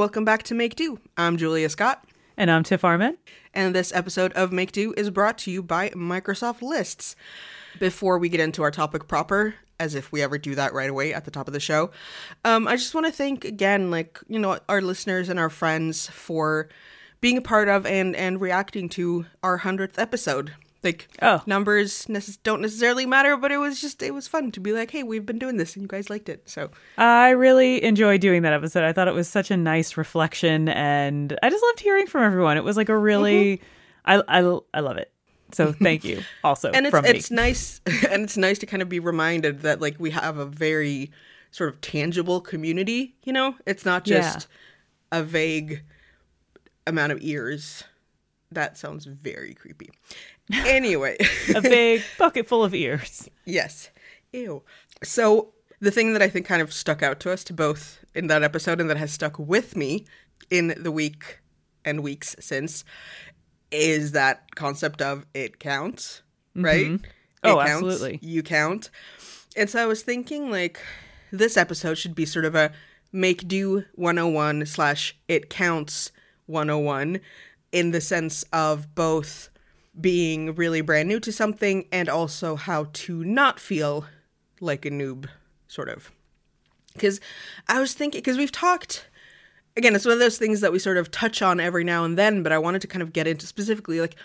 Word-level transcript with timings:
welcome 0.00 0.24
back 0.24 0.42
to 0.42 0.54
Make 0.54 0.76
Do. 0.76 0.98
I'm 1.18 1.36
Julia 1.36 1.68
Scott, 1.68 2.02
And 2.38 2.50
I'm 2.50 2.62
Tiff 2.62 2.84
Arment. 2.84 3.18
and 3.52 3.74
this 3.74 3.92
episode 3.94 4.32
of 4.32 4.50
Make 4.50 4.72
Do 4.72 4.94
is 4.96 5.10
brought 5.10 5.36
to 5.40 5.50
you 5.50 5.62
by 5.62 5.90
Microsoft 5.90 6.62
Lists. 6.62 7.16
Before 7.78 8.18
we 8.18 8.30
get 8.30 8.40
into 8.40 8.62
our 8.62 8.70
topic 8.70 9.08
proper, 9.08 9.56
as 9.78 9.94
if 9.94 10.10
we 10.10 10.22
ever 10.22 10.38
do 10.38 10.54
that 10.54 10.72
right 10.72 10.88
away 10.88 11.12
at 11.12 11.26
the 11.26 11.30
top 11.30 11.48
of 11.48 11.52
the 11.52 11.60
show, 11.60 11.90
um, 12.46 12.66
I 12.66 12.76
just 12.76 12.94
want 12.94 13.08
to 13.08 13.12
thank 13.12 13.44
again, 13.44 13.90
like 13.90 14.18
you 14.26 14.38
know, 14.38 14.58
our 14.70 14.80
listeners 14.80 15.28
and 15.28 15.38
our 15.38 15.50
friends 15.50 16.06
for 16.06 16.70
being 17.20 17.36
a 17.36 17.42
part 17.42 17.68
of 17.68 17.84
and 17.84 18.16
and 18.16 18.40
reacting 18.40 18.88
to 18.88 19.26
our 19.42 19.58
hundredth 19.58 19.98
episode. 19.98 20.54
Like 20.82 21.08
Oh. 21.20 21.42
numbers 21.46 22.06
necess- 22.06 22.38
don't 22.42 22.62
necessarily 22.62 23.04
matter, 23.04 23.36
but 23.36 23.52
it 23.52 23.58
was 23.58 23.80
just 23.80 24.02
it 24.02 24.14
was 24.14 24.26
fun 24.26 24.50
to 24.52 24.60
be 24.60 24.72
like, 24.72 24.90
hey, 24.90 25.02
we've 25.02 25.26
been 25.26 25.38
doing 25.38 25.56
this 25.58 25.74
and 25.74 25.82
you 25.82 25.88
guys 25.88 26.08
liked 26.08 26.28
it. 26.28 26.48
So 26.48 26.70
I 26.96 27.30
really 27.30 27.82
enjoyed 27.84 28.20
doing 28.22 28.42
that 28.42 28.52
episode. 28.54 28.84
I 28.84 28.92
thought 28.92 29.06
it 29.08 29.14
was 29.14 29.28
such 29.28 29.50
a 29.50 29.56
nice 29.56 29.96
reflection, 29.96 30.68
and 30.70 31.38
I 31.42 31.50
just 31.50 31.62
loved 31.62 31.80
hearing 31.80 32.06
from 32.06 32.22
everyone. 32.22 32.56
It 32.56 32.64
was 32.64 32.76
like 32.78 32.88
a 32.88 32.96
really, 32.96 33.58
mm-hmm. 33.58 34.20
I, 34.30 34.40
I, 34.40 34.58
I 34.72 34.80
love 34.80 34.96
it. 34.96 35.12
So 35.52 35.72
thank 35.72 36.04
you 36.04 36.22
also 36.44 36.70
and 36.70 36.86
it's 36.86 36.90
from 36.92 37.02
me. 37.04 37.10
it's 37.10 37.30
nice 37.30 37.80
and 38.08 38.22
it's 38.22 38.36
nice 38.36 38.58
to 38.60 38.66
kind 38.66 38.82
of 38.82 38.88
be 38.88 39.00
reminded 39.00 39.62
that 39.62 39.80
like 39.80 39.96
we 39.98 40.10
have 40.10 40.38
a 40.38 40.46
very 40.46 41.10
sort 41.50 41.70
of 41.70 41.80
tangible 41.80 42.40
community 42.40 43.16
you 43.24 43.32
know 43.32 43.56
it's 43.66 43.84
not 43.84 44.04
just 44.04 44.46
a 45.10 45.24
vague 45.24 45.82
amount 46.86 47.10
of 47.10 47.18
ears 47.20 47.82
that 48.52 48.78
sounds 48.78 49.06
very 49.06 49.52
creepy 49.54 49.90
anyway. 50.52 51.16
A 51.54 51.60
big 51.60 52.02
bucket 52.18 52.46
full 52.46 52.64
of 52.64 52.74
ears. 52.74 53.28
yes. 53.44 53.90
Ew. 54.32 54.62
So 55.02 55.52
the 55.80 55.90
thing 55.90 56.12
that 56.12 56.22
i 56.22 56.28
think 56.28 56.46
kind 56.46 56.62
of 56.62 56.72
stuck 56.72 57.02
out 57.02 57.20
to 57.20 57.32
us 57.32 57.42
to 57.42 57.52
both 57.52 58.04
in 58.14 58.26
that 58.26 58.42
episode 58.42 58.80
and 58.80 58.90
that 58.90 58.96
has 58.98 59.10
stuck 59.12 59.38
with 59.38 59.76
me 59.76 60.04
in 60.50 60.74
the 60.76 60.92
week 60.92 61.40
and 61.84 62.02
weeks 62.02 62.36
since 62.38 62.84
is 63.70 64.12
that 64.12 64.54
concept 64.56 65.00
of 65.00 65.26
it 65.32 65.58
counts 65.58 66.22
mm-hmm. 66.56 66.64
right? 66.64 66.86
Oh, 66.90 66.94
it 66.94 67.52
Oh, 67.52 67.56
counts, 67.64 67.86
absolutely. 67.86 68.18
you 68.20 68.42
count. 68.42 68.90
And 69.56 69.70
so 69.70 69.82
i 69.82 69.86
was 69.86 70.02
thinking 70.02 70.50
like 70.50 70.80
this 71.32 71.56
episode 71.56 71.94
should 71.94 72.14
be 72.14 72.26
sort 72.26 72.44
of 72.44 72.54
a 72.54 72.72
make 73.12 73.48
do 73.48 73.84
101 73.94 74.66
slash 74.66 75.16
it 75.28 75.48
counts 75.48 76.12
101 76.46 77.20
in 77.72 77.90
the 77.92 78.00
sense 78.00 78.44
of 78.52 78.94
both 78.94 79.48
being 79.98 80.54
really 80.54 80.80
brand 80.80 81.08
new 81.08 81.20
to 81.20 81.32
something 81.32 81.86
and 81.90 82.08
also 82.08 82.56
how 82.56 82.88
to 82.92 83.24
not 83.24 83.58
feel 83.58 84.04
like 84.60 84.84
a 84.84 84.90
noob 84.90 85.26
sort 85.68 85.88
of. 85.88 86.10
Because 86.92 87.20
i 87.68 87.78
was 87.78 87.94
thinking 87.94 88.18
because 88.18 88.36
we've 88.36 88.50
talked 88.50 89.06
again 89.76 89.94
it's 89.94 90.04
one 90.04 90.12
of 90.12 90.18
those 90.18 90.38
things 90.38 90.60
that 90.60 90.72
we 90.72 90.78
sort 90.80 90.96
of 90.96 91.08
touch 91.12 91.40
on 91.40 91.60
every 91.60 91.84
now 91.84 92.04
and 92.04 92.18
then 92.18 92.42
but 92.42 92.50
i 92.50 92.58
wanted 92.58 92.82
to 92.82 92.88
kind 92.88 93.00
of 93.00 93.12
get 93.12 93.28
into 93.28 93.46
specifically 93.46 94.00
like 94.00 94.16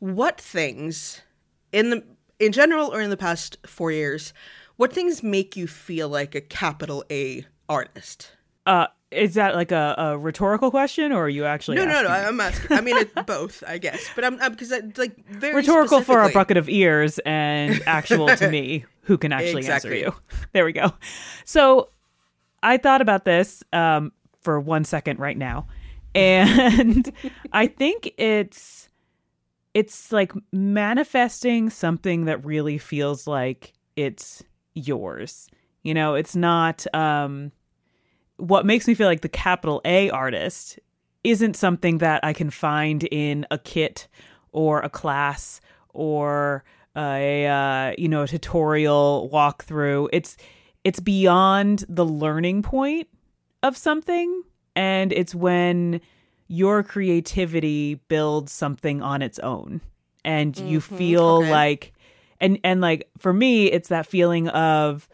what 0.00 0.40
things 0.40 1.22
in 1.70 1.90
the 1.90 2.04
in 2.40 2.50
general 2.50 2.92
or 2.92 3.00
in 3.00 3.10
the 3.10 3.16
past 3.16 3.56
four 3.64 3.92
years 3.92 4.32
what 4.78 4.92
things 4.92 5.24
make 5.24 5.56
you 5.56 5.66
feel 5.66 6.08
like 6.08 6.36
a 6.36 6.40
capital 6.40 7.04
a 7.10 7.44
artist? 7.68 8.30
Uh, 8.64 8.86
is 9.10 9.34
that 9.34 9.54
like 9.54 9.72
a, 9.72 9.94
a 9.96 10.18
rhetorical 10.18 10.70
question, 10.70 11.12
or 11.12 11.24
are 11.24 11.28
you 11.28 11.44
actually 11.44 11.76
no 11.76 11.84
no 11.84 12.02
no 12.02 12.08
i'm 12.08 12.40
asking 12.40 12.76
i 12.76 12.80
mean 12.80 12.96
it, 12.96 13.14
both 13.26 13.64
i 13.66 13.78
guess 13.78 14.10
but 14.14 14.24
i'm 14.24 14.36
because 14.50 14.72
I, 14.72 14.80
like 14.96 15.16
very 15.26 15.54
rhetorical 15.54 16.02
for 16.02 16.22
a 16.22 16.30
bucket 16.30 16.56
of 16.56 16.68
ears 16.68 17.18
and 17.20 17.82
actual 17.86 18.34
to 18.36 18.50
me 18.50 18.84
who 19.08 19.16
can 19.16 19.32
actually 19.32 19.60
Exactly. 19.60 20.04
answer 20.04 20.10
you. 20.10 20.38
There 20.52 20.64
we 20.66 20.72
go. 20.72 20.92
So 21.44 21.88
I 22.62 22.76
thought 22.76 23.00
about 23.00 23.24
this 23.24 23.62
um, 23.72 24.12
for 24.40 24.60
one 24.60 24.84
second 24.84 25.18
right 25.18 25.36
now, 25.36 25.66
and 26.14 27.10
I 27.52 27.66
think 27.66 28.12
it's 28.18 28.88
it's 29.72 30.12
like 30.12 30.32
manifesting 30.52 31.70
something 31.70 32.26
that 32.26 32.44
really 32.44 32.76
feels 32.76 33.26
like 33.26 33.72
it's 33.96 34.42
yours. 34.74 35.48
You 35.82 35.94
know, 35.94 36.14
it's 36.14 36.36
not 36.36 36.86
um 36.94 37.50
what 38.38 38.64
makes 38.64 38.86
me 38.86 38.94
feel 38.94 39.06
like 39.06 39.20
the 39.20 39.28
capital 39.28 39.80
A 39.84 40.10
artist 40.10 40.78
isn't 41.24 41.54
something 41.54 41.98
that 41.98 42.24
I 42.24 42.32
can 42.32 42.50
find 42.50 43.04
in 43.04 43.46
a 43.50 43.58
kit 43.58 44.08
or 44.52 44.80
a 44.80 44.88
class 44.88 45.60
or 45.92 46.64
a 46.96 47.46
uh, 47.46 47.94
you 47.98 48.08
know 48.08 48.22
a 48.22 48.28
tutorial 48.28 49.28
walkthrough. 49.32 50.08
It's 50.12 50.36
it's 50.84 51.00
beyond 51.00 51.84
the 51.88 52.06
learning 52.06 52.62
point 52.62 53.08
of 53.62 53.76
something, 53.76 54.42
and 54.74 55.12
it's 55.12 55.34
when 55.34 56.00
your 56.46 56.82
creativity 56.82 57.96
builds 58.08 58.52
something 58.52 59.02
on 59.02 59.20
its 59.20 59.38
own, 59.40 59.80
and 60.24 60.56
you 60.58 60.80
feel 60.80 61.38
okay. 61.38 61.50
like 61.50 61.92
and 62.40 62.58
and 62.64 62.80
like 62.80 63.10
for 63.18 63.32
me, 63.32 63.66
it's 63.66 63.88
that 63.88 64.06
feeling 64.06 64.48
of 64.48 65.08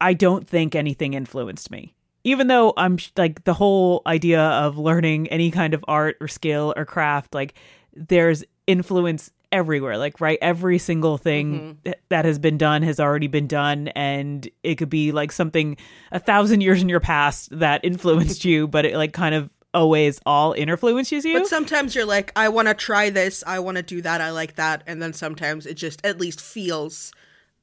I 0.00 0.14
don't 0.14 0.48
think 0.48 0.74
anything 0.74 1.14
influenced 1.14 1.70
me. 1.70 1.95
Even 2.26 2.48
though 2.48 2.74
I'm 2.76 2.98
like 3.16 3.44
the 3.44 3.54
whole 3.54 4.02
idea 4.04 4.42
of 4.42 4.76
learning 4.76 5.28
any 5.28 5.52
kind 5.52 5.74
of 5.74 5.84
art 5.86 6.16
or 6.20 6.26
skill 6.26 6.74
or 6.76 6.84
craft, 6.84 7.34
like 7.34 7.54
there's 7.94 8.42
influence 8.66 9.30
everywhere. 9.52 9.96
Like, 9.96 10.20
right, 10.20 10.38
every 10.42 10.78
single 10.78 11.18
thing 11.18 11.52
mm-hmm. 11.54 11.82
th- 11.84 11.98
that 12.08 12.24
has 12.24 12.40
been 12.40 12.58
done 12.58 12.82
has 12.82 12.98
already 12.98 13.28
been 13.28 13.46
done. 13.46 13.88
And 13.88 14.48
it 14.64 14.74
could 14.74 14.90
be 14.90 15.12
like 15.12 15.30
something 15.30 15.76
a 16.10 16.18
thousand 16.18 16.62
years 16.62 16.82
in 16.82 16.88
your 16.88 17.00
past 17.00 17.56
that 17.58 17.84
influenced 17.84 18.44
you, 18.44 18.66
but 18.66 18.84
it 18.84 18.96
like 18.96 19.12
kind 19.12 19.34
of 19.34 19.48
always 19.72 20.18
all 20.26 20.52
influences 20.52 21.24
you. 21.24 21.38
But 21.38 21.46
sometimes 21.46 21.94
you're 21.94 22.06
like, 22.06 22.32
I 22.34 22.48
want 22.48 22.66
to 22.66 22.74
try 22.74 23.10
this, 23.10 23.44
I 23.46 23.60
want 23.60 23.76
to 23.76 23.82
do 23.82 24.02
that, 24.02 24.20
I 24.20 24.30
like 24.30 24.56
that, 24.56 24.82
and 24.86 25.00
then 25.00 25.12
sometimes 25.12 25.66
it 25.66 25.74
just 25.74 26.04
at 26.04 26.18
least 26.18 26.40
feels 26.40 27.12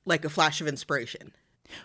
like 0.05 0.23
a 0.23 0.29
flash 0.29 0.61
of 0.61 0.67
inspiration. 0.67 1.33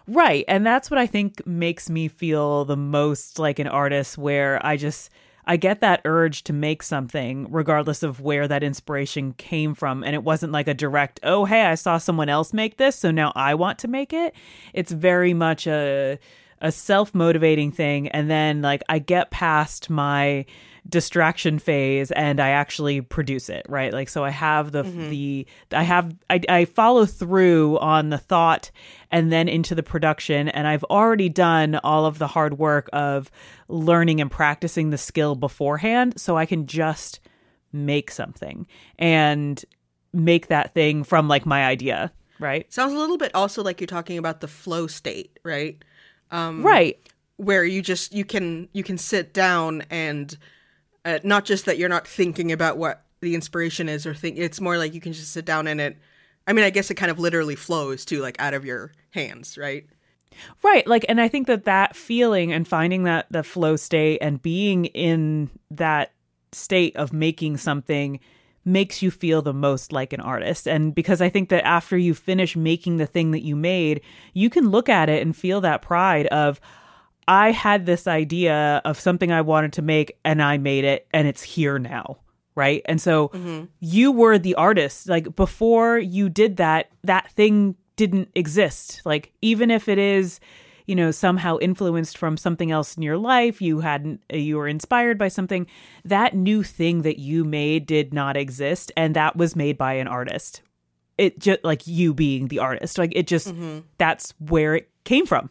Right. 0.07 0.45
And 0.49 0.67
that's 0.67 0.91
what 0.91 0.99
I 0.99 1.07
think 1.07 1.47
makes 1.47 1.89
me 1.91 2.09
feel 2.09 2.65
the 2.65 2.77
most 2.77 3.39
like 3.39 3.59
an 3.59 3.67
artist 3.69 4.19
where 4.19 4.65
I 4.65 4.77
just 4.77 5.11
I 5.47 5.57
get 5.57 5.81
that 5.81 6.03
urge 6.05 6.45
to 6.45 6.53
make 6.53 6.83
something 6.83 7.47
regardless 7.51 8.03
of 8.03 8.21
where 8.21 8.47
that 8.49 8.63
inspiration 8.63 9.33
came 9.33 9.75
from 9.75 10.05
and 10.05 10.15
it 10.15 10.23
wasn't 10.23 10.53
like 10.53 10.69
a 10.69 10.75
direct, 10.75 11.21
"Oh, 11.23 11.47
hey, 11.47 11.63
I 11.63 11.75
saw 11.75 11.97
someone 11.97 12.29
else 12.29 12.53
make 12.53 12.77
this, 12.77 12.97
so 12.97 13.11
now 13.11 13.33
I 13.35 13.55
want 13.55 13.79
to 13.81 13.89
make 13.89 14.13
it." 14.13 14.35
It's 14.75 14.93
very 14.93 15.33
much 15.35 15.67
a 15.67 16.19
a 16.61 16.73
self-motivating 16.73 17.71
thing 17.71 18.09
and 18.09 18.29
then 18.29 18.61
like 18.63 18.83
I 18.89 18.99
get 18.99 19.31
past 19.31 19.89
my 19.91 20.45
distraction 20.89 21.59
phase 21.59 22.11
and 22.11 22.41
I 22.41 22.51
actually 22.51 23.01
produce 23.01 23.49
it, 23.49 23.65
right? 23.69 23.93
Like 23.93 24.09
so 24.09 24.25
I 24.25 24.31
have 24.31 24.73
the 24.73 24.83
the 24.83 25.47
I 25.73 25.83
have 25.83 26.15
I 26.29 26.41
I 26.49 26.65
follow 26.67 27.07
through 27.07 27.79
on 27.79 28.11
the 28.11 28.19
thought 28.19 28.71
and 29.11 29.33
then 29.33 29.49
into 29.49 29.75
the 29.75 29.83
production 29.83 30.49
and 30.49 30.67
I've 30.67 30.85
already 30.85 31.29
done 31.29 31.77
all 31.77 32.07
of 32.07 32.19
the 32.19 32.27
hard 32.27 32.59
work 32.59 32.89
of 32.93 33.31
learning 33.69 34.21
and 34.21 34.31
practicing 34.31 34.91
the 34.91 34.99
skill 34.99 35.35
beforehand 35.35 36.21
so 36.21 36.37
I 36.37 36.47
can 36.47 36.67
just 36.67 37.21
make 37.73 38.11
something 38.11 38.67
and 38.99 39.65
make 40.13 40.49
that 40.49 40.75
thing 40.75 41.05
from 41.05 41.29
like 41.29 41.47
my 41.47 41.65
idea, 41.67 42.13
right? 42.39 42.71
Sounds 42.73 42.93
a 42.93 42.97
little 42.97 43.19
bit 43.19 43.35
also 43.35 43.63
like 43.63 43.81
you're 43.81 43.87
talking 43.87 44.19
about 44.19 44.41
the 44.41 44.49
flow 44.49 44.87
state, 44.87 45.39
right? 45.43 45.83
Um, 46.31 46.63
right. 46.63 46.99
Where 47.37 47.65
you 47.65 47.83
just 47.83 48.13
you 48.13 48.25
can 48.25 48.69
you 48.73 48.83
can 48.83 48.99
sit 48.99 49.33
down 49.33 49.83
and 49.91 50.37
uh, 51.09 51.19
not 51.25 51.45
just 51.45 51.65
that 51.67 51.79
you're 51.79 51.89
not 51.89 52.07
thinking 52.07 52.53
about 52.53 52.79
what 52.79 53.05
the 53.21 53.35
inspiration 53.35 53.89
is 53.89 54.07
or 54.07 54.15
think 54.15 54.39
it's 54.39 54.61
more 54.61 54.79
like 54.79 54.95
you 54.95 55.01
can 55.01 55.13
just 55.13 55.33
sit 55.33 55.45
down 55.45 55.67
and 55.67 55.81
it 55.81 55.97
I 56.49 56.55
mean, 56.55 56.65
I 56.65 56.71
guess 56.71 56.91
it 56.91 56.95
kind 56.95 57.11
of 57.11 57.19
literally 57.19 57.57
flows 57.57 58.07
too 58.07 58.21
like 58.21 58.41
out 58.41 58.55
of 58.55 58.65
your 58.65 58.93
hands, 59.11 59.59
right? 59.59 59.87
Right. 60.63 60.87
Like, 60.87 61.05
and 61.07 61.21
I 61.21 61.29
think 61.29 61.47
that 61.47 61.67
that 61.67 61.95
feeling 61.95 62.55
and 62.55 62.67
finding 62.67 63.03
that 63.03 63.27
the 63.31 63.43
flow 63.43 63.77
state 63.77 64.19
and 64.23 64.41
being 64.41 64.87
in 64.87 65.51
that 65.71 66.13
state 66.53 66.97
of 66.97 67.13
making 67.13 67.59
something 67.59 68.19
makes 68.65 69.03
you 69.03 69.11
feel 69.11 69.43
the 69.43 69.53
most 69.53 69.93
like 69.93 70.15
an 70.15 70.21
artist. 70.21 70.67
And 70.67 70.95
because 70.95 71.21
I 71.21 71.29
think 71.29 71.51
that 71.51 71.67
after 71.67 71.99
you 71.99 72.15
finish 72.15 72.57
making 72.57 72.97
the 72.97 73.07
thing 73.07 73.33
that 73.33 73.45
you 73.45 73.55
made, 73.55 74.01
you 74.33 74.49
can 74.49 74.71
look 74.71 74.89
at 74.89 75.11
it 75.11 75.21
and 75.21 75.37
feel 75.37 75.61
that 75.61 75.83
pride 75.83 76.27
of, 76.29 76.61
I 77.29 77.51
had 77.51 77.85
this 77.85 78.07
idea 78.07 78.81
of 78.87 78.99
something 78.99 79.31
I 79.31 79.43
wanted 79.43 79.75
to 79.75 79.83
make 79.83 80.19
and 80.25 80.43
I 80.43 80.57
made 80.57 80.85
it 80.85 81.07
and 81.13 81.29
it's 81.29 81.43
here 81.43 81.79
now. 81.79 82.17
Right. 82.55 82.83
And 82.87 83.01
so 83.01 83.29
mm-hmm. 83.29 83.67
you 83.79 84.11
were 84.11 84.39
the 84.39 84.55
artist. 84.57 85.09
Like 85.09 85.37
before 85.37 85.99
you 85.99 86.29
did 86.31 86.57
that, 86.57 86.91
that 87.05 87.31
thing 87.33 87.77
didn't 87.97 88.31
exist. 88.35 89.03
Like 89.05 89.33
even 89.43 89.71
if 89.71 89.89
it 89.89 89.99
is, 89.99 90.41
you 90.87 90.95
know, 90.95 91.11
somehow 91.11 91.59
influenced 91.59 92.17
from 92.17 92.39
something 92.39 92.71
else 92.71 92.97
in 92.97 93.03
your 93.03 93.19
life, 93.19 93.61
you 93.61 93.81
hadn't, 93.81 94.23
uh, 94.33 94.39
you 94.39 94.57
were 94.57 94.67
inspired 94.67 95.19
by 95.19 95.29
something, 95.29 95.67
that 96.07 96.35
new 96.35 96.63
thing 96.63 97.03
that 97.03 97.19
you 97.19 97.45
made 97.45 97.85
did 97.85 98.15
not 98.15 98.39
exist. 98.39 98.91
And 98.97 99.15
that 99.15 99.37
was 99.37 99.55
made 99.55 99.77
by 99.77 99.93
an 99.93 100.09
artist. 100.09 100.63
It 101.19 101.39
just 101.39 101.63
like 101.63 101.87
you 101.87 102.15
being 102.15 102.49
the 102.49 102.61
artist. 102.61 102.97
Like 102.97 103.13
it 103.15 103.27
just, 103.27 103.49
mm-hmm. 103.49 103.81
that's 103.99 104.33
where 104.39 104.77
it 104.77 104.91
came 105.05 105.27
from. 105.27 105.51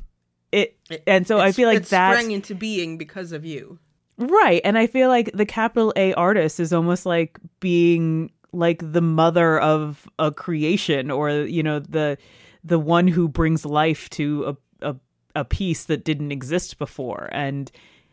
It, 0.51 0.77
and 1.05 1.27
so 1.27 1.39
I 1.39 1.51
feel 1.51 1.67
like 1.67 1.85
that 1.87 2.13
sprang 2.13 2.31
into 2.31 2.55
being 2.55 2.97
because 2.97 3.31
of 3.31 3.45
you. 3.45 3.79
Right. 4.17 4.61
And 4.63 4.77
I 4.77 4.87
feel 4.87 5.09
like 5.09 5.31
the 5.33 5.45
capital 5.45 5.93
A 5.95 6.13
artist 6.13 6.59
is 6.59 6.73
almost 6.73 7.05
like 7.05 7.37
being 7.59 8.31
like 8.53 8.81
the 8.81 9.01
mother 9.01 9.59
of 9.59 10.07
a 10.17 10.31
creation 10.31 11.11
or 11.11 11.29
you 11.29 11.61
know 11.61 11.79
the 11.79 12.17
the 12.63 12.79
one 12.79 13.07
who 13.07 13.27
brings 13.27 13.65
life 13.65 14.09
to 14.11 14.55
a 14.81 14.89
a, 14.89 14.95
a 15.35 15.45
piece 15.45 15.85
that 15.85 16.03
didn't 16.05 16.31
exist 16.31 16.77
before 16.79 17.29
and 17.33 17.69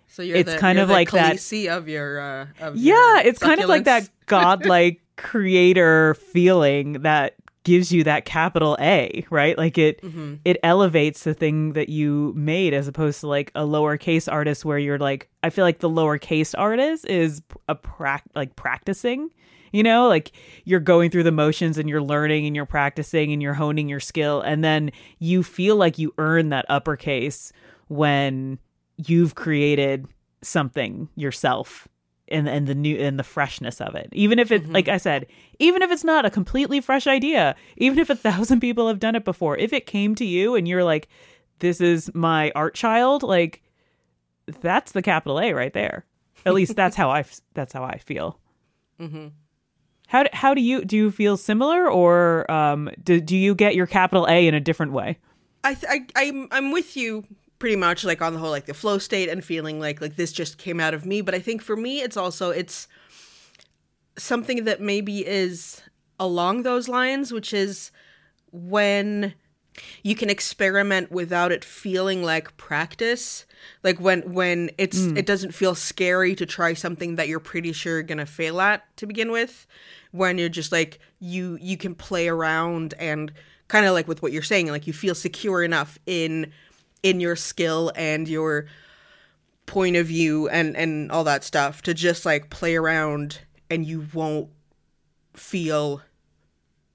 So 0.09 0.23
you're 0.23 0.37
It's 0.37 0.53
the, 0.53 0.59
kind 0.59 0.77
you're 0.77 0.85
of 0.85 0.91
like 0.91 1.13
that- 1.13 1.37
Khaleesi 1.37 1.69
of 1.75 1.89
your 1.89 2.21
uh, 2.21 2.47
of 2.61 2.77
yeah 2.77 3.21
your 3.21 3.27
it's 3.29 3.39
kind 3.39 3.61
of 3.61 3.69
like 3.69 3.85
that 3.85 4.09
godlike 4.27 5.01
creator 5.17 6.15
feeling 6.15 7.03
that 7.03 7.35
gives 7.65 7.91
you 7.91 8.05
that 8.05 8.25
capital 8.25 8.77
a 8.81 9.25
right? 9.31 9.59
Like 9.59 9.77
it 9.79 10.01
Mm-hmm. 10.03 10.35
it 10.45 10.59
elevates 10.63 11.25
the 11.25 11.35
thing 11.35 11.73
that 11.73 11.89
you 11.89 12.33
made 12.37 12.75
as 12.75 12.87
opposed 12.89 13.21
to 13.21 13.27
like 13.27 13.51
a 13.55 13.63
lowercase 13.63 14.31
artist 14.31 14.65
where 14.65 14.79
you're 14.79 14.99
like 14.99 15.29
i 15.43 15.49
feel 15.51 15.65
like 15.65 15.79
the 15.79 15.89
lowercase 15.89 16.55
artist 16.59 17.07
is 17.07 17.41
a 17.69 17.75
prac 17.75 18.23
like 18.35 18.55
practicing 18.57 19.31
you 19.73 19.83
know? 19.83 20.07
Like 20.07 20.31
you're 20.65 20.79
going 20.79 21.11
through 21.11 21.25
the 21.25 21.33
motions 21.33 21.79
and 21.79 21.89
you're 21.89 22.01
learning 22.01 22.47
and 22.47 22.55
you're 22.55 22.65
practicing 22.65 23.33
and 23.33 23.43
you're 23.43 23.55
honing 23.55 23.89
your 23.89 23.99
skill 23.99 24.41
and 24.41 24.63
then 24.63 24.93
you 25.19 25.43
feel 25.43 25.75
like 25.75 25.99
you 25.99 26.15
earn 26.17 26.51
that 26.51 26.65
uppercase 26.69 27.53
when 27.89 28.61
you've 28.99 29.35
created 29.35 30.07
something 30.43 31.09
yourself 31.17 31.89
and 32.35 32.49
and 32.49 32.67
the 32.67 32.75
new 32.75 32.97
and 32.97 33.19
the 33.19 33.23
freshness 33.25 33.81
of 33.81 33.95
it. 33.95 34.09
Even 34.13 34.39
if 34.39 34.51
it 34.51 34.69
like 34.69 34.89
i 34.89 34.97
said 34.97 35.27
even 35.59 35.83
if 35.83 35.91
it's 35.91 36.05
not 36.05 36.25
a 36.25 36.31
completely 36.31 36.81
fresh 36.81 37.07
idea 37.07 37.55
even 37.77 37.99
if 37.99 38.11
a 38.11 38.15
thousand 38.15 38.61
people 38.67 38.89
have 38.89 38.99
done 38.99 39.15
it 39.15 39.25
before 39.25 39.57
if 39.57 39.73
it 39.73 39.87
came 39.87 40.15
to 40.15 40.25
you 40.25 40.55
and 40.55 40.67
you're 40.69 40.85
like 40.85 41.09
this 41.61 41.81
is 41.81 42.11
my 42.15 42.51
art 42.55 42.75
child 42.75 43.23
like 43.23 43.63
that's 44.61 44.93
the 44.93 45.03
capital 45.03 45.41
a 45.41 45.53
right 45.53 45.73
there. 45.73 46.05
At 46.45 46.55
least 46.55 46.77
that's 46.81 46.97
how 46.97 47.11
i 47.11 47.21
f- 47.21 47.41
that's 47.55 47.73
how 47.73 47.85
i 47.85 47.99
feel. 47.99 48.39
How 50.09 50.23
do, 50.23 50.29
how 50.33 50.55
do 50.55 50.61
you 50.61 50.85
do 50.85 50.97
you 50.97 51.11
feel 51.11 51.37
similar 51.37 51.91
or 51.91 52.51
um 52.51 52.91
do, 53.03 53.21
do 53.21 53.37
you 53.37 53.55
get 53.55 53.75
your 53.75 53.87
capital 53.87 54.27
a 54.29 54.47
in 54.47 54.55
a 54.55 54.61
different 54.61 54.93
way? 54.93 55.19
I, 55.65 55.75
th- 55.75 55.87
I 55.91 56.07
I'm 56.27 56.49
I'm 56.51 56.73
with 56.73 56.97
you 56.97 57.25
pretty 57.65 57.77
much 57.77 58.05
like 58.05 58.21
on 58.21 58.35
the 58.35 58.39
whole 58.39 58.51
like 58.51 58.67
the 58.67 58.75
flow 58.75 58.99
state 58.99 59.31
and 59.31 59.43
feeling 59.43 59.81
like 59.81 59.99
like 59.99 60.17
this 60.17 60.33
just 60.33 60.59
came 60.59 60.79
out 60.79 60.93
of 60.93 61.07
me. 61.07 61.23
But 61.23 61.35
I 61.35 61.39
think 61.39 61.63
for 61.63 61.77
me 61.77 62.03
it's 62.03 62.15
also 62.15 62.51
it's 62.51 62.89
something 64.19 64.65
that 64.65 64.83
maybe 64.83 65.27
is 65.27 65.81
along 66.21 66.63
those 66.63 66.89
lines 66.89 67.33
which 67.33 67.55
is 67.55 67.91
when 68.53 69.33
you 70.03 70.15
can 70.15 70.29
experiment 70.29 71.11
without 71.11 71.53
it 71.53 71.65
feeling 71.65 72.23
like 72.23 72.55
practice. 72.59 73.47
Like 73.83 73.99
when 73.99 74.35
when 74.35 74.71
it's 74.77 74.99
mm. 74.99 75.17
it 75.17 75.25
doesn't 75.25 75.55
feel 75.55 75.75
scary 75.75 76.35
to 76.35 76.45
try 76.45 76.75
something 76.75 77.17
that 77.17 77.29
you're 77.29 77.41
pretty 77.41 77.73
sure 77.73 77.95
you're 77.95 78.03
gonna 78.03 78.27
fail 78.27 78.61
at 78.61 78.85
to 78.99 79.07
begin 79.07 79.33
with 79.33 79.67
when 80.11 80.37
you're 80.37 80.51
just 80.51 80.71
like 80.71 80.99
you 81.19 81.57
you 81.63 81.79
can 81.79 81.95
play 81.95 82.29
around 82.29 82.93
and 82.99 83.33
kind 83.69 83.87
of 83.87 83.95
like 83.95 84.07
with 84.07 84.21
what 84.21 84.33
you're 84.33 84.43
saying 84.43 84.71
like 84.71 84.87
you 84.87 84.93
feel 84.93 85.15
secure 85.15 85.63
enough 85.63 85.99
in 86.05 86.53
in 87.05 87.21
your 87.21 87.37
skill 87.37 87.93
and 87.95 88.27
your 88.27 88.67
point 89.67 89.95
of 89.95 90.07
view 90.07 90.49
and 90.49 90.77
and 90.77 91.13
all 91.13 91.23
that 91.23 91.45
stuff 91.45 91.83
to 91.83 91.95
just 91.95 92.27
like 92.27 92.51
play 92.51 92.75
around 92.75 93.41
and 93.71 93.87
you 93.87 94.07
won't 94.13 94.49
feel 95.35 96.03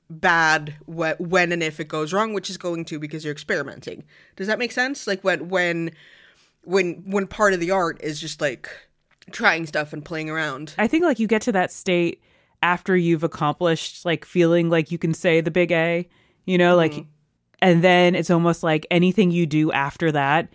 bad 0.10 0.76
wh- 0.86 1.20
when 1.20 1.52
and 1.52 1.62
if 1.62 1.80
it 1.80 1.88
goes 1.88 2.12
wrong 2.12 2.34
which 2.34 2.50
is 2.50 2.58
going 2.58 2.84
to 2.84 3.00
because 3.00 3.24
you're 3.24 3.32
experimenting. 3.32 4.04
Does 4.36 4.48
that 4.48 4.60
make 4.60 4.72
sense? 4.72 5.08
Like 5.08 5.24
when 5.24 5.48
when 5.48 5.92
when 6.64 7.04
when 7.06 7.28
part 7.28 7.54
of 7.54 7.60
the 7.60 7.72
art 7.72 8.02
is 8.02 8.20
just 8.20 8.42
like 8.42 8.70
trying 9.32 9.68
stuff 9.68 9.94
and 9.94 10.04
playing 10.04 10.30
around. 10.30 10.74
I 10.80 10.88
think 10.88 11.04
like 11.04 11.20
you 11.20 11.28
get 11.28 11.44
to 11.44 11.52
that 11.52 11.72
state 11.72 12.22
after 12.64 12.98
you've 12.98 13.24
accomplished 13.24 14.06
like 14.06 14.26
feeling 14.26 14.70
like 14.70 14.92
you 14.92 14.98
can 14.98 15.14
say 15.14 15.40
the 15.40 15.52
big 15.52 15.72
A, 15.72 16.10
you 16.46 16.58
know, 16.58 16.76
like 16.76 16.94
mm-hmm. 16.94 17.10
And 17.62 17.84
then 17.84 18.16
it's 18.16 18.30
almost 18.30 18.64
like 18.64 18.86
anything 18.92 19.32
you 19.32 19.46
do 19.46 19.72
after 19.72 20.12
that 20.12 20.50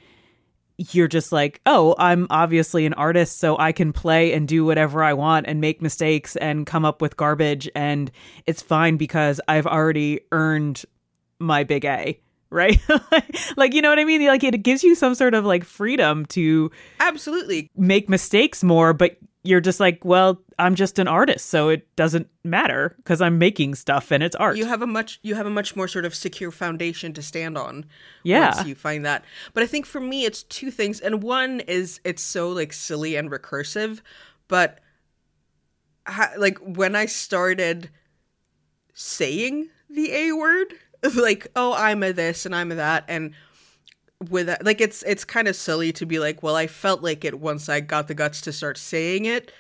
you're 0.77 1.09
just 1.09 1.33
like, 1.33 1.61
"Oh, 1.67 1.95
I'm 1.99 2.27
obviously 2.31 2.87
an 2.87 2.95
artist, 2.95 3.39
so 3.39 3.57
I 3.59 3.73
can 3.73 3.93
play 3.93 4.33
and 4.33 4.49
do 4.49 4.65
whatever 4.65 5.03
I 5.03 5.13
want 5.13 5.47
and 5.47 5.61
make 5.61 5.81
mistakes 5.81 6.37
and 6.37 6.67
come 6.67 6.85
up 6.85 7.01
with 7.01 7.17
garbage 7.17 7.69
and 7.75 8.11
it's 8.47 8.63
fine 8.63 8.97
because 8.97 9.41
I've 9.47 9.67
already 9.67 10.21
earned 10.33 10.85
my 11.39 11.65
big 11.65 11.85
A." 11.85 12.21
Right? 12.51 12.79
like 13.57 13.75
you 13.75 13.83
know 13.83 13.89
what 13.89 13.99
I 13.99 14.05
mean? 14.05 14.25
Like 14.29 14.45
it 14.45 14.63
gives 14.63 14.85
you 14.85 14.95
some 14.95 15.17
sort 15.17 15.35
of 15.35 15.45
like 15.45 15.65
freedom 15.65 16.25
to 16.27 16.71
absolutely 17.01 17.69
make 17.75 18.09
mistakes 18.09 18.63
more, 18.63 18.93
but 18.93 19.17
you're 19.45 19.61
just 19.61 19.79
like, 19.79 20.05
well, 20.05 20.41
I'm 20.59 20.75
just 20.75 20.99
an 20.99 21.07
artist, 21.07 21.47
so 21.51 21.69
it 21.69 21.87
doesn't 21.97 22.29
matter 22.45 22.95
because 22.97 23.21
I'm 23.21 23.39
making 23.39 23.75
stuff 23.75 24.11
and 24.11 24.23
it's 24.23 24.35
art. 24.37 24.57
you 24.57 24.65
have 24.67 24.81
a 24.83 24.87
much 24.87 25.21
you 25.23 25.35
have 25.35 25.47
a 25.47 25.51
much 25.51 25.77
more 25.77 25.87
sort 25.87 26.05
of 26.07 26.15
secure 26.15 26.51
foundation 26.51 27.13
to 27.13 27.23
stand 27.23 27.57
on 27.59 27.85
Yeah. 28.23 28.55
once 28.55 28.67
you 28.67 28.75
find 28.75 29.05
that 29.05 29.25
but 29.53 29.63
i 29.63 29.67
think 29.67 29.87
for 29.87 30.01
me 30.01 30.25
it's 30.25 30.43
two 30.45 30.71
things 30.71 31.01
and 31.01 31.23
one 31.23 31.61
is 31.61 32.01
it's 32.05 32.23
so 32.23 32.49
like 32.51 32.73
silly 32.73 33.17
and 33.17 33.31
recursive 33.31 34.01
but 34.49 34.79
ha- 36.07 36.33
like 36.39 36.59
when 36.59 36.95
i 36.95 37.07
started 37.07 37.91
saying 38.93 39.69
the 39.91 40.13
a 40.13 40.33
word 40.33 40.75
like 41.15 41.49
oh 41.57 41.75
i'm 41.75 42.03
a 42.03 42.13
this 42.13 42.47
and 42.47 42.55
i'm 42.55 42.71
a 42.73 42.75
that 42.77 43.05
and 43.09 43.33
with 44.31 44.47
that 44.47 44.65
like 44.65 44.81
it's 44.81 45.03
it's 45.05 45.25
kind 45.25 45.49
of 45.49 45.57
silly 45.57 45.93
to 45.93 46.07
be 46.07 46.19
like 46.19 46.43
well 46.43 46.57
i 46.57 46.67
felt 46.67 47.03
like 47.03 47.25
it 47.25 47.41
once 47.41 47.69
i 47.69 47.81
got 47.81 48.09
the 48.09 48.15
guts 48.15 48.41
to 48.41 48.53
start 48.53 48.79
saying 48.79 49.25
it 49.25 49.53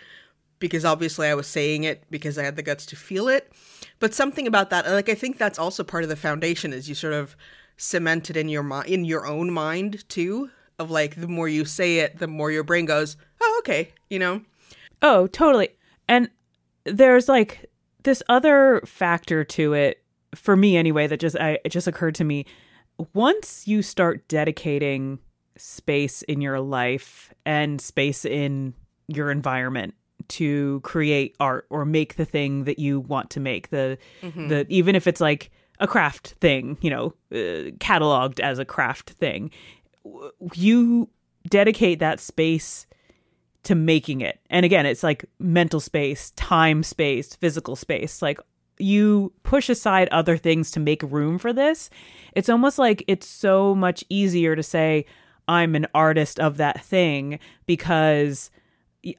because 0.64 0.84
obviously 0.84 1.28
I 1.28 1.34
was 1.34 1.46
saying 1.46 1.84
it 1.84 2.04
because 2.10 2.38
I 2.38 2.42
had 2.42 2.56
the 2.56 2.62
guts 2.62 2.86
to 2.86 2.96
feel 2.96 3.28
it. 3.28 3.52
But 4.00 4.14
something 4.14 4.46
about 4.46 4.70
that, 4.70 4.86
like 4.86 5.08
I 5.10 5.14
think 5.14 5.36
that's 5.36 5.58
also 5.58 5.84
part 5.84 6.04
of 6.04 6.08
the 6.08 6.16
foundation 6.16 6.72
is 6.72 6.88
you 6.88 6.94
sort 6.94 7.12
of 7.12 7.36
cement 7.76 8.30
it 8.30 8.36
in 8.36 8.48
your 8.48 8.62
mind, 8.62 8.88
in 8.88 9.04
your 9.04 9.26
own 9.26 9.50
mind 9.50 10.08
too. 10.08 10.50
Of 10.78 10.90
like 10.90 11.20
the 11.20 11.28
more 11.28 11.48
you 11.48 11.64
say 11.64 11.98
it, 11.98 12.18
the 12.18 12.26
more 12.26 12.50
your 12.50 12.64
brain 12.64 12.86
goes, 12.86 13.16
oh 13.40 13.56
okay, 13.60 13.92
you 14.10 14.18
know. 14.18 14.40
oh, 15.02 15.28
totally. 15.28 15.68
And 16.08 16.30
there's 16.84 17.28
like 17.28 17.70
this 18.02 18.22
other 18.28 18.82
factor 18.84 19.44
to 19.44 19.74
it 19.74 20.02
for 20.34 20.56
me 20.56 20.76
anyway 20.76 21.06
that 21.06 21.20
just 21.20 21.36
I 21.38 21.58
it 21.64 21.68
just 21.68 21.86
occurred 21.86 22.14
to 22.16 22.24
me. 22.24 22.46
Once 23.12 23.66
you 23.66 23.82
start 23.82 24.26
dedicating 24.28 25.18
space 25.56 26.22
in 26.22 26.40
your 26.40 26.60
life 26.60 27.32
and 27.44 27.80
space 27.80 28.24
in 28.24 28.74
your 29.08 29.30
environment 29.30 29.94
to 30.28 30.80
create 30.80 31.36
art 31.38 31.66
or 31.70 31.84
make 31.84 32.16
the 32.16 32.24
thing 32.24 32.64
that 32.64 32.78
you 32.78 33.00
want 33.00 33.30
to 33.30 33.40
make 33.40 33.70
the 33.70 33.98
the 34.48 34.66
even 34.68 34.94
if 34.94 35.06
it's 35.06 35.20
like 35.20 35.50
a 35.80 35.86
craft 35.86 36.34
thing 36.40 36.78
you 36.80 36.88
know 36.88 37.14
uh, 37.32 37.70
cataloged 37.78 38.40
as 38.40 38.58
a 38.58 38.64
craft 38.64 39.10
thing 39.10 39.50
you 40.54 41.08
dedicate 41.48 41.98
that 41.98 42.20
space 42.20 42.86
to 43.64 43.74
making 43.74 44.20
it. 44.20 44.40
And 44.50 44.64
again 44.64 44.86
it's 44.86 45.02
like 45.02 45.24
mental 45.38 45.80
space 45.80 46.30
time 46.36 46.82
space 46.82 47.34
physical 47.34 47.76
space 47.76 48.22
like 48.22 48.38
you 48.78 49.32
push 49.42 49.68
aside 49.68 50.08
other 50.10 50.36
things 50.36 50.70
to 50.70 50.80
make 50.80 51.02
room 51.02 51.38
for 51.38 51.52
this 51.52 51.90
it's 52.32 52.48
almost 52.48 52.78
like 52.78 53.04
it's 53.06 53.26
so 53.26 53.74
much 53.74 54.04
easier 54.08 54.56
to 54.56 54.62
say 54.62 55.04
i'm 55.48 55.74
an 55.74 55.86
artist 55.94 56.40
of 56.40 56.56
that 56.56 56.84
thing 56.84 57.38
because 57.66 58.50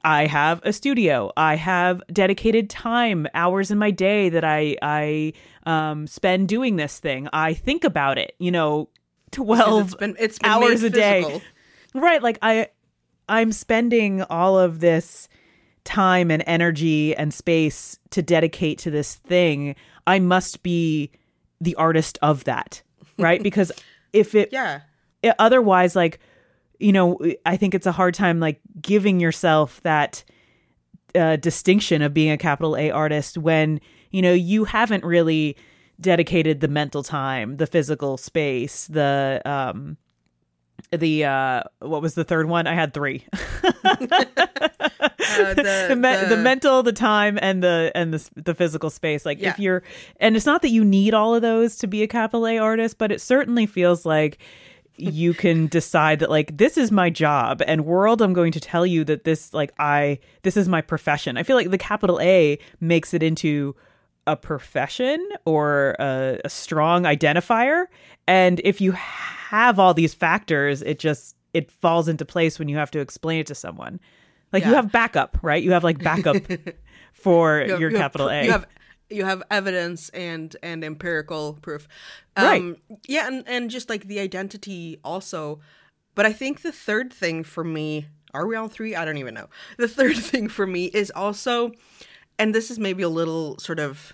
I 0.02 0.26
have 0.26 0.60
a 0.64 0.72
studio. 0.72 1.32
I 1.36 1.56
have 1.56 2.02
dedicated 2.12 2.68
time, 2.68 3.26
hours 3.34 3.70
in 3.70 3.78
my 3.78 3.90
day 3.90 4.28
that 4.30 4.44
I 4.44 4.76
I 4.82 5.32
um, 5.64 6.06
spend 6.06 6.48
doing 6.48 6.76
this 6.76 6.98
thing. 6.98 7.28
I 7.32 7.54
think 7.54 7.84
about 7.84 8.18
it. 8.18 8.34
You 8.38 8.50
know, 8.50 8.88
twelve 9.30 9.92
it's 9.92 9.94
been 9.94 10.16
it's 10.18 10.38
been 10.38 10.50
hours 10.50 10.82
a 10.82 10.90
day. 10.90 11.40
Right, 11.94 12.22
like 12.22 12.38
I 12.42 12.68
I'm 13.28 13.52
spending 13.52 14.22
all 14.22 14.58
of 14.58 14.80
this 14.80 15.28
time 15.86 16.30
and 16.30 16.42
energy 16.46 17.16
and 17.16 17.32
space 17.32 17.98
to 18.10 18.20
dedicate 18.20 18.78
to 18.80 18.90
this 18.90 19.14
thing. 19.14 19.74
I 20.06 20.18
must 20.18 20.62
be 20.62 21.10
the 21.60 21.74
artist 21.76 22.18
of 22.20 22.44
that, 22.44 22.82
right? 23.18 23.42
because 23.42 23.72
if 24.12 24.34
it 24.34 24.50
Yeah. 24.52 24.80
it- 25.22 25.34
otherwise 25.38 25.96
like 25.96 26.18
you 26.78 26.92
know 26.92 27.18
i 27.46 27.56
think 27.56 27.74
it's 27.74 27.86
a 27.86 27.92
hard 27.92 28.12
time 28.12 28.38
like 28.38 28.60
giving 28.82 29.18
yourself 29.18 29.80
that 29.82 30.22
uh, 31.14 31.36
distinction 31.36 32.02
of 32.02 32.12
being 32.12 32.30
a 32.30 32.36
capital 32.36 32.76
a 32.76 32.90
artist 32.90 33.38
when 33.38 33.80
you 34.10 34.20
know 34.20 34.32
you 34.34 34.64
haven't 34.64 35.02
really 35.02 35.56
dedicated 36.00 36.60
the 36.60 36.68
mental 36.68 37.02
time 37.02 37.56
the 37.56 37.66
physical 37.66 38.18
space 38.18 38.86
the 38.88 39.40
um 39.46 39.96
the 40.92 41.24
uh 41.24 41.62
what 41.80 42.02
was 42.02 42.14
the 42.14 42.24
third 42.24 42.48
one? 42.48 42.66
I 42.66 42.74
had 42.74 42.92
three. 42.94 43.24
Uh, 45.38 45.54
the, 45.54 45.86
the, 45.90 45.96
me- 45.96 46.28
the 46.28 46.36
mental 46.36 46.82
the 46.82 46.92
time 46.92 47.38
and 47.42 47.62
the 47.62 47.90
and 47.94 48.14
the 48.14 48.30
the 48.42 48.54
physical 48.54 48.90
space. 48.90 49.26
Like 49.26 49.40
Yeah. 49.40 49.50
if 49.50 49.58
you're 49.58 49.82
and 50.20 50.36
it's 50.36 50.46
not 50.46 50.62
that 50.62 50.68
you 50.70 50.84
need 50.84 51.14
all 51.14 51.34
of 51.34 51.42
those 51.42 51.76
to 51.78 51.86
be 51.86 52.02
a 52.02 52.06
capital 52.06 52.46
a 52.46 52.58
artist 52.58 52.96
but 52.98 53.10
it 53.12 53.20
certainly 53.20 53.66
feels 53.66 54.06
like 54.06 54.38
you 54.96 55.34
can 55.34 55.66
decide 55.78 56.20
that 56.20 56.30
like 56.30 56.56
this 56.56 56.78
is 56.78 56.90
my 56.92 57.10
job 57.10 57.60
and 57.66 57.84
world 57.84 58.22
i'm 58.22 58.32
going 58.32 58.52
to 58.52 58.60
tell 58.60 58.86
you 58.86 59.04
that 59.04 59.24
this 59.24 59.52
like 59.52 59.72
i 59.78 60.18
this 60.42 60.56
is 60.56 60.68
my 60.68 60.80
profession. 60.80 61.36
I 61.36 61.42
feel 61.42 61.56
like 61.56 61.70
the 61.70 61.78
capital 61.78 62.18
a 62.20 62.58
makes 62.80 63.12
it 63.12 63.22
into 63.22 63.74
a 64.26 64.36
profession 64.36 65.26
or 65.44 65.96
a, 65.98 66.40
a 66.44 66.48
strong 66.48 67.02
identifier 67.02 67.86
and 68.28 68.60
if 68.64 68.80
you 68.80 68.92
have 69.50 69.78
all 69.78 69.94
these 69.94 70.14
factors 70.14 70.82
it 70.82 70.98
just 70.98 71.36
it 71.54 71.70
falls 71.70 72.08
into 72.08 72.24
place 72.24 72.58
when 72.58 72.68
you 72.68 72.76
have 72.76 72.90
to 72.90 72.98
explain 73.00 73.40
it 73.40 73.46
to 73.46 73.54
someone 73.54 73.98
like 74.52 74.64
you 74.64 74.74
have 74.74 74.90
backup 74.92 75.38
right 75.42 75.62
you 75.62 75.72
have 75.72 75.84
like 75.84 75.98
backup 75.98 76.36
for 77.12 77.62
You 77.62 77.70
have- 77.72 77.80
your 77.80 77.90
you 77.90 77.96
capital 77.96 78.26
pr- 78.28 78.32
a 78.34 78.44
You 78.44 78.52
have 78.52 78.66
you 79.08 79.24
have 79.24 79.42
evidence 79.52 80.08
and 80.10 80.56
and 80.64 80.82
empirical 80.82 81.58
proof. 81.62 81.86
Right. 82.36 82.60
Um, 82.60 82.76
Yeah, 83.06 83.28
and 83.28 83.44
and 83.46 83.70
just 83.70 83.88
like 83.88 84.06
the 84.08 84.18
identity 84.18 84.98
also. 85.04 85.60
But 86.16 86.26
I 86.26 86.32
think 86.32 86.62
the 86.62 86.72
third 86.72 87.12
thing 87.12 87.44
for 87.44 87.62
me, 87.62 88.06
are 88.34 88.46
we 88.48 88.56
on 88.56 88.68
three? 88.68 88.96
I 88.96 89.04
don't 89.04 89.18
even 89.18 89.34
know. 89.34 89.48
The 89.78 89.86
third 89.86 90.16
thing 90.30 90.48
for 90.48 90.66
me 90.66 90.86
is 90.86 91.12
also, 91.14 91.70
and 92.36 92.52
this 92.52 92.68
is 92.68 92.80
maybe 92.80 93.04
a 93.04 93.08
little 93.08 93.58
sort 93.60 93.78
of 93.78 94.12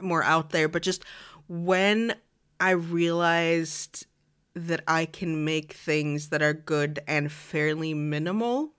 more 0.00 0.22
out 0.22 0.50
there, 0.50 0.68
but 0.68 0.82
just 0.82 1.02
when 1.48 2.14
I 2.60 2.70
realized 2.70 4.06
that 4.54 4.82
I 4.88 5.04
can 5.04 5.44
make 5.44 5.74
things 5.74 6.30
that 6.30 6.42
are 6.42 6.54
good 6.54 7.00
and 7.06 7.30
fairly 7.30 7.92
minimal. 7.92 8.72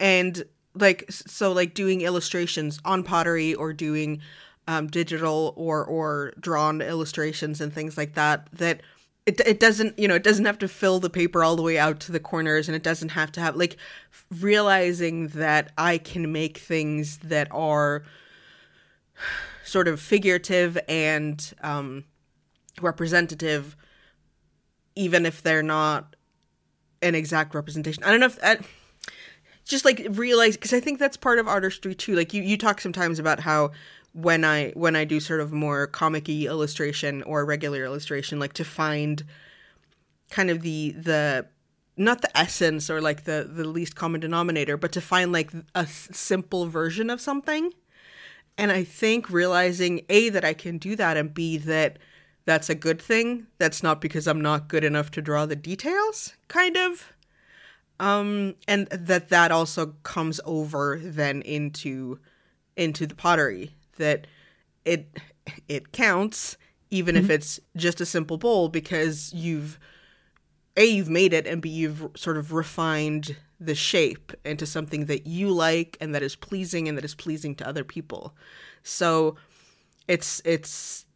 And 0.00 0.44
like 0.74 1.04
so 1.10 1.52
like 1.52 1.74
doing 1.74 2.00
illustrations 2.00 2.80
on 2.84 3.02
pottery 3.02 3.54
or 3.54 3.72
doing 3.72 4.20
um, 4.66 4.86
digital 4.86 5.52
or 5.56 5.84
or 5.84 6.32
drawn 6.40 6.80
illustrations 6.80 7.60
and 7.60 7.72
things 7.72 7.96
like 7.96 8.14
that 8.14 8.48
that 8.52 8.80
it, 9.26 9.40
it 9.40 9.60
doesn't 9.60 9.98
you 9.98 10.08
know 10.08 10.14
it 10.14 10.22
doesn't 10.22 10.44
have 10.44 10.58
to 10.58 10.68
fill 10.68 10.98
the 10.98 11.10
paper 11.10 11.44
all 11.44 11.56
the 11.56 11.62
way 11.62 11.78
out 11.78 12.00
to 12.00 12.12
the 12.12 12.20
corners 12.20 12.68
and 12.68 12.76
it 12.76 12.82
doesn't 12.82 13.10
have 13.10 13.30
to 13.32 13.40
have 13.40 13.56
like 13.56 13.76
realizing 14.40 15.28
that 15.28 15.72
i 15.76 15.98
can 15.98 16.32
make 16.32 16.58
things 16.58 17.18
that 17.18 17.48
are 17.50 18.02
sort 19.64 19.88
of 19.88 20.00
figurative 20.00 20.78
and 20.88 21.54
um, 21.62 22.04
representative 22.80 23.76
even 24.94 25.24
if 25.26 25.42
they're 25.42 25.62
not 25.62 26.16
an 27.00 27.14
exact 27.14 27.54
representation. 27.54 28.04
I 28.04 28.10
don't 28.10 28.20
know 28.20 28.26
if 28.26 28.40
that 28.40 28.64
just 29.64 29.84
like 29.84 30.06
realize 30.10 30.56
because 30.56 30.72
i 30.72 30.80
think 30.80 30.98
that's 30.98 31.16
part 31.16 31.38
of 31.38 31.48
artistry 31.48 31.94
too. 31.94 32.14
Like 32.14 32.34
you 32.34 32.42
you 32.42 32.56
talk 32.56 32.80
sometimes 32.80 33.18
about 33.18 33.40
how 33.40 33.70
when 34.12 34.44
i 34.44 34.70
when 34.74 34.94
i 34.94 35.04
do 35.04 35.20
sort 35.20 35.40
of 35.40 35.52
more 35.52 35.86
comic-y 35.86 36.44
illustration 36.46 37.22
or 37.22 37.44
regular 37.44 37.84
illustration 37.84 38.38
like 38.38 38.52
to 38.52 38.64
find 38.64 39.24
kind 40.30 40.50
of 40.50 40.62
the 40.62 40.90
the 40.92 41.46
not 41.96 42.20
the 42.22 42.38
essence 42.38 42.90
or 42.90 43.00
like 43.00 43.24
the 43.24 43.48
the 43.50 43.64
least 43.64 43.94
common 43.94 44.20
denominator 44.20 44.76
but 44.76 44.92
to 44.92 45.00
find 45.00 45.32
like 45.32 45.50
a 45.74 45.86
simple 45.86 46.66
version 46.66 47.10
of 47.10 47.20
something. 47.20 47.72
And 48.58 48.70
i 48.70 48.84
think 48.84 49.30
realizing 49.30 50.02
a 50.08 50.28
that 50.28 50.44
i 50.44 50.52
can 50.52 50.76
do 50.78 50.94
that 50.96 51.16
and 51.16 51.32
b 51.32 51.56
that 51.58 51.98
that's 52.44 52.68
a 52.68 52.74
good 52.74 53.00
thing. 53.00 53.46
That's 53.58 53.82
not 53.82 54.00
because 54.00 54.26
i'm 54.26 54.40
not 54.40 54.68
good 54.68 54.84
enough 54.84 55.10
to 55.12 55.22
draw 55.22 55.46
the 55.46 55.56
details 55.56 56.34
kind 56.48 56.76
of. 56.76 57.12
Um 58.00 58.54
and 58.66 58.86
that 58.88 59.28
that 59.28 59.50
also 59.50 59.94
comes 60.02 60.40
over 60.44 61.00
then 61.02 61.42
into 61.42 62.18
into 62.76 63.06
the 63.06 63.14
pottery 63.14 63.74
that 63.96 64.26
it 64.84 65.18
it 65.68 65.92
counts 65.92 66.56
even 66.90 67.16
if 67.16 67.30
it's 67.30 67.58
just 67.74 68.00
a 68.00 68.06
simple 68.06 68.36
bowl 68.36 68.68
because 68.68 69.32
you've 69.32 69.78
a 70.76 70.84
you've 70.84 71.08
made 71.08 71.32
it 71.32 71.46
and 71.46 71.62
b 71.62 71.68
you've 71.68 72.08
sort 72.16 72.36
of 72.36 72.52
refined 72.52 73.36
the 73.64 73.74
shape 73.74 74.32
into 74.44 74.66
something 74.66 75.06
that 75.06 75.26
you 75.26 75.50
like 75.50 75.96
and 76.00 76.14
that 76.14 76.22
is 76.22 76.34
pleasing 76.34 76.88
and 76.88 76.98
that 76.98 77.04
is 77.04 77.14
pleasing 77.14 77.54
to 77.54 77.66
other 77.66 77.84
people. 77.84 78.34
So 78.82 79.36
it's 80.08 80.42
it's 80.44 81.06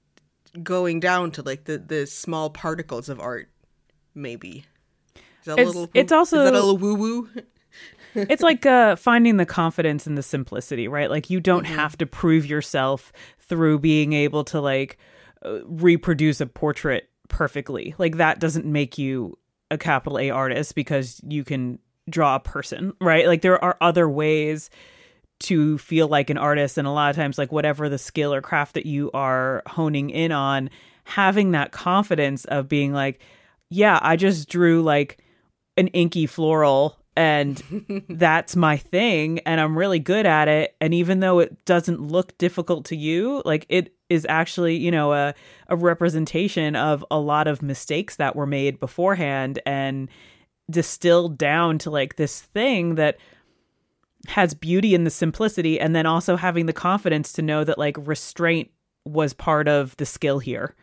going 0.62 1.00
down 1.00 1.30
to 1.32 1.42
like 1.42 1.64
the 1.64 1.78
the 1.78 2.06
small 2.06 2.50
particles 2.50 3.08
of 3.08 3.20
art 3.20 3.48
maybe 4.14 4.64
is 5.14 5.22
that 5.46 5.58
a 5.58 5.60
It's- 5.60 5.66
little 5.66 5.90
it's 5.94 6.12
also- 6.12 6.38
is 6.38 6.44
that 6.44 6.54
a 6.54 6.56
little 6.64 6.78
woo 6.78 6.94
woo 6.94 7.28
it's 8.14 8.42
like 8.42 8.64
uh, 8.64 8.96
finding 8.96 9.36
the 9.36 9.44
confidence 9.44 10.06
in 10.06 10.14
the 10.14 10.22
simplicity, 10.22 10.88
right? 10.88 11.10
Like 11.10 11.28
you 11.28 11.38
don't 11.38 11.64
Mm-hmm. 11.66 11.74
have 11.74 11.98
to 11.98 12.06
prove 12.06 12.46
yourself 12.46 13.12
through 13.40 13.80
being 13.80 14.14
able 14.14 14.42
to 14.44 14.60
like 14.60 14.96
uh, 15.44 15.58
reproduce 15.66 16.40
a 16.40 16.46
portrait 16.46 17.10
perfectly. 17.28 17.94
Like 17.98 18.16
that 18.16 18.40
doesn't 18.40 18.64
make 18.64 18.96
you 18.96 19.38
a 19.70 19.76
capital 19.76 20.18
A 20.18 20.30
artist 20.30 20.74
because 20.74 21.20
you 21.28 21.44
can 21.44 21.78
draw 22.08 22.36
a 22.36 22.40
person, 22.40 22.94
right? 23.02 23.26
Like 23.26 23.42
there 23.42 23.62
are 23.62 23.76
other 23.82 24.08
ways 24.08 24.70
to 25.38 25.78
feel 25.78 26.08
like 26.08 26.30
an 26.30 26.38
artist 26.38 26.78
and 26.78 26.86
a 26.86 26.90
lot 26.90 27.10
of 27.10 27.16
times 27.16 27.38
like 27.38 27.52
whatever 27.52 27.88
the 27.88 27.98
skill 27.98 28.32
or 28.32 28.40
craft 28.40 28.74
that 28.74 28.86
you 28.86 29.10
are 29.12 29.62
honing 29.66 30.10
in 30.10 30.32
on 30.32 30.70
having 31.04 31.52
that 31.52 31.72
confidence 31.72 32.44
of 32.46 32.68
being 32.68 32.92
like 32.92 33.20
yeah 33.70 33.98
i 34.02 34.16
just 34.16 34.48
drew 34.48 34.82
like 34.82 35.18
an 35.76 35.88
inky 35.88 36.26
floral 36.26 36.96
and 37.16 37.62
that's 38.08 38.56
my 38.56 38.76
thing 38.76 39.38
and 39.40 39.60
i'm 39.60 39.76
really 39.76 39.98
good 39.98 40.26
at 40.26 40.48
it 40.48 40.74
and 40.80 40.94
even 40.94 41.20
though 41.20 41.38
it 41.38 41.64
doesn't 41.64 42.00
look 42.00 42.36
difficult 42.38 42.86
to 42.86 42.96
you 42.96 43.42
like 43.44 43.66
it 43.68 43.94
is 44.08 44.26
actually 44.28 44.76
you 44.76 44.90
know 44.90 45.12
a, 45.12 45.34
a 45.68 45.76
representation 45.76 46.76
of 46.76 47.04
a 47.10 47.18
lot 47.18 47.46
of 47.46 47.62
mistakes 47.62 48.16
that 48.16 48.34
were 48.34 48.46
made 48.46 48.80
beforehand 48.80 49.60
and 49.66 50.08
distilled 50.70 51.38
down 51.38 51.78
to 51.78 51.90
like 51.90 52.16
this 52.16 52.40
thing 52.40 52.96
that 52.96 53.16
has 54.28 54.54
beauty 54.54 54.94
in 54.94 55.04
the 55.04 55.10
simplicity 55.10 55.78
and 55.80 55.94
then 55.94 56.06
also 56.06 56.36
having 56.36 56.66
the 56.66 56.72
confidence 56.72 57.32
to 57.34 57.42
know 57.42 57.64
that 57.64 57.78
like 57.78 57.96
restraint 57.98 58.70
was 59.04 59.32
part 59.32 59.68
of 59.68 59.96
the 59.96 60.06
skill 60.06 60.38
here. 60.38 60.74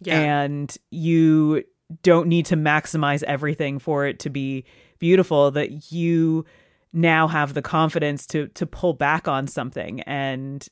Yeah. 0.00 0.20
And 0.20 0.76
you 0.90 1.64
don't 2.02 2.26
need 2.26 2.46
to 2.46 2.56
maximize 2.56 3.22
everything 3.24 3.78
for 3.78 4.06
it 4.06 4.18
to 4.20 4.30
be 4.30 4.64
beautiful 4.98 5.50
that 5.50 5.92
you 5.92 6.44
now 6.92 7.26
have 7.28 7.54
the 7.54 7.62
confidence 7.62 8.26
to 8.26 8.48
to 8.48 8.66
pull 8.66 8.94
back 8.94 9.28
on 9.28 9.46
something. 9.46 10.00
And 10.02 10.66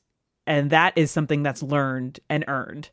and 0.47 0.69
that 0.71 0.93
is 0.95 1.11
something 1.11 1.43
that's 1.43 1.61
learned 1.61 2.19
and 2.29 2.43
earned. 2.47 2.89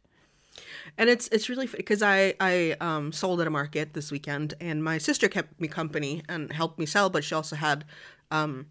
And 0.96 1.08
it's 1.08 1.28
it's 1.28 1.48
really 1.48 1.66
because 1.66 2.02
I 2.02 2.34
I 2.40 2.76
um, 2.80 3.12
sold 3.12 3.40
at 3.40 3.46
a 3.46 3.50
market 3.50 3.94
this 3.94 4.10
weekend, 4.10 4.54
and 4.60 4.82
my 4.82 4.98
sister 4.98 5.28
kept 5.28 5.60
me 5.60 5.68
company 5.68 6.22
and 6.28 6.52
helped 6.52 6.78
me 6.78 6.86
sell, 6.86 7.10
but 7.10 7.24
she 7.24 7.34
also 7.34 7.56
had 7.56 7.84
um, 8.30 8.66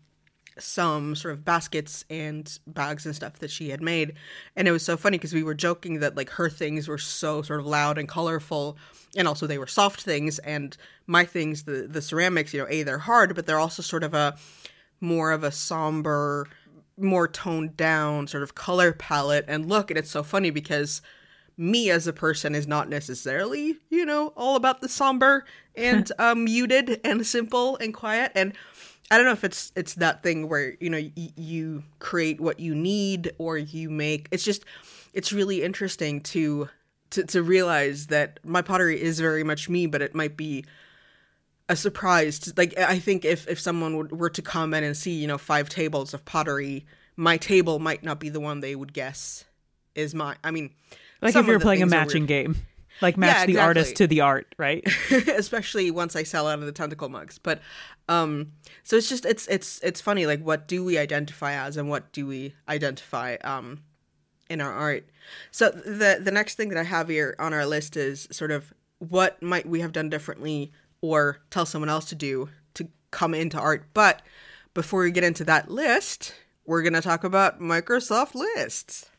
some 0.59 1.15
sort 1.15 1.33
of 1.33 1.45
baskets 1.45 2.05
and 2.09 2.59
bags 2.67 3.05
and 3.05 3.15
stuff 3.15 3.39
that 3.39 3.51
she 3.51 3.69
had 3.69 3.81
made, 3.81 4.13
and 4.55 4.67
it 4.67 4.71
was 4.71 4.83
so 4.83 4.97
funny 4.97 5.17
because 5.17 5.33
we 5.33 5.43
were 5.43 5.53
joking 5.53 5.99
that 5.99 6.15
like 6.15 6.29
her 6.31 6.49
things 6.49 6.87
were 6.87 6.97
so 6.97 7.41
sort 7.41 7.59
of 7.59 7.65
loud 7.65 7.97
and 7.97 8.07
colorful, 8.07 8.77
and 9.15 9.27
also 9.27 9.47
they 9.47 9.57
were 9.57 9.67
soft 9.67 10.01
things, 10.01 10.39
and 10.39 10.77
my 11.05 11.25
things 11.25 11.63
the 11.63 11.87
the 11.89 12.01
ceramics, 12.01 12.53
you 12.53 12.61
know, 12.61 12.67
a 12.69 12.83
they're 12.83 12.99
hard, 12.99 13.35
but 13.35 13.45
they're 13.45 13.59
also 13.59 13.81
sort 13.81 14.03
of 14.03 14.13
a 14.13 14.35
more 14.99 15.31
of 15.31 15.43
a 15.43 15.51
somber 15.51 16.47
more 16.99 17.27
toned 17.27 17.77
down 17.77 18.25
sort 18.25 18.41
of 18.41 18.55
color 18.55 18.91
palette 18.91 19.45
and 19.47 19.69
look 19.69 19.91
and 19.91 19.99
it's 19.99 20.09
so 20.09 20.23
funny 20.23 20.49
because 20.49 20.99
me 21.57 21.89
as 21.89 22.05
a 22.05 22.13
person 22.13 22.53
is 22.53 22.67
not 22.67 22.87
necessarily, 22.87 23.77
you 23.89 24.05
know, 24.05 24.27
all 24.37 24.55
about 24.55 24.81
the 24.81 24.87
somber 24.87 25.43
and 25.75 26.11
um, 26.19 26.43
muted 26.45 27.01
and 27.03 27.25
simple 27.25 27.77
and 27.77 27.93
quiet. 27.93 28.31
And 28.35 28.53
I 29.09 29.17
don't 29.17 29.25
know 29.25 29.31
if 29.31 29.43
it's 29.43 29.71
it's 29.75 29.95
that 29.95 30.23
thing 30.23 30.49
where 30.49 30.75
you 30.79 30.89
know 30.89 30.99
y- 30.99 31.33
you 31.35 31.83
create 31.99 32.41
what 32.41 32.59
you 32.59 32.75
need 32.75 33.31
or 33.37 33.57
you 33.57 33.89
make. 33.89 34.27
It's 34.31 34.43
just 34.43 34.65
it's 35.13 35.31
really 35.31 35.63
interesting 35.63 36.21
to 36.21 36.69
to 37.11 37.23
to 37.23 37.41
realize 37.41 38.07
that 38.07 38.39
my 38.43 38.61
pottery 38.61 39.01
is 39.01 39.19
very 39.19 39.43
much 39.43 39.69
me, 39.69 39.85
but 39.85 40.01
it 40.01 40.13
might 40.13 40.35
be 40.35 40.65
a 41.69 41.75
surprise. 41.75 42.39
To, 42.39 42.53
like 42.57 42.77
I 42.77 42.99
think 42.99 43.23
if 43.23 43.47
if 43.47 43.59
someone 43.59 44.09
were 44.09 44.29
to 44.29 44.41
come 44.41 44.73
in 44.73 44.83
and 44.83 44.95
see 44.95 45.11
you 45.11 45.27
know 45.27 45.37
five 45.37 45.69
tables 45.69 46.13
of 46.13 46.25
pottery, 46.25 46.85
my 47.15 47.37
table 47.37 47.79
might 47.79 48.03
not 48.03 48.19
be 48.19 48.29
the 48.29 48.39
one 48.41 48.59
they 48.59 48.75
would 48.75 48.93
guess 48.93 49.45
is 49.95 50.13
my. 50.13 50.35
I 50.43 50.51
mean. 50.51 50.71
like 51.21 51.35
if 51.35 51.47
you're 51.47 51.59
playing 51.59 51.81
a 51.81 51.87
matching 51.87 52.25
game 52.25 52.57
like 53.01 53.17
match 53.17 53.47
the 53.47 53.59
artist 53.59 53.95
to 53.95 54.07
the 54.07 54.21
art 54.21 54.53
right 54.57 54.85
especially 55.11 55.91
once 55.91 56.15
I 56.15 56.23
sell 56.23 56.47
out 56.47 56.59
of 56.59 56.65
the 56.65 56.71
tentacle 56.71 57.09
mugs. 57.09 57.37
But 57.37 57.61
um 58.09 58.53
so 58.83 58.95
it's 58.95 59.09
just 59.09 59.25
it's 59.25 59.47
it's 59.47 59.79
it's 59.81 60.01
funny 60.01 60.25
like 60.25 60.41
what 60.41 60.67
do 60.67 60.83
we 60.83 60.97
identify 60.97 61.53
as 61.53 61.77
and 61.77 61.89
what 61.89 62.11
do 62.11 62.25
we 62.25 62.55
identify 62.67 63.35
um 63.43 63.81
in 64.49 64.61
our 64.61 64.73
art. 64.73 65.09
So 65.51 65.69
the 65.69 66.19
the 66.21 66.31
next 66.31 66.55
thing 66.55 66.69
that 66.69 66.77
I 66.77 66.83
have 66.83 67.09
here 67.09 67.35
on 67.39 67.53
our 67.53 67.65
list 67.65 67.97
is 67.97 68.27
sort 68.31 68.51
of 68.51 68.73
what 68.99 69.41
might 69.41 69.67
we 69.67 69.81
have 69.81 69.91
done 69.91 70.09
differently 70.09 70.71
or 71.01 71.39
tell 71.49 71.65
someone 71.65 71.89
else 71.89 72.05
to 72.05 72.15
do 72.15 72.49
to 72.75 72.87
come 73.11 73.33
into 73.33 73.59
art. 73.59 73.85
But 73.93 74.21
before 74.73 75.01
we 75.03 75.11
get 75.11 75.23
into 75.23 75.43
that 75.45 75.69
list, 75.69 76.33
we're 76.65 76.81
going 76.81 76.93
to 76.93 77.01
talk 77.01 77.23
about 77.23 77.59
Microsoft 77.59 78.35
lists. 78.35 79.09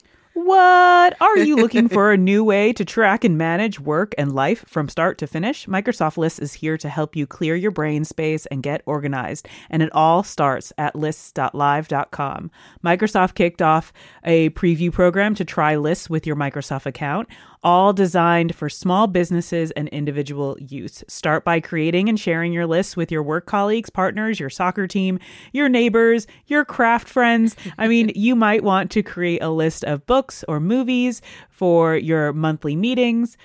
What? 0.44 1.20
Are 1.20 1.38
you 1.38 1.56
looking 1.56 1.88
for 1.88 2.12
a 2.12 2.16
new 2.16 2.44
way 2.44 2.72
to 2.74 2.84
track 2.84 3.24
and 3.24 3.36
manage 3.36 3.80
work 3.80 4.14
and 4.16 4.32
life 4.32 4.64
from 4.68 4.88
start 4.88 5.18
to 5.18 5.26
finish? 5.26 5.66
Microsoft 5.66 6.16
Lists 6.16 6.38
is 6.38 6.52
here 6.52 6.78
to 6.78 6.88
help 6.88 7.16
you 7.16 7.26
clear 7.26 7.56
your 7.56 7.72
brain 7.72 8.04
space 8.04 8.46
and 8.46 8.62
get 8.62 8.82
organized. 8.86 9.48
And 9.68 9.82
it 9.82 9.92
all 9.92 10.22
starts 10.22 10.72
at 10.78 10.94
lists.live.com. 10.94 12.52
Microsoft 12.84 13.34
kicked 13.34 13.60
off 13.60 13.92
a 14.22 14.50
preview 14.50 14.92
program 14.92 15.34
to 15.34 15.44
try 15.44 15.74
lists 15.74 16.08
with 16.08 16.24
your 16.24 16.36
Microsoft 16.36 16.86
account 16.86 17.28
all 17.62 17.92
designed 17.92 18.54
for 18.54 18.68
small 18.68 19.06
businesses 19.06 19.70
and 19.72 19.88
individual 19.88 20.56
use. 20.60 21.02
Start 21.08 21.44
by 21.44 21.60
creating 21.60 22.08
and 22.08 22.18
sharing 22.18 22.52
your 22.52 22.66
lists 22.66 22.96
with 22.96 23.10
your 23.10 23.22
work 23.22 23.46
colleagues, 23.46 23.90
partners, 23.90 24.38
your 24.38 24.50
soccer 24.50 24.86
team, 24.86 25.18
your 25.52 25.68
neighbors, 25.68 26.26
your 26.46 26.64
craft 26.64 27.08
friends. 27.08 27.56
I 27.76 27.88
mean, 27.88 28.12
you 28.14 28.36
might 28.36 28.62
want 28.62 28.90
to 28.92 29.02
create 29.02 29.42
a 29.42 29.50
list 29.50 29.84
of 29.84 30.06
books 30.06 30.27
or 30.48 30.60
movies 30.60 31.20
for 31.50 31.96
your 31.96 32.32
monthly 32.32 32.76
meetings. 32.76 33.36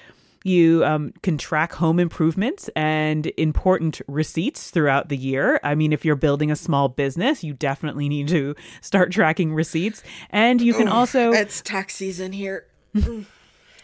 You 0.44 0.84
um, 0.84 1.14
can 1.24 1.38
track 1.38 1.74
home 1.74 2.00
improvements 2.00 2.70
and 2.76 3.32
important 3.38 4.02
receipts 4.08 4.72
throughout 4.72 5.08
the 5.08 5.16
year. 5.16 5.60
I 5.64 5.74
mean, 5.74 5.94
if 5.94 6.04
you're 6.04 6.18
building 6.18 6.52
a 6.52 6.56
small 6.56 6.90
business, 6.90 7.44
you 7.44 7.54
definitely 7.54 8.10
need 8.10 8.28
to 8.28 8.56
start 8.82 9.12
tracking 9.12 9.54
receipts. 9.54 10.04
And 10.32 10.62
you 10.62 10.74
can 10.74 10.90
also. 10.90 11.32
It's 11.32 11.62
tax 11.62 11.96
season 11.96 12.34
here. 12.34 12.66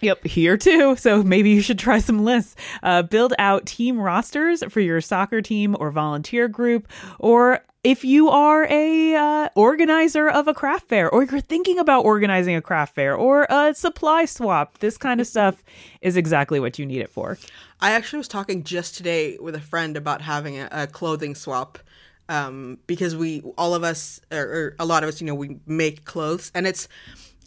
Yep, 0.02 0.26
here 0.26 0.56
too. 0.58 0.96
So 0.96 1.24
maybe 1.24 1.50
you 1.50 1.62
should 1.62 1.80
try 1.80 2.00
some 2.00 2.24
lists. 2.24 2.56
Uh, 2.82 3.02
build 3.04 3.34
out 3.38 3.66
team 3.66 4.00
rosters 4.00 4.64
for 4.70 4.80
your 4.80 5.02
soccer 5.02 5.42
team 5.42 5.76
or 5.80 5.92
volunteer 5.92 6.48
group, 6.48 6.88
or 7.20 7.60
if 7.84 8.04
you 8.04 8.30
are 8.30 8.68
a 8.70 9.16
uh, 9.16 9.50
organizer 9.56 10.30
of 10.30 10.48
a 10.48 10.54
craft 10.54 10.90
fair, 10.90 11.10
or 11.10 11.24
you're 11.24 11.40
thinking 11.40 11.80
about 11.80 12.04
organizing 12.04 12.56
a 12.56 12.62
craft 12.62 12.96
fair 12.96 13.16
or 13.16 13.48
a 13.50 13.74
supply 13.74 14.26
swap, 14.26 14.80
this 14.80 14.98
kind 14.98 15.22
of 15.22 15.28
stuff 15.28 15.64
is 16.02 16.18
exactly 16.18 16.60
what 16.60 16.78
you 16.78 16.86
need 16.86 17.02
it 17.02 17.10
for. 17.10 17.38
I 17.80 17.92
actually 17.92 18.18
was 18.18 18.28
talking 18.28 18.64
just 18.64 18.96
today 18.96 19.38
with 19.40 19.56
a 19.56 19.62
friend 19.62 19.96
about 19.96 20.22
having 20.22 20.60
a, 20.60 20.68
a 20.72 20.88
clothing 20.88 21.36
swap. 21.36 21.80
Um, 22.28 22.78
because 22.86 23.16
we, 23.16 23.42
all 23.58 23.74
of 23.74 23.84
us, 23.84 24.22
or, 24.32 24.38
or 24.38 24.76
a 24.78 24.86
lot 24.86 25.02
of 25.02 25.10
us, 25.10 25.20
you 25.20 25.26
know, 25.26 25.34
we 25.34 25.58
make 25.66 26.06
clothes, 26.06 26.52
and 26.54 26.68
it's 26.68 26.88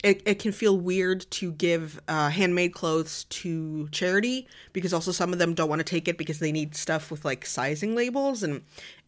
it, 0.02 0.22
it 0.26 0.38
can 0.40 0.52
feel 0.52 0.76
weird 0.76 1.24
to 1.30 1.52
give 1.52 2.00
uh, 2.08 2.28
handmade 2.28 2.74
clothes 2.74 3.24
to 3.24 3.88
charity 3.90 4.48
because 4.72 4.92
also 4.92 5.12
some 5.12 5.32
of 5.32 5.38
them 5.38 5.54
don't 5.54 5.68
want 5.68 5.78
to 5.78 5.84
take 5.84 6.08
it 6.08 6.18
because 6.18 6.40
they 6.40 6.50
need 6.50 6.74
stuff 6.74 7.10
with 7.10 7.24
like 7.24 7.46
sizing 7.46 7.94
labels 7.94 8.42
and 8.42 8.62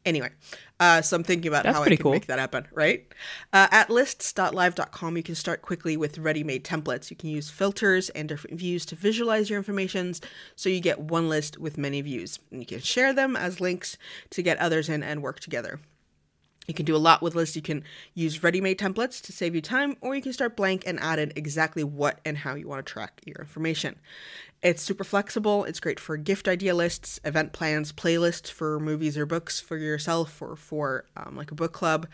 anyway 0.05 0.31
uh, 0.81 1.01
so 1.01 1.17
i'm 1.17 1.25
thinking 1.25 1.49
about 1.49 1.65
That's 1.65 1.77
how 1.77 1.85
i 1.85 1.89
can 1.89 1.97
cool. 1.99 2.13
make 2.13 2.27
that 2.27 2.39
happen 2.39 2.67
right? 2.73 3.07
Uh, 3.53 3.69
at 3.71 3.91
lists.live.com 3.91 5.17
you 5.17 5.23
can 5.23 5.35
start 5.35 5.63
quickly 5.63 5.97
with 5.97 6.19
ready-made 6.19 6.65
templates. 6.65 7.11
You 7.11 7.17
can 7.17 7.31
use 7.31 7.51
filters 7.51 8.11
and 8.11 8.29
different 8.29 8.59
views 8.59 8.85
to 8.87 8.97
visualize 8.97 9.49
your 9.49 9.59
informations 9.59 10.21
so 10.57 10.69
you 10.69 10.81
get 10.81 10.99
one 10.99 11.29
list 11.29 11.59
with 11.59 11.79
many 11.79 12.01
views 12.01 12.39
and 12.51 12.61
you 12.61 12.67
can 12.67 12.81
share 12.81 13.13
them 13.13 13.37
as 13.37 13.61
links 13.61 13.97
to 14.31 14.43
get 14.43 14.59
others 14.59 14.89
in 14.89 15.03
and 15.03 15.23
work 15.23 15.41
together 15.41 15.81
you 16.67 16.75
can 16.75 16.87
do 16.87 16.97
a 16.97 16.99
lot 16.99 17.23
with 17.23 17.35
lists. 17.35 17.57
You 17.57 17.63
can 17.63 17.85
use 18.15 18.43
ready 18.43 18.61
made 18.61 18.79
templates 18.79 19.21
to 19.23 19.33
save 19.33 19.55
you 19.55 19.61
time, 19.61 19.97
or 20.01 20.15
you 20.15 20.23
can 20.23 20.33
start 20.33 20.57
blank 20.57 20.85
and 20.87 20.99
add 21.01 21.19
in 21.19 21.33
exactly 21.37 21.85
what 21.85 22.21
and 22.25 22.39
how 22.39 22.55
you 22.55 22.69
want 22.69 22.85
to 22.85 22.93
track 22.93 23.21
your 23.25 23.37
information. 23.39 23.97
It's 24.63 24.83
super 24.83 25.05
flexible. 25.05 25.65
It's 25.65 25.79
great 25.79 26.01
for 26.01 26.17
gift 26.17 26.49
idea 26.49 26.75
lists, 26.75 27.21
event 27.25 27.53
plans, 27.53 27.93
playlists 27.93 28.51
for 28.51 28.81
movies 28.81 29.19
or 29.19 29.27
books 29.27 29.61
for 29.61 29.77
yourself 29.77 30.41
or 30.41 30.57
for 30.57 31.05
um, 31.17 31.37
like 31.37 31.51
a 31.51 31.55
book 31.55 31.73
club. 31.73 32.07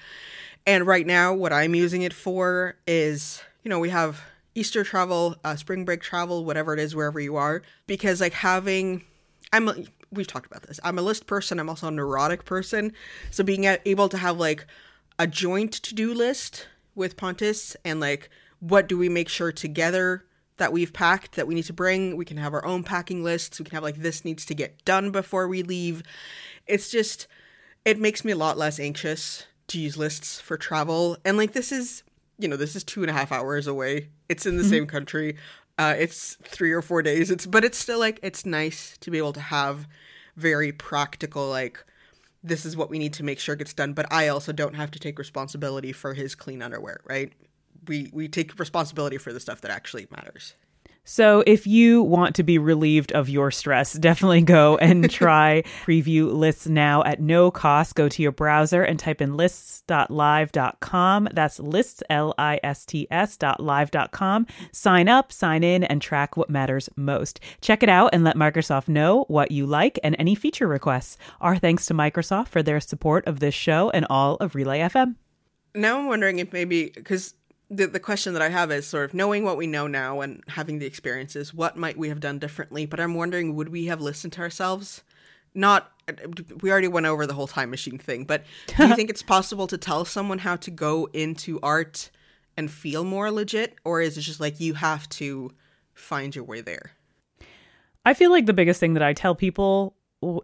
And 0.67 0.87
right 0.87 1.07
now, 1.07 1.33
what 1.33 1.53
I'm 1.53 1.75
using 1.77 2.03
it 2.03 2.13
for 2.13 2.77
is, 2.89 3.41
you 3.63 3.69
know, 3.69 3.79
we 3.79 3.91
have 3.91 4.21
Easter 4.57 4.83
travel, 4.83 5.37
uh, 5.45 5.55
spring 5.55 5.85
break 5.85 6.03
travel, 6.03 6.45
whatever 6.45 6.75
it 6.75 6.81
is, 6.81 6.95
wherever 6.95 7.21
you 7.21 7.37
are, 7.37 7.63
because 7.87 8.21
like 8.21 8.33
having, 8.33 9.05
I'm 9.53 9.87
we've 10.13 10.27
talked 10.27 10.47
about 10.47 10.63
this. 10.63 10.81
I'm 10.83 10.99
a 10.99 11.03
list 11.03 11.27
person. 11.27 11.59
I'm 11.61 11.69
also 11.69 11.89
a 11.89 11.93
neurotic 11.93 12.45
person. 12.45 12.93
So 13.31 13.45
being 13.45 13.65
able 13.65 14.09
to 14.09 14.19
have 14.19 14.39
like 14.39 14.67
a 15.19 15.27
joint 15.27 15.73
to 15.73 15.95
do 15.95 16.13
list 16.13 16.67
with 16.95 17.17
Pontus 17.17 17.77
and 17.85 18.01
like 18.01 18.31
what 18.59 18.89
do 18.89 18.99
we 18.99 19.09
make 19.09 19.29
sure 19.29 19.53
together 19.53 20.25
that 20.61 20.73
we've 20.73 20.93
packed 20.93 21.37
that 21.37 21.47
we 21.47 21.55
need 21.55 21.65
to 21.65 21.73
bring. 21.73 22.17
We 22.17 22.25
can 22.25 22.37
have 22.37 22.53
our 22.53 22.65
own 22.65 22.85
packing 22.85 23.25
lists. 23.25 23.59
We 23.59 23.65
can 23.65 23.75
have 23.75 23.83
like 23.83 23.97
this 23.97 24.25
needs 24.25 24.45
to 24.47 24.55
get 24.55 24.85
done 24.85 25.11
before 25.11 25.49
we 25.49 25.63
leave. 25.63 26.03
It's 26.67 26.91
just 26.91 27.27
it 27.85 27.99
makes 27.99 28.25
me 28.25 28.33
a 28.33 28.37
lot 28.37 28.59
less 28.59 28.79
anxious 28.79 29.47
to 29.69 29.81
use 29.81 29.97
lists 29.97 30.41
for 30.41 30.57
travel. 30.57 31.17
And 31.25 31.37
like 31.37 31.53
this 31.53 31.73
is 31.73 32.03
you 32.39 32.49
know 32.49 32.57
this 32.57 32.77
is 32.77 32.85
two 32.85 33.03
and 33.03 33.11
a 33.11 33.15
half 33.15 33.33
hours 33.33 33.67
away. 33.67 34.09
It's 34.29 34.47
in 34.47 34.57
the 34.57 34.63
mm-hmm. 34.63 34.71
same 34.71 34.87
country. 34.87 35.37
Uh, 35.81 35.95
it's 35.99 36.37
three 36.43 36.73
or 36.73 36.83
four 36.83 37.01
days. 37.01 37.31
It's 37.31 37.47
but 37.47 37.65
it's 37.65 37.79
still 37.79 37.99
like 37.99 38.21
it's 38.23 38.45
nice 38.45 38.99
to 38.99 39.11
be 39.11 39.17
able 39.17 39.33
to 39.33 39.41
have 39.41 39.89
very 40.37 40.73
practical 40.73 41.49
like 41.49 41.83
this 42.45 42.67
is 42.67 42.77
what 42.77 42.91
we 42.91 42.99
need 42.99 43.15
to 43.15 43.23
make 43.23 43.39
sure 43.39 43.57
gets 43.57 43.73
done. 43.73 43.95
But 43.95 44.05
I 44.13 44.29
also 44.29 44.53
don't 44.53 44.75
have 44.75 44.91
to 44.91 44.99
take 44.99 45.19
responsibility 45.19 45.93
for 45.93 46.13
his 46.13 46.35
clean 46.35 46.61
underwear, 46.61 47.01
right? 47.07 47.33
We 47.89 48.11
we 48.13 48.29
take 48.29 48.59
responsibility 48.59 49.17
for 49.17 49.33
the 49.33 49.41
stuff 49.41 49.63
that 49.63 49.71
actually 49.71 50.07
matters. 50.11 50.55
So, 51.05 51.43
if 51.47 51.67
you 51.67 52.03
want 52.03 52.37
to 52.37 52.43
be 52.43 52.59
relieved 52.59 53.13
of 53.13 53.29
your 53.29 53.51
stress, 53.51 53.95
definitely 53.95 54.43
go 54.43 54.77
and 54.77 55.11
try 55.21 55.63
preview 55.85 56.33
lists 56.33 56.67
now 56.67 57.03
at 57.05 57.21
no 57.21 57.51
cost. 57.51 57.95
Go 57.95 58.09
to 58.09 58.23
your 58.23 58.33
browser 58.33 58.83
and 58.83 58.99
type 58.99 59.21
in 59.21 59.37
lists.live.com. 59.37 61.29
That's 61.33 61.59
lists, 61.59 62.03
L 62.11 62.35
I 62.39 62.61
S 62.63 62.85
T 62.85 63.07
S 63.11 63.37
dot 63.37 63.61
live.com. 63.61 64.47
Sign 64.73 65.09
up, 65.09 65.33
sign 65.33 65.65
in, 65.65 65.85
and 65.85 66.01
track 66.03 66.37
what 66.37 66.51
matters 66.51 66.89
most. 66.97 67.41
Check 67.61 67.83
it 67.83 67.89
out 67.89 68.11
and 68.13 68.23
let 68.23 68.37
Microsoft 68.37 68.89
know 68.89 69.25
what 69.29 69.51
you 69.51 69.67
like 69.67 69.99
and 70.05 70.15
any 70.19 70.35
feature 70.35 70.69
requests. 70.69 71.17
Our 71.41 71.57
thanks 71.57 71.87
to 71.87 71.95
Microsoft 71.95 72.49
for 72.49 72.63
their 72.63 72.81
support 72.81 73.27
of 73.27 73.41
this 73.41 73.55
show 73.55 73.91
and 73.91 74.07
all 74.11 74.37
of 74.37 74.55
Relay 74.55 74.81
FM. 74.81 75.17
Now 75.75 75.99
I'm 75.99 76.07
wondering 76.07 76.41
if 76.41 76.53
maybe, 76.53 76.91
because 76.95 77.35
the, 77.71 77.87
the 77.87 78.01
question 78.01 78.33
that 78.33 78.43
I 78.43 78.49
have 78.49 78.73
is 78.73 78.87
sort 78.87 79.05
of 79.05 79.15
knowing 79.15 79.45
what 79.45 79.57
we 79.57 79.69
know 79.69 79.87
now 79.87 80.21
and 80.21 80.43
having 80.49 80.81
the 80.81 80.87
experiences, 80.87 81.55
what 81.55 81.77
might 81.77 81.97
we 81.97 82.09
have 82.09 82.21
done 82.21 82.41
differently? 82.41 82.85
But 82.85 82.99
I'm 82.99 83.15
wondering, 83.15 83.55
would 83.55 83.69
we 83.69 83.87
have 83.87 84.01
listened 84.01 84.33
to 84.35 84.41
ourselves? 84.41 85.05
Not, 85.55 85.93
we 86.61 86.71
already 86.71 86.89
went 86.89 87.07
over 87.07 87.27
the 87.27 87.35
whole 87.35 87.47
time 87.47 87.71
machine 87.71 87.99
thing, 87.99 88.25
but 88.25 88.45
do 88.67 88.89
you 88.89 88.95
think 88.97 89.09
it's 89.09 89.23
possible 89.23 89.69
to 89.69 89.79
tell 89.79 90.05
someone 90.05 90.39
how 90.39 90.57
to 90.57 90.71
go 90.71 91.09
into 91.13 91.61
art 91.63 92.11
and 92.57 92.71
feel 92.71 93.05
more 93.05 93.31
legit? 93.31 93.77
Or 93.85 94.01
is 94.01 94.19
it 94.19 94.23
just 94.23 94.41
like 94.41 94.59
you 94.59 94.75
have 94.75 95.09
to 95.11 95.53
find 95.95 96.35
your 96.35 96.45
way 96.45 96.61
there? 96.61 96.93
I 98.05 98.15
feel 98.15 98.31
like 98.31 98.47
the 98.47 98.53
biggest 98.53 98.81
thing 98.81 98.95
that 98.95 99.03
I 99.03 99.13
tell 99.13 99.37
people 99.37 99.95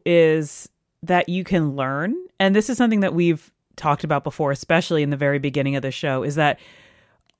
is 0.04 0.68
that 1.02 1.28
you 1.28 1.42
can 1.42 1.74
learn. 1.74 2.14
And 2.38 2.54
this 2.54 2.70
is 2.70 2.78
something 2.78 3.00
that 3.00 3.14
we've 3.14 3.50
talked 3.74 4.04
about 4.04 4.22
before, 4.22 4.52
especially 4.52 5.02
in 5.02 5.10
the 5.10 5.16
very 5.16 5.38
beginning 5.38 5.74
of 5.74 5.82
the 5.82 5.90
show, 5.90 6.22
is 6.22 6.36
that 6.36 6.58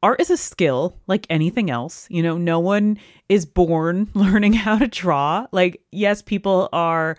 art 0.03 0.21
is 0.21 0.31
a 0.31 0.37
skill 0.37 0.99
like 1.07 1.27
anything 1.31 1.71
else. 1.71 2.07
You 2.11 2.23
know, 2.23 2.37
no 2.37 2.61
one 2.61 2.99
is 3.29 3.47
born 3.47 4.11
learning 4.15 4.53
how 4.53 4.79
to 4.79 4.87
draw. 4.87 5.47
Like, 5.53 5.83
yes, 5.93 6.23
people 6.23 6.69
are 6.73 7.17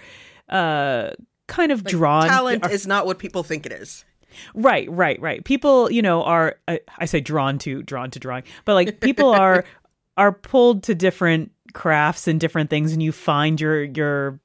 uh 0.50 1.12
kind 1.48 1.72
of 1.72 1.84
like, 1.84 1.92
drawn. 1.92 2.28
Talent 2.28 2.64
are, 2.66 2.72
is 2.72 2.88
not 2.88 3.06
what 3.06 3.20
people 3.20 3.44
think 3.44 3.66
it 3.66 3.72
is. 3.72 4.06
Right, 4.54 4.90
right, 4.92 5.20
right. 5.22 5.44
People, 5.44 5.92
you 5.92 6.02
know, 6.02 6.24
are 6.24 6.58
I, 6.68 6.80
I 6.98 7.06
say 7.06 7.20
drawn 7.22 7.58
to 7.60 7.82
drawn 7.84 8.12
to 8.12 8.20
drawing, 8.20 8.44
but 8.66 8.74
like 8.74 9.00
people 9.00 9.30
are 9.30 9.66
are 10.18 10.32
pulled 10.32 10.84
to 10.84 10.96
different 10.96 11.52
crafts 11.74 12.28
and 12.28 12.40
different 12.40 12.70
things 12.70 12.94
and 12.94 13.04
you 13.04 13.12
find 13.12 13.60
your 13.62 13.84
your 13.84 14.40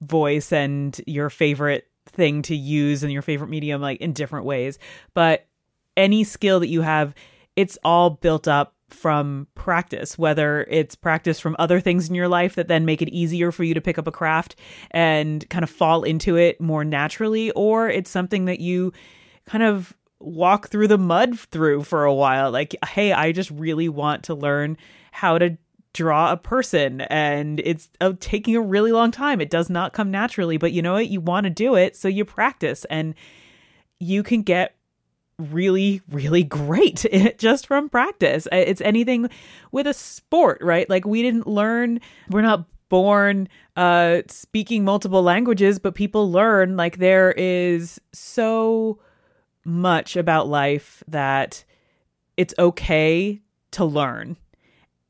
voice 0.00 0.52
and 0.52 1.00
your 1.06 1.28
favorite 1.28 1.88
thing 2.06 2.42
to 2.42 2.54
use 2.54 3.02
and 3.02 3.12
your 3.12 3.22
favorite 3.22 3.48
medium 3.48 3.80
like 3.80 4.00
in 4.00 4.12
different 4.12 4.46
ways. 4.46 4.78
But 5.14 5.46
any 5.96 6.24
skill 6.24 6.60
that 6.60 6.68
you 6.68 6.82
have 6.82 7.14
it's 7.58 7.76
all 7.82 8.10
built 8.10 8.46
up 8.46 8.76
from 8.88 9.48
practice, 9.56 10.16
whether 10.16 10.64
it's 10.70 10.94
practice 10.94 11.40
from 11.40 11.56
other 11.58 11.80
things 11.80 12.08
in 12.08 12.14
your 12.14 12.28
life 12.28 12.54
that 12.54 12.68
then 12.68 12.84
make 12.84 13.02
it 13.02 13.08
easier 13.08 13.50
for 13.50 13.64
you 13.64 13.74
to 13.74 13.80
pick 13.80 13.98
up 13.98 14.06
a 14.06 14.12
craft 14.12 14.54
and 14.92 15.50
kind 15.50 15.64
of 15.64 15.68
fall 15.68 16.04
into 16.04 16.36
it 16.36 16.60
more 16.60 16.84
naturally, 16.84 17.50
or 17.50 17.88
it's 17.88 18.10
something 18.10 18.44
that 18.44 18.60
you 18.60 18.92
kind 19.44 19.64
of 19.64 19.92
walk 20.20 20.68
through 20.68 20.86
the 20.86 20.96
mud 20.96 21.36
through 21.36 21.82
for 21.82 22.04
a 22.04 22.14
while. 22.14 22.52
Like, 22.52 22.76
hey, 22.86 23.12
I 23.12 23.32
just 23.32 23.50
really 23.50 23.88
want 23.88 24.22
to 24.24 24.36
learn 24.36 24.76
how 25.10 25.36
to 25.38 25.58
draw 25.92 26.30
a 26.30 26.36
person 26.36 27.00
and 27.00 27.60
it's 27.64 27.88
uh, 28.00 28.12
taking 28.20 28.54
a 28.54 28.60
really 28.60 28.92
long 28.92 29.10
time. 29.10 29.40
It 29.40 29.50
does 29.50 29.68
not 29.68 29.94
come 29.94 30.12
naturally, 30.12 30.58
but 30.58 30.70
you 30.70 30.80
know 30.80 30.92
what? 30.92 31.08
You 31.08 31.20
want 31.20 31.42
to 31.42 31.50
do 31.50 31.74
it, 31.74 31.96
so 31.96 32.06
you 32.06 32.24
practice 32.24 32.84
and 32.84 33.16
you 33.98 34.22
can 34.22 34.42
get 34.42 34.77
really 35.38 36.02
really 36.10 36.42
great 36.42 37.06
just 37.38 37.66
from 37.66 37.88
practice 37.88 38.48
it's 38.50 38.80
anything 38.80 39.28
with 39.70 39.86
a 39.86 39.94
sport 39.94 40.58
right 40.62 40.90
like 40.90 41.06
we 41.06 41.22
didn't 41.22 41.46
learn 41.46 42.00
we're 42.30 42.42
not 42.42 42.64
born 42.88 43.48
uh 43.76 44.20
speaking 44.28 44.84
multiple 44.84 45.22
languages 45.22 45.78
but 45.78 45.94
people 45.94 46.30
learn 46.32 46.76
like 46.76 46.96
there 46.98 47.32
is 47.32 48.00
so 48.12 48.98
much 49.64 50.16
about 50.16 50.48
life 50.48 51.02
that 51.06 51.64
it's 52.36 52.54
okay 52.58 53.40
to 53.72 53.84
learn. 53.84 54.36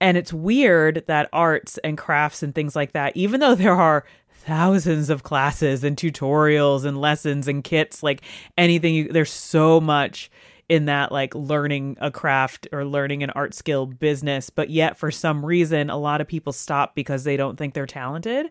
And 0.00 0.16
it's 0.16 0.32
weird 0.32 1.04
that 1.06 1.28
arts 1.32 1.78
and 1.78 1.96
crafts 1.98 2.42
and 2.42 2.54
things 2.54 2.76
like 2.76 2.92
that, 2.92 3.16
even 3.16 3.40
though 3.40 3.54
there 3.54 3.74
are 3.74 4.04
thousands 4.48 5.10
of 5.10 5.22
classes 5.22 5.84
and 5.84 5.94
tutorials 5.94 6.86
and 6.86 6.98
lessons 6.98 7.46
and 7.46 7.62
kits, 7.62 8.02
like 8.02 8.22
anything, 8.56 8.94
you, 8.94 9.08
there's 9.08 9.30
so 9.30 9.78
much 9.78 10.30
in 10.70 10.86
that 10.86 11.12
like 11.12 11.34
learning 11.34 11.98
a 12.00 12.10
craft 12.10 12.66
or 12.72 12.84
learning 12.84 13.22
an 13.22 13.30
art 13.30 13.54
skill 13.54 13.86
business 13.86 14.50
but 14.50 14.68
yet 14.68 14.98
for 14.98 15.10
some 15.10 15.44
reason 15.44 15.88
a 15.88 15.96
lot 15.96 16.20
of 16.20 16.28
people 16.28 16.52
stop 16.52 16.94
because 16.94 17.24
they 17.24 17.38
don't 17.38 17.56
think 17.56 17.74
they're 17.74 17.86
talented. 17.86 18.50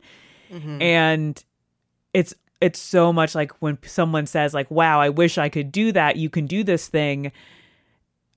Mm-hmm. 0.51 0.81
and 0.81 1.43
it's 2.13 2.33
it's 2.61 2.79
so 2.79 3.11
much 3.11 3.35
like 3.35 3.51
when 3.59 3.77
someone 3.83 4.25
says 4.25 4.53
like 4.53 4.71
wow 4.71 5.01
i 5.01 5.09
wish 5.09 5.37
i 5.37 5.49
could 5.49 5.71
do 5.71 5.91
that. 5.91 6.15
You 6.15 6.29
can 6.29 6.47
do 6.47 6.63
this 6.63 6.87
thing. 6.87 7.31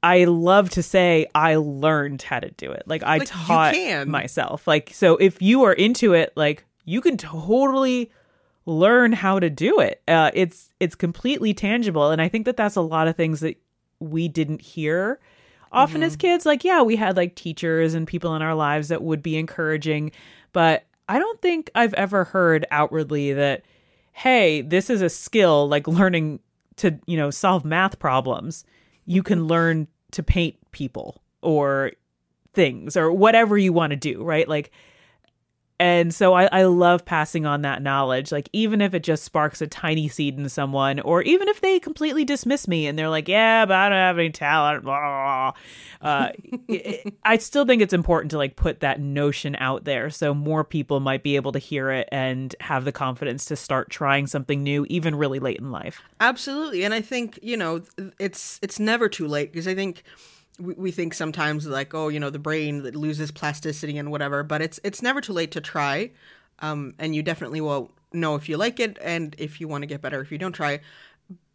I 0.02 0.24
love 0.24 0.70
to 0.70 0.82
say 0.82 1.26
i 1.34 1.56
learned 1.56 2.22
how 2.22 2.40
to 2.40 2.50
do 2.50 2.72
it. 2.72 2.82
Like 2.86 3.02
i 3.02 3.18
like, 3.18 3.28
taught 3.28 3.74
myself. 4.06 4.66
Like 4.66 4.92
so 4.92 5.16
if 5.16 5.40
you 5.40 5.64
are 5.64 5.72
into 5.72 6.12
it 6.12 6.32
like 6.36 6.64
you 6.84 7.00
can 7.00 7.16
totally 7.16 8.10
learn 8.66 9.12
how 9.12 9.38
to 9.38 9.50
do 9.50 9.80
it 9.80 10.02
uh, 10.08 10.30
it's 10.34 10.72
it's 10.80 10.94
completely 10.94 11.54
tangible 11.54 12.10
and 12.10 12.20
i 12.20 12.28
think 12.28 12.44
that 12.44 12.56
that's 12.56 12.76
a 12.76 12.80
lot 12.80 13.08
of 13.08 13.16
things 13.16 13.40
that 13.40 13.56
we 13.98 14.28
didn't 14.28 14.60
hear 14.60 15.18
often 15.72 15.96
mm-hmm. 15.96 16.04
as 16.04 16.16
kids 16.16 16.46
like 16.46 16.64
yeah 16.64 16.82
we 16.82 16.96
had 16.96 17.16
like 17.16 17.34
teachers 17.34 17.94
and 17.94 18.06
people 18.06 18.34
in 18.34 18.42
our 18.42 18.54
lives 18.54 18.88
that 18.88 19.02
would 19.02 19.22
be 19.22 19.36
encouraging 19.36 20.12
but 20.52 20.84
i 21.08 21.18
don't 21.18 21.40
think 21.40 21.70
i've 21.74 21.94
ever 21.94 22.24
heard 22.24 22.66
outwardly 22.70 23.32
that 23.32 23.62
hey, 24.12 24.60
this 24.60 24.90
is 24.90 25.00
a 25.00 25.08
skill 25.08 25.68
like 25.68 25.88
learning 25.88 26.40
to, 26.76 26.98
you 27.06 27.16
know, 27.16 27.30
solve 27.30 27.64
math 27.64 27.98
problems. 27.98 28.64
You 29.06 29.22
can 29.22 29.46
learn 29.46 29.88
to 30.12 30.22
paint 30.22 30.56
people 30.72 31.22
or 31.42 31.92
things 32.52 32.96
or 32.96 33.12
whatever 33.12 33.56
you 33.56 33.72
want 33.72 33.90
to 33.90 33.96
do, 33.96 34.22
right? 34.22 34.46
Like 34.46 34.70
and 35.80 36.14
so 36.14 36.34
I, 36.34 36.44
I 36.52 36.64
love 36.64 37.06
passing 37.06 37.46
on 37.46 37.62
that 37.62 37.80
knowledge. 37.80 38.30
Like, 38.30 38.50
even 38.52 38.82
if 38.82 38.92
it 38.92 39.02
just 39.02 39.24
sparks 39.24 39.62
a 39.62 39.66
tiny 39.66 40.08
seed 40.08 40.36
in 40.38 40.46
someone, 40.50 41.00
or 41.00 41.22
even 41.22 41.48
if 41.48 41.62
they 41.62 41.80
completely 41.80 42.22
dismiss 42.22 42.68
me 42.68 42.86
and 42.86 42.98
they're 42.98 43.08
like, 43.08 43.28
yeah, 43.28 43.64
but 43.64 43.74
I 43.74 43.88
don't 43.88 43.96
have 43.96 44.18
any 44.18 44.28
talent, 44.28 44.84
blah. 44.84 45.52
Uh, 46.02 46.28
it, 46.68 47.14
I 47.24 47.38
still 47.38 47.64
think 47.64 47.80
it's 47.80 47.94
important 47.94 48.30
to 48.32 48.36
like 48.36 48.56
put 48.56 48.80
that 48.80 49.00
notion 49.00 49.56
out 49.58 49.84
there 49.84 50.10
so 50.10 50.34
more 50.34 50.64
people 50.64 51.00
might 51.00 51.22
be 51.22 51.36
able 51.36 51.52
to 51.52 51.58
hear 51.58 51.90
it 51.90 52.10
and 52.12 52.54
have 52.60 52.84
the 52.84 52.92
confidence 52.92 53.46
to 53.46 53.56
start 53.56 53.88
trying 53.88 54.26
something 54.26 54.62
new, 54.62 54.84
even 54.90 55.14
really 55.14 55.38
late 55.38 55.60
in 55.60 55.70
life. 55.70 56.02
Absolutely. 56.20 56.84
And 56.84 56.92
I 56.92 57.00
think, 57.00 57.38
you 57.42 57.56
know, 57.56 57.80
it's, 58.18 58.58
it's 58.60 58.78
never 58.78 59.08
too 59.08 59.26
late 59.26 59.50
because 59.50 59.66
I 59.66 59.74
think 59.74 60.04
we, 60.60 60.74
we 60.74 60.90
think 60.90 61.14
sometimes 61.14 61.66
like 61.66 61.94
oh 61.94 62.08
you 62.08 62.20
know 62.20 62.30
the 62.30 62.38
brain 62.38 62.82
that 62.82 62.94
loses 62.94 63.30
plasticity 63.30 63.98
and 63.98 64.10
whatever 64.10 64.42
but 64.42 64.60
it's 64.60 64.78
it's 64.84 65.02
never 65.02 65.20
too 65.20 65.32
late 65.32 65.50
to 65.52 65.60
try 65.60 66.10
um, 66.60 66.94
and 66.98 67.14
you 67.14 67.22
definitely 67.22 67.60
will 67.60 67.90
know 68.12 68.34
if 68.34 68.48
you 68.48 68.56
like 68.56 68.80
it 68.80 68.98
and 69.02 69.34
if 69.38 69.60
you 69.60 69.68
want 69.68 69.82
to 69.82 69.86
get 69.86 70.02
better 70.02 70.20
if 70.20 70.32
you 70.32 70.38
don't 70.38 70.52
try. 70.52 70.80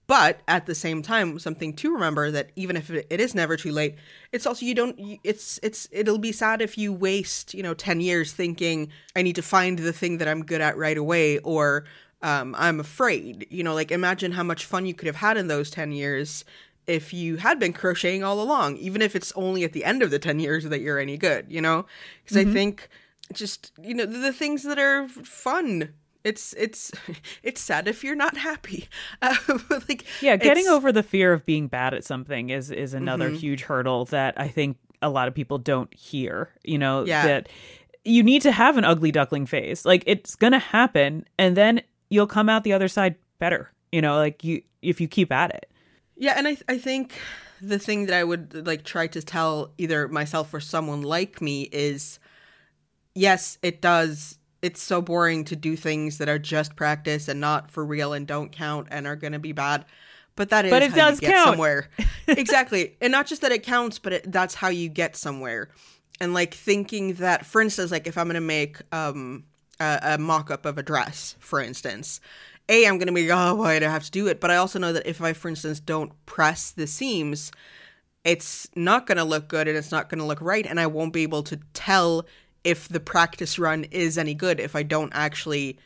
But 0.08 0.42
at 0.48 0.68
the 0.68 0.76
same 0.76 1.02
time 1.02 1.40
something 1.40 1.74
to 1.78 1.92
remember 1.92 2.30
that 2.30 2.52
even 2.56 2.78
if 2.78 2.92
it 2.92 3.20
is 3.20 3.34
never 3.34 3.58
too 3.58 3.72
late 3.72 3.96
it's 4.32 4.46
also 4.46 4.64
you 4.64 4.76
don't 4.76 4.96
it's 5.24 5.60
it's 5.64 5.88
it'll 5.92 6.20
be 6.20 6.32
sad 6.32 6.62
if 6.62 6.78
you 6.78 6.94
waste 6.94 7.56
you 7.56 7.64
know 7.64 7.74
10 7.74 8.02
years 8.02 8.32
thinking 8.32 8.92
i 9.16 9.24
need 9.24 9.36
to 9.36 9.42
find 9.42 9.80
the 9.80 9.92
thing 9.92 10.20
that 10.20 10.28
i'm 10.28 10.46
good 10.46 10.62
at 10.62 10.78
right 10.78 11.00
away 11.00 11.40
or 11.40 11.86
um, 12.22 12.54
i'm 12.56 12.80
afraid. 12.80 13.48
You 13.50 13.64
know 13.64 13.74
like 13.74 13.92
imagine 13.92 14.32
how 14.32 14.44
much 14.44 14.66
fun 14.66 14.86
you 14.86 14.94
could 14.94 15.08
have 15.08 15.16
had 15.16 15.38
in 15.38 15.48
those 15.48 15.72
10 15.72 15.92
years 15.92 16.46
if 16.88 17.14
you 17.14 17.38
had 17.38 17.60
been 17.60 17.74
crocheting 17.74 18.24
all 18.24 18.42
along, 18.42 18.78
even 18.78 19.02
if 19.02 19.16
it's 19.16 19.32
only 19.36 19.64
at 19.64 19.74
the 19.74 19.84
end 19.84 20.04
of 20.04 20.12
the 20.12 20.20
10 20.20 20.40
years 20.40 20.64
that 20.66 20.82
you're 20.82 21.00
any 21.00 21.18
good, 21.18 21.46
you 21.50 21.62
know? 21.62 21.86
Because 22.24 22.38
mm-hmm. 22.38 22.50
I 22.52 22.54
think 22.54 22.90
just, 23.34 23.72
you 23.82 23.94
know, 23.94 24.06
the, 24.06 24.20
the 24.20 24.34
things 24.34 24.64
that 24.64 24.78
are 24.78 25.08
fun 25.08 25.94
it's 26.26 26.54
it's 26.54 26.92
it's 27.44 27.62
sad 27.62 27.88
if 27.88 28.04
you're 28.04 28.16
not 28.16 28.36
happy 28.36 28.90
uh, 29.22 29.36
like 29.88 30.04
yeah 30.22 30.36
getting 30.36 30.68
over 30.68 30.92
the 30.92 31.04
fear 31.04 31.32
of 31.32 31.46
being 31.46 31.68
bad 31.68 31.94
at 31.94 32.04
something 32.04 32.50
is 32.50 32.72
is 32.72 32.94
another 32.94 33.28
mm-hmm. 33.28 33.38
huge 33.38 33.62
hurdle 33.62 34.04
that 34.06 34.34
i 34.38 34.48
think 34.48 34.78
a 35.02 35.10
lot 35.10 35.28
of 35.28 35.34
people 35.34 35.58
don't 35.58 35.94
hear 35.94 36.50
you 36.64 36.78
know 36.78 37.06
yeah. 37.06 37.26
that 37.26 37.48
you 38.04 38.24
need 38.24 38.42
to 38.42 38.52
have 38.52 38.76
an 38.76 38.84
ugly 38.84 39.12
duckling 39.12 39.46
face 39.46 39.86
like 39.86 40.04
it's 40.08 40.36
gonna 40.36 40.60
happen 40.60 41.26
and 41.38 41.56
then 41.56 41.82
you'll 42.10 42.28
come 42.28 42.50
out 42.50 42.64
the 42.64 42.74
other 42.74 42.88
side 42.88 43.16
better 43.38 43.72
you 43.92 44.02
know 44.02 44.18
like 44.18 44.44
you 44.44 44.62
if 44.82 45.00
you 45.00 45.08
keep 45.08 45.32
at 45.32 45.52
it 45.52 45.70
yeah, 46.18 46.34
and 46.38 46.48
I 46.48 46.58
I 46.68 46.78
think 46.78 47.14
the 47.62 47.80
thing 47.80 48.06
that 48.08 48.16
I 48.16 48.24
would 48.24 48.66
like 48.66 48.84
try 48.84 49.08
to 49.08 49.22
tell 49.22 49.72
either 49.78 50.08
myself 50.08 50.54
or 50.54 50.60
someone 50.60 51.02
like 51.02 51.42
me 51.42 51.64
is 51.72 52.20
yes, 53.14 53.58
it 53.62 53.82
does 53.82 54.38
it's 54.62 54.82
so 54.82 55.02
boring 55.02 55.44
to 55.46 55.56
do 55.56 55.76
things 55.76 56.18
that 56.18 56.28
are 56.28 56.40
just 56.40 56.76
practice 56.76 57.28
and 57.28 57.40
not 57.40 57.70
for 57.70 57.86
real 57.86 58.14
and 58.14 58.26
don't 58.26 58.52
count 58.52 58.88
and 58.90 59.06
are 59.06 59.16
going 59.16 59.34
to 59.34 59.40
be 59.40 59.52
bad. 59.52 59.86
But 60.36 60.50
that 60.50 60.66
is 60.66 60.72
but 60.72 60.82
it 60.82 60.92
how 60.92 61.12
does 61.12 61.22
you 61.22 61.28
get 61.28 61.36
count. 61.36 61.50
somewhere. 61.50 61.90
exactly. 62.28 62.98
And 63.00 63.12
not 63.12 63.28
just 63.28 63.42
that 63.42 63.52
it 63.52 63.64
counts, 63.64 64.00
but 64.00 64.14
it, 64.14 64.32
that's 64.32 64.56
how 64.56 64.70
you 64.70 64.90
get 64.90 65.16
somewhere. 65.16 65.70
And 66.20 66.34
like 66.34 66.54
thinking 66.54 67.14
that 67.16 67.46
for 67.46 67.62
instance 67.62 67.92
like 67.92 68.08
if 68.08 68.18
I'm 68.18 68.26
going 68.26 68.36
to 68.36 68.42
make 68.42 68.82
um 68.92 69.44
a, 69.80 70.00
a 70.02 70.18
mock-up 70.18 70.66
of 70.66 70.78
a 70.78 70.84
dress, 70.84 71.36
for 71.40 71.62
instance, 71.62 72.22
a 72.70 72.86
i'm 72.86 72.98
going 72.98 73.08
to 73.08 73.14
be 73.14 73.32
oh 73.32 73.56
why 73.56 73.80
do 73.80 73.86
i 73.86 73.90
have 73.90 74.04
to 74.04 74.12
do 74.12 74.28
it? 74.28 74.40
But 74.40 74.52
i 74.52 74.56
also 74.56 74.80
know 74.80 74.94
that 74.94 75.08
if 75.08 75.22
i 75.22 75.34
for 75.34 75.50
instance 75.50 75.80
don't 75.80 76.14
press 76.26 76.72
the 76.72 76.88
seams 76.88 77.52
it's 78.24 78.68
not 78.76 79.06
going 79.06 79.18
to 79.18 79.24
look 79.24 79.48
good 79.48 79.68
and 79.68 79.78
it's 79.78 79.92
not 79.92 80.10
going 80.10 80.20
to 80.20 80.26
look 80.26 80.42
right 80.42 80.66
and 80.66 80.80
i 80.80 80.88
won't 80.88 81.14
be 81.14 81.24
able 81.24 81.44
to 81.44 81.60
tell 81.74 82.26
if 82.64 82.88
the 82.88 83.00
practice 83.00 83.60
run 83.60 83.84
is 83.86 84.18
any 84.18 84.34
good 84.34 84.60
if 84.60 84.76
i 84.76 84.84
don't 84.84 85.12
actually 85.14 85.78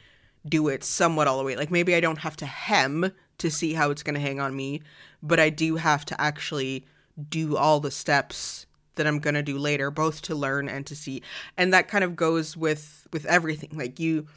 do 0.47 0.69
it 0.69 0.85
somewhat 0.85 1.27
all 1.27 1.37
the 1.37 1.43
way. 1.43 1.57
Like 1.57 1.69
maybe 1.69 1.95
i 1.95 1.99
don't 1.99 2.19
have 2.19 2.37
to 2.37 2.45
hem 2.45 3.11
to 3.39 3.51
see 3.51 3.73
how 3.73 3.91
it's 3.91 4.03
going 4.03 4.15
to 4.15 4.21
hang 4.21 4.39
on 4.39 4.55
me 4.55 4.81
but 5.21 5.39
i 5.39 5.49
do 5.49 5.75
have 5.75 6.05
to 6.05 6.19
actually 6.19 6.85
do 7.29 7.57
all 7.57 7.79
the 7.79 7.91
steps 7.91 8.65
that 8.99 9.07
i'm 9.07 9.19
going 9.19 9.33
to 9.33 9.41
do 9.41 9.57
later 9.57 9.89
both 9.89 10.21
to 10.21 10.35
learn 10.35 10.69
and 10.69 10.85
to 10.85 10.95
see. 10.95 11.23
And 11.57 11.73
that 11.73 11.87
kind 11.87 12.03
of 12.03 12.15
goes 12.15 12.55
with 12.55 13.07
with 13.11 13.25
everything. 13.25 13.71
Like 13.73 13.99
you 13.99 14.27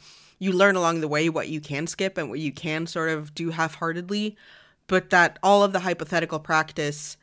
you 0.43 0.51
learn 0.51 0.75
along 0.75 1.01
the 1.01 1.07
way 1.07 1.29
what 1.29 1.49
you 1.49 1.61
can 1.61 1.87
skip 1.87 2.17
and 2.17 2.29
what 2.29 2.39
you 2.39 2.51
can 2.51 2.85
sort 2.85 3.09
of 3.09 3.33
do 3.33 3.49
half-heartedly 3.49 4.35
but 4.87 5.09
that 5.09 5.39
all 5.41 5.63
of 5.63 5.73
the 5.73 5.79
hypothetical 5.79 6.39
practice 6.39 7.17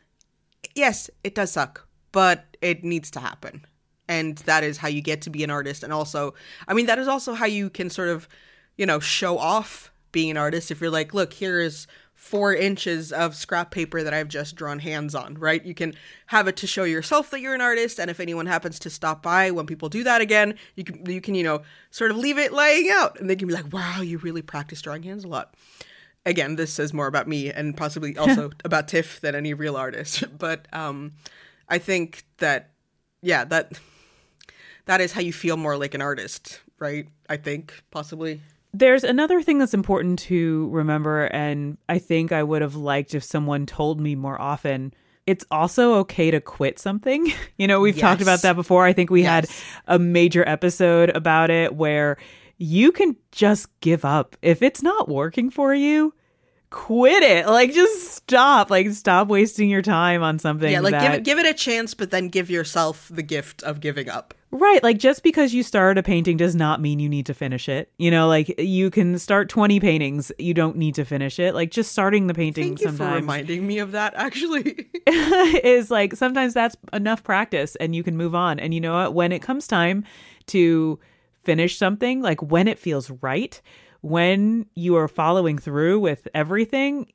yes 0.74 1.10
it 1.22 1.34
does 1.34 1.52
suck 1.52 1.86
but 2.12 2.56
it 2.60 2.84
needs 2.84 3.10
to 3.12 3.20
happen. 3.20 3.64
And 4.08 4.38
that 4.38 4.64
is 4.64 4.78
how 4.78 4.88
you 4.88 5.00
get 5.00 5.22
to 5.22 5.30
be 5.30 5.44
an 5.44 5.50
artist. 5.50 5.82
And 5.82 5.92
also 5.92 6.34
i 6.68 6.74
mean 6.74 6.86
that 6.86 6.98
is 6.98 7.08
also 7.08 7.34
how 7.34 7.46
you 7.46 7.70
can 7.70 7.90
sort 7.90 8.08
of 8.08 8.28
you 8.76 8.86
know 8.86 9.00
show 9.00 9.38
off 9.38 9.92
being 10.12 10.30
an 10.30 10.36
artist 10.36 10.70
if 10.70 10.80
you're 10.80 10.90
like 10.90 11.14
look 11.14 11.32
here 11.32 11.60
is 11.60 11.86
four 12.20 12.54
inches 12.54 13.12
of 13.12 13.34
scrap 13.34 13.70
paper 13.70 14.02
that 14.02 14.12
I've 14.12 14.28
just 14.28 14.54
drawn 14.54 14.78
hands 14.78 15.14
on, 15.14 15.36
right? 15.36 15.64
You 15.64 15.72
can 15.72 15.94
have 16.26 16.48
it 16.48 16.56
to 16.58 16.66
show 16.66 16.84
yourself 16.84 17.30
that 17.30 17.40
you're 17.40 17.54
an 17.54 17.62
artist, 17.62 17.98
and 17.98 18.10
if 18.10 18.20
anyone 18.20 18.44
happens 18.44 18.78
to 18.80 18.90
stop 18.90 19.22
by 19.22 19.50
when 19.50 19.64
people 19.64 19.88
do 19.88 20.04
that 20.04 20.20
again, 20.20 20.54
you 20.76 20.84
can 20.84 21.06
you 21.06 21.22
can 21.22 21.34
you 21.34 21.42
know 21.42 21.62
sort 21.90 22.10
of 22.10 22.18
leave 22.18 22.36
it 22.36 22.52
laying 22.52 22.90
out, 22.90 23.18
and 23.18 23.30
they 23.30 23.36
can 23.36 23.48
be 23.48 23.54
like, 23.54 23.72
"Wow, 23.72 24.02
you 24.02 24.18
really 24.18 24.42
practice 24.42 24.82
drawing 24.82 25.02
hands 25.02 25.24
a 25.24 25.28
lot." 25.28 25.54
Again, 26.26 26.56
this 26.56 26.70
says 26.74 26.92
more 26.92 27.06
about 27.06 27.26
me 27.26 27.50
and 27.50 27.74
possibly 27.74 28.14
also 28.18 28.50
about 28.66 28.86
Tiff 28.86 29.18
than 29.22 29.34
any 29.34 29.54
real 29.54 29.74
artist, 29.74 30.22
but 30.38 30.68
um, 30.74 31.12
I 31.70 31.78
think 31.78 32.26
that 32.36 32.72
yeah 33.22 33.44
that 33.46 33.80
that 34.84 35.00
is 35.00 35.12
how 35.12 35.22
you 35.22 35.32
feel 35.32 35.56
more 35.56 35.78
like 35.78 35.94
an 35.94 36.02
artist, 36.02 36.60
right? 36.78 37.08
I 37.30 37.38
think 37.38 37.82
possibly. 37.90 38.42
There's 38.72 39.04
another 39.04 39.42
thing 39.42 39.58
that's 39.58 39.74
important 39.74 40.20
to 40.20 40.68
remember, 40.70 41.24
and 41.24 41.76
I 41.88 41.98
think 41.98 42.30
I 42.30 42.42
would 42.42 42.62
have 42.62 42.76
liked 42.76 43.14
if 43.14 43.24
someone 43.24 43.66
told 43.66 44.00
me 44.00 44.14
more 44.14 44.40
often. 44.40 44.94
It's 45.26 45.44
also 45.50 45.94
okay 45.98 46.30
to 46.30 46.40
quit 46.40 46.78
something. 46.78 47.32
You 47.58 47.66
know, 47.66 47.80
we've 47.80 47.94
yes. 47.94 48.00
talked 48.00 48.22
about 48.22 48.40
that 48.40 48.56
before. 48.56 48.86
I 48.86 48.94
think 48.94 49.10
we 49.10 49.22
yes. 49.22 49.28
had 49.28 49.96
a 49.96 49.98
major 49.98 50.48
episode 50.48 51.10
about 51.10 51.50
it 51.50 51.74
where 51.74 52.16
you 52.56 52.90
can 52.90 53.16
just 53.32 53.68
give 53.80 54.02
up. 54.02 54.34
If 54.40 54.62
it's 54.62 54.82
not 54.82 55.10
working 55.10 55.50
for 55.50 55.74
you, 55.74 56.14
quit 56.70 57.22
it. 57.22 57.46
Like 57.46 57.74
just 57.74 58.12
stop. 58.12 58.70
Like 58.70 58.90
stop 58.92 59.28
wasting 59.28 59.68
your 59.68 59.82
time 59.82 60.22
on 60.22 60.38
something. 60.38 60.70
Yeah, 60.70 60.80
like 60.80 60.92
that... 60.92 61.02
give 61.02 61.12
it 61.12 61.24
give 61.24 61.38
it 61.38 61.46
a 61.46 61.54
chance, 61.54 61.94
but 61.94 62.10
then 62.10 62.28
give 62.28 62.48
yourself 62.48 63.10
the 63.12 63.22
gift 63.22 63.62
of 63.62 63.80
giving 63.80 64.08
up. 64.08 64.34
Right. 64.52 64.82
Like 64.82 64.98
just 64.98 65.22
because 65.22 65.54
you 65.54 65.62
start 65.62 65.96
a 65.96 66.02
painting 66.02 66.36
does 66.36 66.56
not 66.56 66.80
mean 66.80 66.98
you 66.98 67.08
need 67.08 67.26
to 67.26 67.34
finish 67.34 67.68
it. 67.68 67.92
You 67.98 68.10
know, 68.10 68.26
like 68.26 68.58
you 68.58 68.90
can 68.90 69.18
start 69.18 69.48
20 69.48 69.78
paintings. 69.78 70.32
You 70.38 70.54
don't 70.54 70.76
need 70.76 70.96
to 70.96 71.04
finish 71.04 71.38
it. 71.38 71.54
Like 71.54 71.70
just 71.70 71.92
starting 71.92 72.26
the 72.26 72.34
painting 72.34 72.76
Thank 72.76 72.80
you 72.80 72.92
for 72.92 73.12
reminding 73.12 73.66
me 73.66 73.78
of 73.78 73.92
that 73.92 74.14
actually. 74.16 74.88
is 75.06 75.90
like 75.90 76.16
sometimes 76.16 76.54
that's 76.54 76.76
enough 76.92 77.22
practice 77.22 77.76
and 77.76 77.94
you 77.94 78.02
can 78.02 78.16
move 78.16 78.34
on. 78.34 78.58
And 78.58 78.74
you 78.74 78.80
know 78.80 78.94
what? 78.94 79.14
When 79.14 79.30
it 79.30 79.40
comes 79.40 79.68
time 79.68 80.04
to 80.46 80.98
finish 81.42 81.78
something, 81.78 82.20
like 82.20 82.42
when 82.42 82.66
it 82.66 82.78
feels 82.78 83.10
right, 83.22 83.60
when 84.00 84.66
you 84.74 84.96
are 84.96 85.08
following 85.08 85.58
through 85.58 86.00
with 86.00 86.26
everything, 86.34 87.12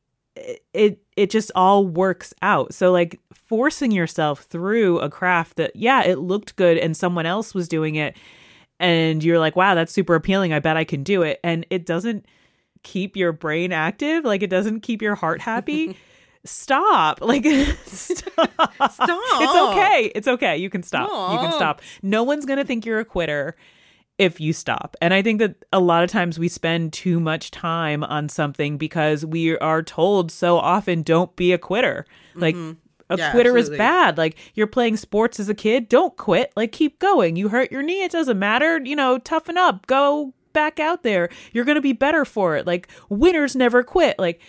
it 0.74 1.02
it 1.16 1.30
just 1.30 1.52
all 1.56 1.86
works 1.86 2.34
out. 2.42 2.74
So 2.74 2.92
like 2.92 3.20
forcing 3.34 3.92
yourself 3.92 4.42
through 4.44 5.00
a 5.00 5.10
craft 5.10 5.58
that 5.58 5.76
yeah, 5.76 6.04
it 6.04 6.20
looked 6.20 6.56
good 6.56 6.78
and 6.78 6.96
someone 6.96 7.26
else 7.26 7.54
was 7.54 7.68
doing 7.68 7.96
it 7.96 8.16
and 8.80 9.24
you're 9.24 9.40
like, 9.40 9.56
"Wow, 9.56 9.76
that's 9.76 9.94
super 9.94 10.16
appealing. 10.16 10.54
I 10.54 10.60
bet 10.60 10.78
I 10.78 10.84
can 10.84 11.04
do 11.04 11.22
it." 11.22 11.40
And 11.44 11.66
it 11.70 11.86
doesn't 11.86 12.26
keep 12.84 13.16
your 13.16 13.32
brain 13.32 13.72
active, 13.72 14.26
like 14.26 14.44
it 14.44 14.50
doesn't 14.50 14.82
keep 14.82 15.02
your 15.02 15.16
heart 15.16 15.42
happy. 15.42 15.98
stop. 16.46 17.20
Like 17.22 17.46
stop. 17.86 18.52
Stop. 18.92 19.42
It's 19.42 19.56
okay. 19.56 20.12
It's 20.16 20.28
okay. 20.28 20.58
You 20.58 20.70
can 20.70 20.84
stop. 20.84 21.10
You 21.32 21.40
can 21.40 21.52
stop. 21.54 21.82
No 22.02 22.24
one's 22.24 22.46
going 22.46 22.58
to 22.58 22.66
think 22.66 22.86
you're 22.86 23.00
a 23.00 23.06
quitter 23.06 23.56
if 24.18 24.40
you 24.40 24.54
stop. 24.54 24.96
And 25.02 25.14
I 25.14 25.22
think 25.22 25.40
that 25.40 25.56
a 25.74 25.80
lot 25.80 26.04
of 26.04 26.10
times 26.10 26.40
we 26.40 26.48
spend 26.48 26.94
too 26.94 27.20
much 27.20 27.52
time 27.52 28.04
on 28.04 28.30
something 28.30 28.78
because 28.78 29.26
we 29.26 29.58
are 29.58 29.84
told 29.84 30.32
so 30.32 30.58
often 30.58 31.04
don't 31.04 31.36
be 31.36 31.52
a 31.52 31.58
quitter. 31.58 32.06
Like 32.34 32.56
Mm-hmm. 32.56 32.80
a 33.10 33.18
Yeah, 33.18 33.32
quitter 33.32 33.50
absolutely. 33.58 33.76
is 33.76 33.78
bad. 33.78 34.18
Like 34.18 34.38
you're 34.54 34.68
playing 34.68 34.98
sports 34.98 35.40
as 35.40 35.50
a 35.50 35.54
kid, 35.54 35.90
don't 35.90 36.16
quit. 36.16 36.54
Like 36.56 36.72
keep 36.72 37.00
going. 37.00 37.36
You 37.36 37.50
hurt 37.50 37.72
your 37.72 37.82
knee, 37.84 38.04
it 38.04 38.12
doesn't 38.12 38.40
matter. 38.40 38.80
You 38.84 38.96
know, 38.96 39.18
toughen 39.18 39.58
up. 39.58 39.86
Go 39.88 40.34
back 40.54 40.80
out 40.80 41.04
there. 41.04 41.28
You're 41.52 41.66
going 41.66 41.76
to 41.76 41.82
be 41.82 41.92
better 41.94 42.24
for 42.24 42.56
it. 42.56 42.66
Like 42.66 42.88
winners 43.10 43.54
never 43.56 43.84
quit. 43.84 44.18
Like 44.18 44.40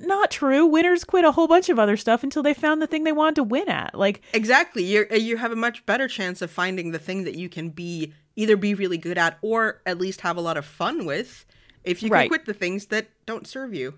not 0.00 0.30
true. 0.30 0.66
Winners 0.66 1.04
quit 1.04 1.24
a 1.24 1.32
whole 1.32 1.46
bunch 1.46 1.68
of 1.68 1.78
other 1.78 1.96
stuff 1.96 2.24
until 2.24 2.42
they 2.42 2.54
found 2.54 2.80
the 2.80 2.86
thing 2.86 3.04
they 3.04 3.12
wanted 3.12 3.36
to 3.36 3.42
win 3.44 3.68
at. 3.68 3.94
Like 3.94 4.22
Exactly. 4.32 4.82
You 4.82 5.06
you 5.12 5.36
have 5.36 5.52
a 5.52 5.56
much 5.56 5.84
better 5.86 6.08
chance 6.08 6.42
of 6.42 6.50
finding 6.50 6.90
the 6.90 6.98
thing 6.98 7.24
that 7.24 7.36
you 7.36 7.48
can 7.48 7.68
be 7.68 8.12
either 8.36 8.56
be 8.56 8.74
really 8.74 8.98
good 8.98 9.18
at 9.18 9.38
or 9.42 9.80
at 9.86 9.98
least 9.98 10.22
have 10.22 10.36
a 10.36 10.40
lot 10.40 10.56
of 10.56 10.64
fun 10.64 11.04
with 11.04 11.44
if 11.84 12.02
you 12.02 12.10
can 12.10 12.28
quit 12.28 12.46
the 12.46 12.54
things 12.54 12.86
that 12.86 13.08
don't 13.26 13.46
serve 13.46 13.74
you. 13.74 13.94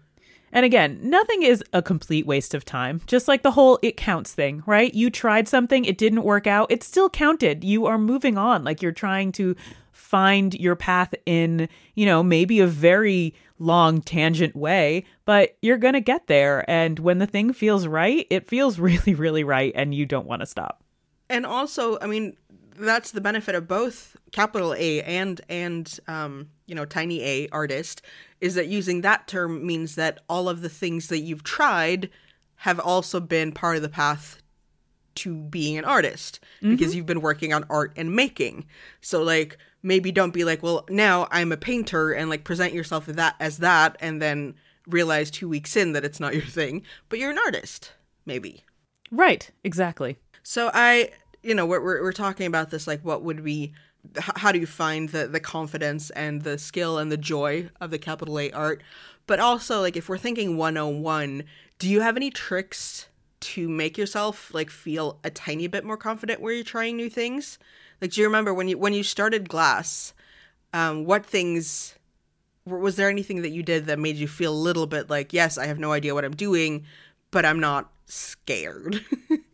And 0.53 0.64
again, 0.64 1.01
nothing 1.03 1.42
is 1.42 1.64
a 1.73 1.83
complete 1.83 2.27
waste 2.27 2.55
of 2.55 2.64
time. 2.64 3.01
Just 3.07 3.27
like 3.27 3.42
the 3.42 3.51
whole 3.51 3.81
it 3.83 3.97
counts 3.97 4.33
thing, 4.33 4.62
right? 4.66 4.94
You 4.94 5.11
tried 5.11 5.49
something, 5.49 5.85
it 5.85 5.99
didn't 5.99 6.23
work 6.23 6.47
out, 6.47 6.70
it 6.70 6.85
still 6.85 7.11
counted. 7.11 7.64
You 7.64 7.87
are 7.87 7.99
moving 7.99 8.38
on. 8.38 8.62
Like 8.62 8.81
you're 8.81 8.92
trying 8.92 9.33
to 9.33 9.57
find 9.90 10.55
your 10.55 10.77
path 10.77 11.12
in, 11.27 11.68
you 11.94 12.07
know, 12.07 12.23
maybe 12.23 12.61
a 12.61 12.68
very 12.68 13.35
long 13.59 14.01
tangent 14.01 14.55
way, 14.55 15.05
but 15.25 15.57
you're 15.61 15.79
going 15.79 15.94
to 15.94 16.01
get 16.01 16.29
there. 16.29 16.68
And 16.70 17.01
when 17.01 17.18
the 17.18 17.27
thing 17.27 17.53
feels 17.53 17.88
right, 17.88 18.25
it 18.31 18.49
feels 18.49 18.79
really, 18.79 19.14
really 19.14 19.42
right. 19.42 19.73
And 19.75 19.92
you 19.92 20.07
don't 20.07 20.27
want 20.27 20.40
to 20.40 20.47
stop. 20.47 20.85
And 21.29 21.44
also, 21.44 21.99
I 22.01 22.07
mean, 22.07 22.37
that's 22.78 23.10
the 23.10 23.20
benefit 23.20 23.54
of 23.54 23.68
both 23.68 24.16
capital 24.32 24.74
A 24.74 25.02
and 25.02 25.40
and 25.48 25.98
um, 26.08 26.48
you 26.66 26.74
know, 26.74 26.84
tiny 26.84 27.22
a 27.22 27.48
artist 27.48 28.02
is 28.40 28.54
that 28.54 28.68
using 28.68 29.00
that 29.02 29.26
term 29.28 29.66
means 29.66 29.94
that 29.94 30.20
all 30.28 30.48
of 30.48 30.60
the 30.60 30.68
things 30.68 31.08
that 31.08 31.20
you've 31.20 31.44
tried 31.44 32.10
have 32.56 32.80
also 32.80 33.20
been 33.20 33.52
part 33.52 33.76
of 33.76 33.82
the 33.82 33.88
path 33.88 34.42
to 35.16 35.37
being 35.37 35.78
an 35.78 35.84
artist 35.84 36.40
because 36.60 36.94
you've 36.94 37.06
been 37.06 37.20
working 37.20 37.52
on 37.52 37.64
art 37.70 37.92
and 37.96 38.14
making. 38.14 38.66
So 39.00 39.22
like 39.22 39.58
maybe 39.82 40.10
don't 40.10 40.34
be 40.34 40.44
like, 40.44 40.62
well, 40.62 40.84
now 40.88 41.28
I'm 41.30 41.52
a 41.52 41.56
painter 41.56 42.12
and 42.12 42.28
like 42.28 42.42
present 42.42 42.72
yourself 42.72 43.06
that 43.06 43.37
as 43.38 43.58
that 43.58 43.96
and 44.00 44.20
then 44.20 44.54
realize 44.88 45.30
2 45.30 45.48
weeks 45.48 45.76
in 45.76 45.92
that 45.92 46.04
it's 46.04 46.20
not 46.20 46.34
your 46.34 46.42
thing, 46.42 46.82
but 47.08 47.18
you're 47.18 47.30
an 47.30 47.38
artist, 47.38 47.92
maybe. 48.26 48.64
Right. 49.10 49.50
Exactly. 49.62 50.16
So 50.42 50.70
I, 50.74 51.10
you 51.44 51.54
know, 51.54 51.66
we're 51.66 51.80
we're, 51.80 52.12
talking 52.12 52.46
about 52.46 52.70
this 52.70 52.87
like 52.87 53.00
what 53.02 53.22
would 53.22 53.44
be 53.44 53.72
how 54.18 54.52
do 54.52 54.59
you 54.59 54.66
find 54.66 55.11
the 55.11 55.26
the 55.26 55.40
confidence 55.40 56.11
and 56.11 56.42
the 56.42 56.59
skill 56.59 56.98
and 56.98 57.12
the 57.12 57.16
joy 57.16 57.68
of 57.80 57.90
the 57.90 57.98
capital 57.98 58.38
A 58.38 58.50
art? 58.52 58.83
But 59.26 59.40
also 59.40 59.80
like 59.80 59.96
if 59.96 60.09
we're 60.09 60.18
thinking 60.18 60.57
101, 60.57 61.44
do 61.78 61.88
you 61.88 62.00
have 62.00 62.16
any 62.16 62.30
tricks 62.30 63.09
to 63.40 63.68
make 63.68 63.98
yourself 63.98 64.52
like 64.54 64.70
feel 64.70 65.18
a 65.22 65.30
tiny 65.30 65.66
bit 65.66 65.85
more 65.85 65.96
confident 65.96 66.40
where 66.40 66.52
you're 66.52 66.64
trying 66.64 66.96
new 66.96 67.11
things? 67.11 67.59
Like 68.00 68.12
do 68.12 68.20
you 68.20 68.26
remember 68.26 68.54
when 68.54 68.68
you 68.68 68.78
when 68.78 68.94
you 68.94 69.02
started 69.02 69.48
glass, 69.48 70.14
um 70.72 71.04
what 71.04 71.26
things 71.26 71.94
was 72.66 72.96
there 72.96 73.11
anything 73.11 73.42
that 73.42 73.50
you 73.50 73.62
did 73.62 73.87
that 73.87 73.98
made 73.98 74.16
you 74.16 74.26
feel 74.26 74.52
a 74.52 74.57
little 74.57 74.87
bit 74.87 75.11
like, 75.11 75.33
yes, 75.33 75.59
I 75.59 75.66
have 75.66 75.78
no 75.78 75.92
idea 75.92 76.14
what 76.14 76.24
I'm 76.24 76.35
doing, 76.35 76.85
but 77.30 77.44
I'm 77.44 77.61
not 77.61 77.90
scared? 78.07 79.04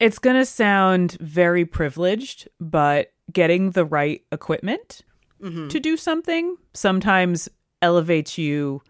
It's 0.00 0.18
going 0.18 0.36
to 0.36 0.46
sound 0.46 1.12
very 1.20 1.64
privileged, 1.64 2.48
but 2.58 3.12
getting 3.32 3.70
the 3.70 3.84
right 3.84 4.22
equipment 4.32 5.02
mm-hmm. 5.40 5.68
to 5.68 5.80
do 5.80 5.96
something 5.96 6.56
sometimes 6.74 7.48
elevates 7.82 8.38
you 8.38 8.82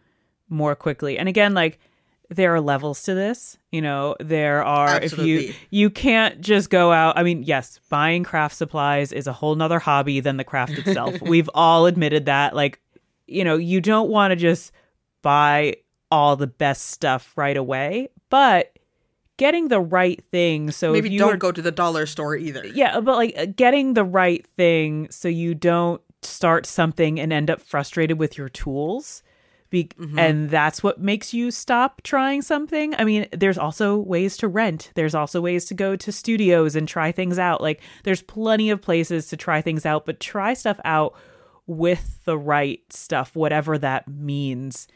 more 0.48 0.74
quickly. 0.74 1.18
And 1.18 1.28
again, 1.28 1.52
like 1.54 1.78
there 2.28 2.54
are 2.54 2.60
levels 2.60 3.02
to 3.02 3.14
this. 3.14 3.58
You 3.72 3.82
know, 3.82 4.16
there 4.20 4.64
are 4.64 5.00
if 5.00 5.18
you 5.18 5.52
you 5.70 5.90
can't 5.90 6.40
just 6.40 6.70
go 6.70 6.92
out. 6.92 7.18
I 7.18 7.22
mean, 7.22 7.42
yes, 7.42 7.80
buying 7.88 8.24
craft 8.24 8.56
supplies 8.56 9.12
is 9.12 9.26
a 9.26 9.32
whole 9.32 9.54
nother 9.54 9.78
hobby 9.78 10.20
than 10.20 10.36
the 10.36 10.44
craft 10.44 10.72
itself. 10.72 11.20
We've 11.22 11.50
all 11.54 11.86
admitted 11.86 12.26
that. 12.26 12.54
Like, 12.54 12.80
you 13.26 13.44
know, 13.44 13.56
you 13.56 13.80
don't 13.80 14.10
want 14.10 14.30
to 14.30 14.36
just 14.36 14.72
buy 15.22 15.76
all 16.10 16.36
the 16.36 16.46
best 16.46 16.86
stuff 16.86 17.32
right 17.36 17.56
away, 17.56 18.08
but 18.30 18.69
getting 19.40 19.68
the 19.68 19.80
right 19.80 20.22
thing. 20.30 20.70
So 20.70 20.92
Maybe 20.92 21.16
don't 21.18 21.32
are, 21.34 21.36
go 21.36 21.50
to 21.50 21.62
the 21.62 21.72
dollar 21.72 22.06
store 22.06 22.36
either. 22.36 22.64
yeah, 22.66 23.00
but 23.00 23.16
like 23.16 23.34
uh, 23.36 23.46
getting 23.56 23.94
the 23.94 24.04
right 24.04 24.46
thing 24.56 25.10
so 25.10 25.26
you 25.28 25.54
don't 25.54 26.00
start 26.22 26.66
something 26.66 27.18
and 27.18 27.32
end 27.32 27.50
up 27.50 27.60
frustrated 27.60 28.18
with 28.18 28.36
your 28.38 28.48
tools. 28.48 29.22
Be- 29.70 29.90
And 30.18 30.50
that's 30.50 30.82
what 30.82 31.00
makes 31.00 31.32
you 31.32 31.50
stop 31.52 32.02
trying 32.02 32.42
something. 32.42 32.92
I 32.96 33.04
mean, 33.04 33.26
there's 33.32 33.56
also 33.56 33.96
ways 33.98 34.36
to 34.38 34.48
rent. 34.48 34.90
There's 34.96 35.14
also 35.14 35.40
ways 35.40 35.64
to 35.66 35.74
go 35.74 35.94
to 35.94 36.10
studios 36.12 36.74
and 36.76 36.88
try 36.88 37.12
things 37.12 37.38
out. 37.38 37.60
Like, 37.62 37.80
there's 38.02 38.20
plenty 38.20 38.70
of 38.70 38.82
places 38.82 39.28
to 39.28 39.36
try 39.36 39.62
things 39.62 39.86
out, 39.86 40.06
but 40.06 40.18
try 40.18 40.54
stuff 40.54 40.80
out 40.84 41.14
with 41.68 42.18
the 42.24 42.36
right 42.36 42.80
stuff, 42.92 43.36
whatever 43.36 43.78
that 43.78 44.08
means 44.08 44.88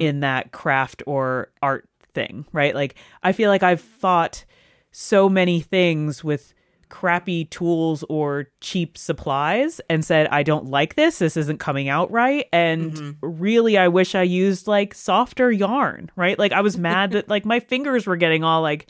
in 0.00 0.20
that 0.20 0.52
craft 0.52 1.02
or 1.06 1.50
art 1.60 1.86
thing, 2.14 2.46
right? 2.52 2.74
Like, 2.74 2.94
I 3.22 3.32
feel 3.32 3.50
like 3.50 3.62
I've 3.62 3.80
fought 3.80 4.44
so 4.90 5.28
many 5.28 5.60
things 5.60 6.22
with 6.22 6.54
crappy 6.88 7.44
tools 7.46 8.04
or 8.08 8.46
cheap 8.60 8.96
supplies 8.96 9.80
and 9.90 10.04
said, 10.04 10.28
I 10.28 10.44
don't 10.44 10.66
like 10.66 10.94
this. 10.94 11.18
This 11.18 11.36
isn't 11.36 11.58
coming 11.58 11.88
out 11.88 12.10
right. 12.12 12.46
And 12.52 12.92
mm-hmm. 12.92 13.40
really, 13.40 13.76
I 13.76 13.88
wish 13.88 14.14
I 14.14 14.22
used 14.22 14.68
like 14.68 14.94
softer 14.94 15.50
yarn, 15.50 16.10
right? 16.14 16.38
Like, 16.38 16.52
I 16.52 16.60
was 16.60 16.78
mad 16.78 17.12
that 17.12 17.28
like 17.34 17.44
my 17.44 17.60
fingers 17.60 18.06
were 18.06 18.16
getting 18.16 18.44
all 18.44 18.62
like 18.62 18.88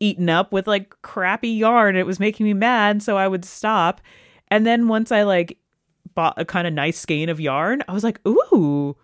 eaten 0.00 0.28
up 0.28 0.52
with 0.52 0.66
like 0.66 0.94
crappy 1.02 1.50
yarn. 1.50 1.96
It 1.96 2.06
was 2.06 2.20
making 2.20 2.44
me 2.44 2.54
mad. 2.54 3.02
So 3.02 3.16
I 3.16 3.26
would 3.28 3.44
stop. 3.44 4.00
And 4.48 4.66
then 4.66 4.88
once 4.88 5.12
I 5.12 5.22
like 5.22 5.58
bought 6.14 6.34
a 6.36 6.44
kind 6.44 6.66
of 6.66 6.74
nice 6.74 6.98
skein 6.98 7.28
of 7.28 7.40
yarn, 7.40 7.82
I 7.88 7.92
was 7.92 8.04
like, 8.04 8.20
ooh. 8.26 8.96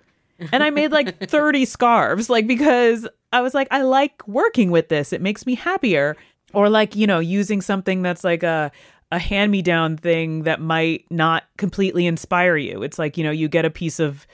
And 0.53 0.63
I 0.63 0.71
made 0.71 0.93
like 0.93 1.19
30 1.29 1.65
scarves, 1.65 2.29
like 2.29 2.47
because 2.47 3.07
I 3.33 3.41
was 3.41 3.55
like, 3.55 3.69
I 3.71 3.83
like 3.83 4.27
working 4.27 4.71
with 4.71 4.89
this. 4.89 5.13
It 5.13 5.21
makes 5.21 5.47
me 5.47 5.55
happier. 5.55 6.17
Or 6.55 6.69
like, 6.69 6.95
you 6.97 7.07
know, 7.07 7.19
using 7.19 7.61
something 7.61 8.03
that's 8.03 8.25
like 8.25 8.43
a 8.43 8.71
a 9.13 9.19
hand-me-down 9.19 9.97
thing 9.97 10.43
that 10.43 10.61
might 10.61 11.05
not 11.11 11.45
completely 11.59 12.07
inspire 12.07 12.57
you. 12.57 12.83
It's 12.83 12.99
like, 12.99 13.17
you 13.17 13.23
know, 13.23 13.31
you 13.31 13.49
get 13.49 13.65
a 13.65 13.71
piece 13.71 14.01
of, 14.01 14.27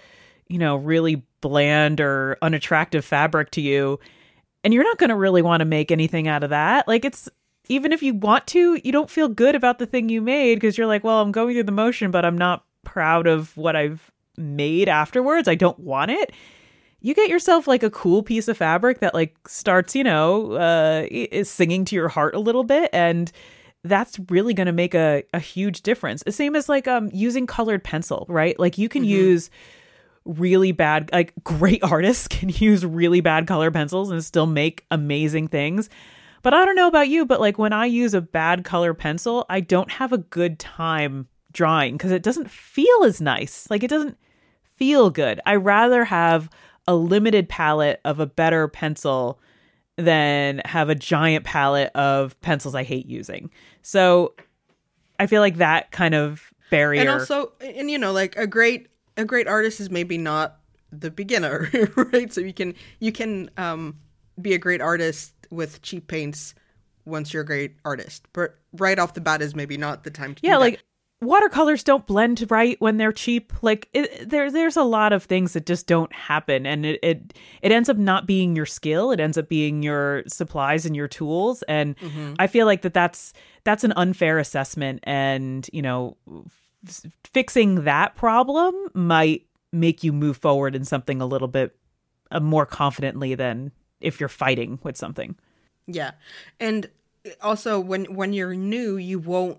you 0.48 0.58
know, 0.58 0.76
really 0.76 1.22
bland 1.42 2.00
or 2.00 2.38
unattractive 2.40 3.04
fabric 3.04 3.50
to 3.50 3.60
you, 3.60 4.00
and 4.64 4.72
you're 4.72 4.84
not 4.84 4.98
going 4.98 5.10
to 5.10 5.16
really 5.16 5.42
want 5.42 5.60
to 5.60 5.66
make 5.66 5.90
anything 5.90 6.26
out 6.26 6.42
of 6.42 6.50
that. 6.50 6.88
Like 6.88 7.04
it's 7.04 7.28
even 7.68 7.92
if 7.92 8.02
you 8.02 8.14
want 8.14 8.46
to, 8.48 8.80
you 8.82 8.92
don't 8.92 9.10
feel 9.10 9.28
good 9.28 9.54
about 9.54 9.78
the 9.78 9.86
thing 9.86 10.08
you 10.08 10.20
made 10.22 10.56
because 10.56 10.76
you're 10.78 10.86
like, 10.86 11.04
well, 11.04 11.20
I'm 11.20 11.32
going 11.32 11.54
through 11.54 11.64
the 11.64 11.72
motion, 11.72 12.10
but 12.10 12.24
I'm 12.24 12.38
not 12.38 12.64
proud 12.84 13.26
of 13.26 13.56
what 13.56 13.76
I've 13.76 14.10
made 14.42 14.88
afterwards. 14.88 15.48
I 15.48 15.54
don't 15.54 15.78
want 15.78 16.10
it. 16.10 16.32
You 17.00 17.14
get 17.14 17.28
yourself 17.28 17.66
like 17.66 17.82
a 17.82 17.90
cool 17.90 18.22
piece 18.22 18.46
of 18.48 18.56
fabric 18.56 19.00
that 19.00 19.14
like 19.14 19.36
starts, 19.48 19.94
you 19.96 20.04
know, 20.04 20.52
uh, 20.52 21.06
is 21.10 21.50
singing 21.50 21.84
to 21.86 21.96
your 21.96 22.08
heart 22.08 22.34
a 22.34 22.38
little 22.38 22.64
bit, 22.64 22.90
and 22.92 23.32
that's 23.84 24.18
really 24.28 24.54
going 24.54 24.66
to 24.66 24.72
make 24.72 24.94
a, 24.94 25.24
a 25.34 25.40
huge 25.40 25.82
difference. 25.82 26.22
The 26.22 26.32
same 26.32 26.54
as 26.54 26.68
like 26.68 26.86
um 26.86 27.10
using 27.12 27.46
colored 27.46 27.82
pencil, 27.82 28.26
right? 28.28 28.58
Like 28.58 28.78
you 28.78 28.88
can 28.88 29.04
use 29.04 29.50
really 30.24 30.72
bad 30.72 31.10
like 31.12 31.32
great 31.44 31.82
artists 31.82 32.28
can 32.28 32.48
use 32.48 32.86
really 32.86 33.20
bad 33.20 33.46
color 33.46 33.70
pencils 33.70 34.10
and 34.10 34.24
still 34.24 34.46
make 34.46 34.84
amazing 34.90 35.48
things. 35.48 35.88
But 36.42 36.54
I 36.54 36.64
don't 36.64 36.76
know 36.76 36.88
about 36.88 37.08
you, 37.08 37.24
but 37.24 37.40
like 37.40 37.58
when 37.58 37.72
I 37.72 37.86
use 37.86 38.14
a 38.14 38.20
bad 38.20 38.64
color 38.64 38.94
pencil, 38.94 39.46
I 39.48 39.60
don't 39.60 39.90
have 39.90 40.12
a 40.12 40.18
good 40.18 40.58
time 40.58 41.28
drawing 41.52 41.96
because 41.96 42.10
it 42.10 42.22
doesn't 42.22 42.50
feel 42.50 43.04
as 43.04 43.20
nice. 43.20 43.68
Like 43.70 43.84
it 43.84 43.90
doesn't 43.90 44.16
feel 44.82 45.10
good. 45.10 45.40
I 45.46 45.54
rather 45.54 46.04
have 46.04 46.50
a 46.88 46.96
limited 46.96 47.48
palette 47.48 48.00
of 48.04 48.18
a 48.18 48.26
better 48.26 48.66
pencil 48.66 49.38
than 49.96 50.60
have 50.64 50.88
a 50.88 50.96
giant 50.96 51.44
palette 51.44 51.92
of 51.94 52.40
pencils 52.40 52.74
I 52.74 52.82
hate 52.82 53.06
using. 53.06 53.52
So 53.82 54.34
I 55.20 55.28
feel 55.28 55.40
like 55.40 55.58
that 55.58 55.92
kind 55.92 56.16
of 56.16 56.52
barrier. 56.68 57.00
and 57.00 57.10
also 57.10 57.52
and 57.60 57.92
you 57.92 57.96
know 57.96 58.10
like 58.10 58.34
a 58.36 58.44
great 58.44 58.88
a 59.16 59.24
great 59.24 59.46
artist 59.46 59.78
is 59.78 59.88
maybe 59.88 60.18
not 60.18 60.58
the 60.90 61.12
beginner, 61.12 61.70
right? 61.96 62.32
So 62.32 62.40
you 62.40 62.52
can 62.52 62.74
you 62.98 63.12
can 63.12 63.50
um, 63.56 63.96
be 64.40 64.52
a 64.52 64.58
great 64.58 64.80
artist 64.80 65.32
with 65.50 65.80
cheap 65.82 66.08
paints 66.08 66.56
once 67.04 67.32
you're 67.32 67.42
a 67.42 67.46
great 67.46 67.76
artist, 67.84 68.26
but 68.32 68.56
right 68.72 68.98
off 68.98 69.14
the 69.14 69.20
bat 69.20 69.42
is 69.42 69.54
maybe 69.54 69.76
not 69.76 70.02
the 70.02 70.10
time 70.10 70.34
to 70.34 70.40
yeah, 70.44 70.54
do 70.54 70.58
like. 70.58 70.82
Watercolors 71.22 71.84
don't 71.84 72.06
blend 72.06 72.44
right 72.50 72.78
when 72.80 72.96
they're 72.96 73.12
cheap. 73.12 73.52
Like 73.62 73.88
it, 73.92 74.28
there, 74.28 74.50
there's 74.50 74.76
a 74.76 74.82
lot 74.82 75.12
of 75.12 75.24
things 75.24 75.52
that 75.54 75.64
just 75.64 75.86
don't 75.86 76.12
happen, 76.12 76.66
and 76.66 76.84
it, 76.84 76.98
it 77.02 77.34
it 77.62 77.72
ends 77.72 77.88
up 77.88 77.96
not 77.96 78.26
being 78.26 78.54
your 78.56 78.66
skill. 78.66 79.10
It 79.12 79.20
ends 79.20 79.38
up 79.38 79.48
being 79.48 79.82
your 79.82 80.24
supplies 80.26 80.84
and 80.84 80.94
your 80.94 81.08
tools. 81.08 81.62
And 81.62 81.96
I 82.38 82.46
feel 82.46 82.66
like 82.66 82.82
that 82.82 82.94
that's 82.94 83.32
that's 83.64 83.84
an 83.84 83.92
unfair 83.96 84.38
assessment, 84.38 85.00
and 85.04 85.68
you 85.72 85.82
know, 85.82 86.16
f- 86.86 87.06
fixing 87.24 87.84
that 87.84 88.16
problem 88.16 88.74
might 88.94 89.46
make 89.72 90.04
you 90.04 90.12
move 90.12 90.36
forward 90.36 90.74
in 90.74 90.84
something 90.84 91.22
a 91.22 91.26
little 91.26 91.48
bit 91.48 91.74
uh, 92.30 92.40
more 92.40 92.66
confidently 92.66 93.34
than 93.34 93.72
if 94.00 94.20
you're 94.20 94.28
fighting 94.28 94.78
with 94.82 94.96
something. 94.96 95.36
Yeah. 95.86 96.12
And 96.60 96.90
also 97.40 97.80
when 97.80 98.04
when 98.14 98.32
you're 98.32 98.54
new, 98.54 98.96
you 98.96 99.18
won't 99.18 99.58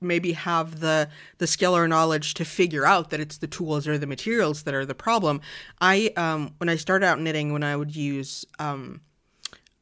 maybe 0.00 0.32
have 0.32 0.80
the 0.80 1.08
the 1.38 1.46
skill 1.46 1.76
or 1.76 1.88
knowledge 1.88 2.34
to 2.34 2.44
figure 2.44 2.84
out 2.84 3.10
that 3.10 3.20
it's 3.20 3.38
the 3.38 3.46
tools 3.46 3.86
or 3.86 3.98
the 3.98 4.06
materials 4.06 4.62
that 4.64 4.74
are 4.74 4.86
the 4.86 4.94
problem. 4.94 5.40
I 5.80 6.12
um 6.16 6.54
when 6.58 6.68
I 6.68 6.76
started 6.76 7.06
out 7.06 7.20
knitting 7.20 7.52
when 7.52 7.62
I 7.62 7.76
would 7.76 7.94
use 7.94 8.44
um 8.58 9.00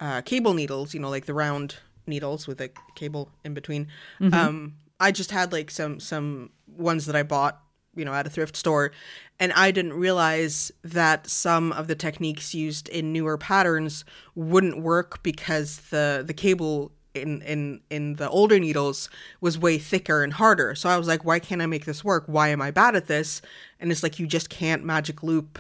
uh 0.01 0.23
cable 0.23 0.55
needles, 0.55 0.95
you 0.95 1.01
know, 1.01 1.11
like 1.11 1.27
the 1.27 1.35
round 1.35 1.77
needles 2.07 2.47
with 2.47 2.61
a 2.61 2.71
cable 2.95 3.31
in 3.45 3.55
between. 3.55 3.89
Um 4.21 4.75
I 4.99 5.13
just 5.13 5.31
had 5.31 5.53
like 5.53 5.71
some 5.71 6.01
some 6.01 6.51
ones 6.67 7.07
that 7.07 7.17
I 7.17 7.23
bought 7.23 7.61
you 7.97 8.05
know 8.05 8.13
at 8.13 8.27
a 8.27 8.31
thrift 8.31 8.55
store 8.55 8.93
and 9.41 9.53
i 9.55 9.71
didn't 9.71 9.95
realize 9.95 10.71
that 10.85 11.27
some 11.27 11.73
of 11.73 11.89
the 11.89 11.95
techniques 11.95 12.55
used 12.55 12.89
in 12.91 13.13
newer 13.13 13.39
patterns 13.39 14.05
wouldn't 14.35 14.81
work 14.81 15.23
because 15.23 15.79
the 15.91 16.23
the 16.25 16.35
cable 16.35 16.93
in 17.17 17.43
in 17.43 17.81
in 17.91 18.15
the 18.15 18.29
older 18.29 18.59
needles 18.59 19.11
was 19.41 19.59
way 19.59 19.79
thicker 19.79 20.23
and 20.23 20.35
harder. 20.35 20.75
So 20.75 20.89
i 20.89 20.97
was 20.97 21.09
like 21.09 21.25
why 21.25 21.39
can't 21.39 21.63
i 21.63 21.67
make 21.67 21.85
this 21.85 22.05
work? 22.05 22.25
Why 22.27 22.49
am 22.49 22.63
i 22.63 22.71
bad 22.71 22.97
at 22.97 23.07
this? 23.07 23.43
And 23.81 23.91
it's 23.91 24.03
like 24.03 24.19
you 24.19 24.27
just 24.27 24.51
can't 24.51 24.85
magic 24.85 25.23
loop 25.23 25.59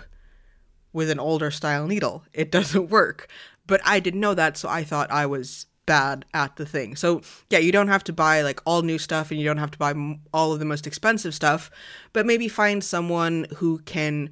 with 0.92 1.10
an 1.10 1.20
older 1.20 1.50
style 1.50 1.86
needle. 1.86 2.24
It 2.32 2.50
doesn't 2.56 2.90
work. 2.90 3.28
But 3.66 3.80
i 3.84 4.00
didn't 4.00 4.20
know 4.20 4.34
that 4.34 4.56
so 4.56 4.68
i 4.68 4.84
thought 4.84 5.10
i 5.10 5.26
was 5.26 5.66
bad 5.86 6.24
at 6.34 6.56
the 6.56 6.66
thing. 6.66 6.96
So, 6.96 7.22
yeah, 7.48 7.60
you 7.60 7.72
don't 7.72 7.88
have 7.88 8.04
to 8.04 8.12
buy 8.12 8.42
like 8.42 8.60
all 8.66 8.82
new 8.82 8.98
stuff 8.98 9.30
and 9.30 9.40
you 9.40 9.46
don't 9.46 9.56
have 9.58 9.70
to 9.70 9.78
buy 9.78 9.90
m- 9.90 10.20
all 10.34 10.52
of 10.52 10.58
the 10.58 10.64
most 10.64 10.86
expensive 10.86 11.34
stuff, 11.34 11.70
but 12.12 12.26
maybe 12.26 12.48
find 12.48 12.84
someone 12.84 13.46
who 13.56 13.78
can 13.78 14.30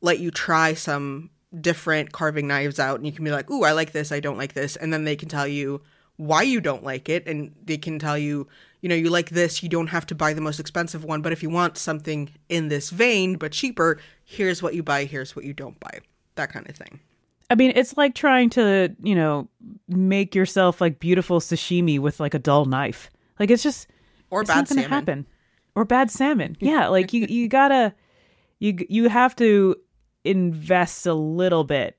let 0.00 0.18
you 0.18 0.30
try 0.30 0.74
some 0.74 1.30
different 1.58 2.12
carving 2.12 2.46
knives 2.46 2.78
out 2.78 2.96
and 2.96 3.06
you 3.06 3.12
can 3.12 3.24
be 3.24 3.30
like, 3.30 3.48
"Ooh, 3.50 3.64
I 3.64 3.72
like 3.72 3.92
this, 3.92 4.12
I 4.12 4.20
don't 4.20 4.36
like 4.36 4.52
this." 4.52 4.76
And 4.76 4.92
then 4.92 5.04
they 5.04 5.16
can 5.16 5.28
tell 5.28 5.46
you 5.46 5.80
why 6.16 6.42
you 6.42 6.60
don't 6.60 6.82
like 6.84 7.08
it 7.08 7.26
and 7.26 7.54
they 7.64 7.76
can 7.78 7.98
tell 7.98 8.16
you, 8.18 8.48
you 8.80 8.88
know, 8.88 8.94
you 8.94 9.10
like 9.10 9.30
this, 9.30 9.62
you 9.62 9.68
don't 9.68 9.88
have 9.88 10.06
to 10.06 10.14
buy 10.14 10.32
the 10.32 10.40
most 10.40 10.58
expensive 10.60 11.04
one, 11.04 11.20
but 11.22 11.32
if 11.32 11.42
you 11.42 11.50
want 11.50 11.76
something 11.76 12.30
in 12.48 12.68
this 12.68 12.90
vein 12.90 13.36
but 13.36 13.52
cheaper, 13.52 13.98
here's 14.24 14.62
what 14.62 14.74
you 14.74 14.82
buy, 14.82 15.04
here's 15.04 15.34
what 15.36 15.44
you 15.44 15.52
don't 15.52 15.78
buy. 15.80 16.00
That 16.36 16.50
kind 16.52 16.68
of 16.68 16.76
thing. 16.76 17.00
I 17.48 17.54
mean, 17.54 17.72
it's 17.76 17.96
like 17.96 18.14
trying 18.14 18.50
to, 18.50 18.94
you 19.02 19.14
know, 19.14 19.48
make 19.88 20.34
yourself 20.34 20.80
like 20.80 20.98
beautiful 21.00 21.38
sashimi 21.40 21.98
with 21.98 22.18
like 22.18 22.34
a 22.34 22.38
dull 22.38 22.64
knife. 22.64 23.10
Like 23.38 23.50
it's 23.50 23.62
just 23.62 23.86
Or 24.30 24.40
it's 24.42 24.48
bad 24.48 24.56
not 24.56 24.68
going 24.68 24.76
to 24.76 24.82
salmon. 24.82 24.90
happen. 24.98 25.26
Or 25.74 25.84
bad 25.84 26.10
salmon. 26.10 26.56
Yeah, 26.60 26.88
like 26.88 27.12
you 27.12 27.26
you 27.28 27.48
got 27.48 27.68
to 27.68 27.94
you 28.58 28.76
you 28.88 29.08
have 29.08 29.36
to 29.36 29.76
invest 30.24 31.06
a 31.06 31.14
little 31.14 31.62
bit 31.64 31.96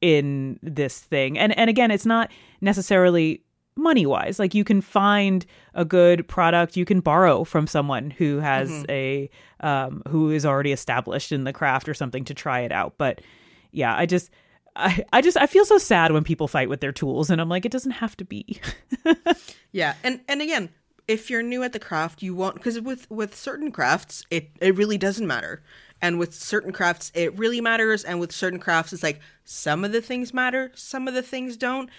in 0.00 0.58
this 0.62 0.98
thing. 1.00 1.38
And 1.38 1.56
and 1.58 1.68
again, 1.70 1.90
it's 1.90 2.06
not 2.06 2.30
necessarily 2.60 3.42
money 3.76 4.06
wise. 4.06 4.38
Like 4.38 4.54
you 4.54 4.64
can 4.64 4.80
find 4.80 5.46
a 5.74 5.84
good 5.84 6.26
product 6.26 6.76
you 6.76 6.84
can 6.84 6.98
borrow 7.00 7.44
from 7.44 7.66
someone 7.68 8.10
who 8.10 8.38
has 8.38 8.68
Mm-hmm. 8.70 8.90
a 8.90 9.30
um 9.60 10.02
who 10.08 10.30
is 10.30 10.44
already 10.44 10.72
established 10.72 11.30
in 11.32 11.44
the 11.44 11.52
craft 11.52 11.88
or 11.88 11.94
something 11.94 12.24
to 12.24 12.34
try 12.34 12.60
it 12.60 12.72
out. 12.72 12.94
But 12.98 13.20
yeah, 13.70 13.94
I 13.96 14.06
just 14.06 14.30
I, 14.76 15.04
I 15.12 15.20
just 15.20 15.36
I 15.36 15.46
feel 15.46 15.64
so 15.64 15.78
sad 15.78 16.12
when 16.12 16.24
people 16.24 16.48
fight 16.48 16.68
with 16.68 16.80
their 16.80 16.92
tools 16.92 17.30
and 17.30 17.40
I'm 17.40 17.48
like 17.48 17.64
it 17.64 17.72
doesn't 17.72 17.92
have 17.92 18.16
to 18.18 18.24
be. 18.24 18.60
Yeah, 19.72 19.94
and 20.02 20.20
and 20.28 20.40
again, 20.40 20.70
if 21.06 21.28
you're 21.30 21.42
new 21.42 21.62
at 21.62 21.72
the 21.72 21.78
craft, 21.78 22.22
you 22.22 22.34
won't 22.34 22.54
because 22.54 22.80
with 22.80 23.08
with 23.10 23.34
certain 23.36 23.70
crafts, 23.70 24.24
it 24.30 24.50
it 24.60 24.76
really 24.76 24.96
doesn't 24.98 25.26
matter, 25.26 25.62
and 26.00 26.18
with 26.18 26.34
certain 26.34 26.72
crafts, 26.72 27.10
it 27.14 27.36
really 27.38 27.60
matters, 27.60 28.04
and 28.04 28.20
with 28.20 28.32
certain 28.32 28.58
crafts, 28.58 28.92
it's 28.92 29.02
like 29.02 29.20
some 29.44 29.84
of 29.84 29.92
the 29.92 30.00
things 30.00 30.32
matter, 30.32 30.70
some 30.74 31.08
of 31.08 31.14
the 31.14 31.22
things 31.22 31.56
don't, 31.56 31.90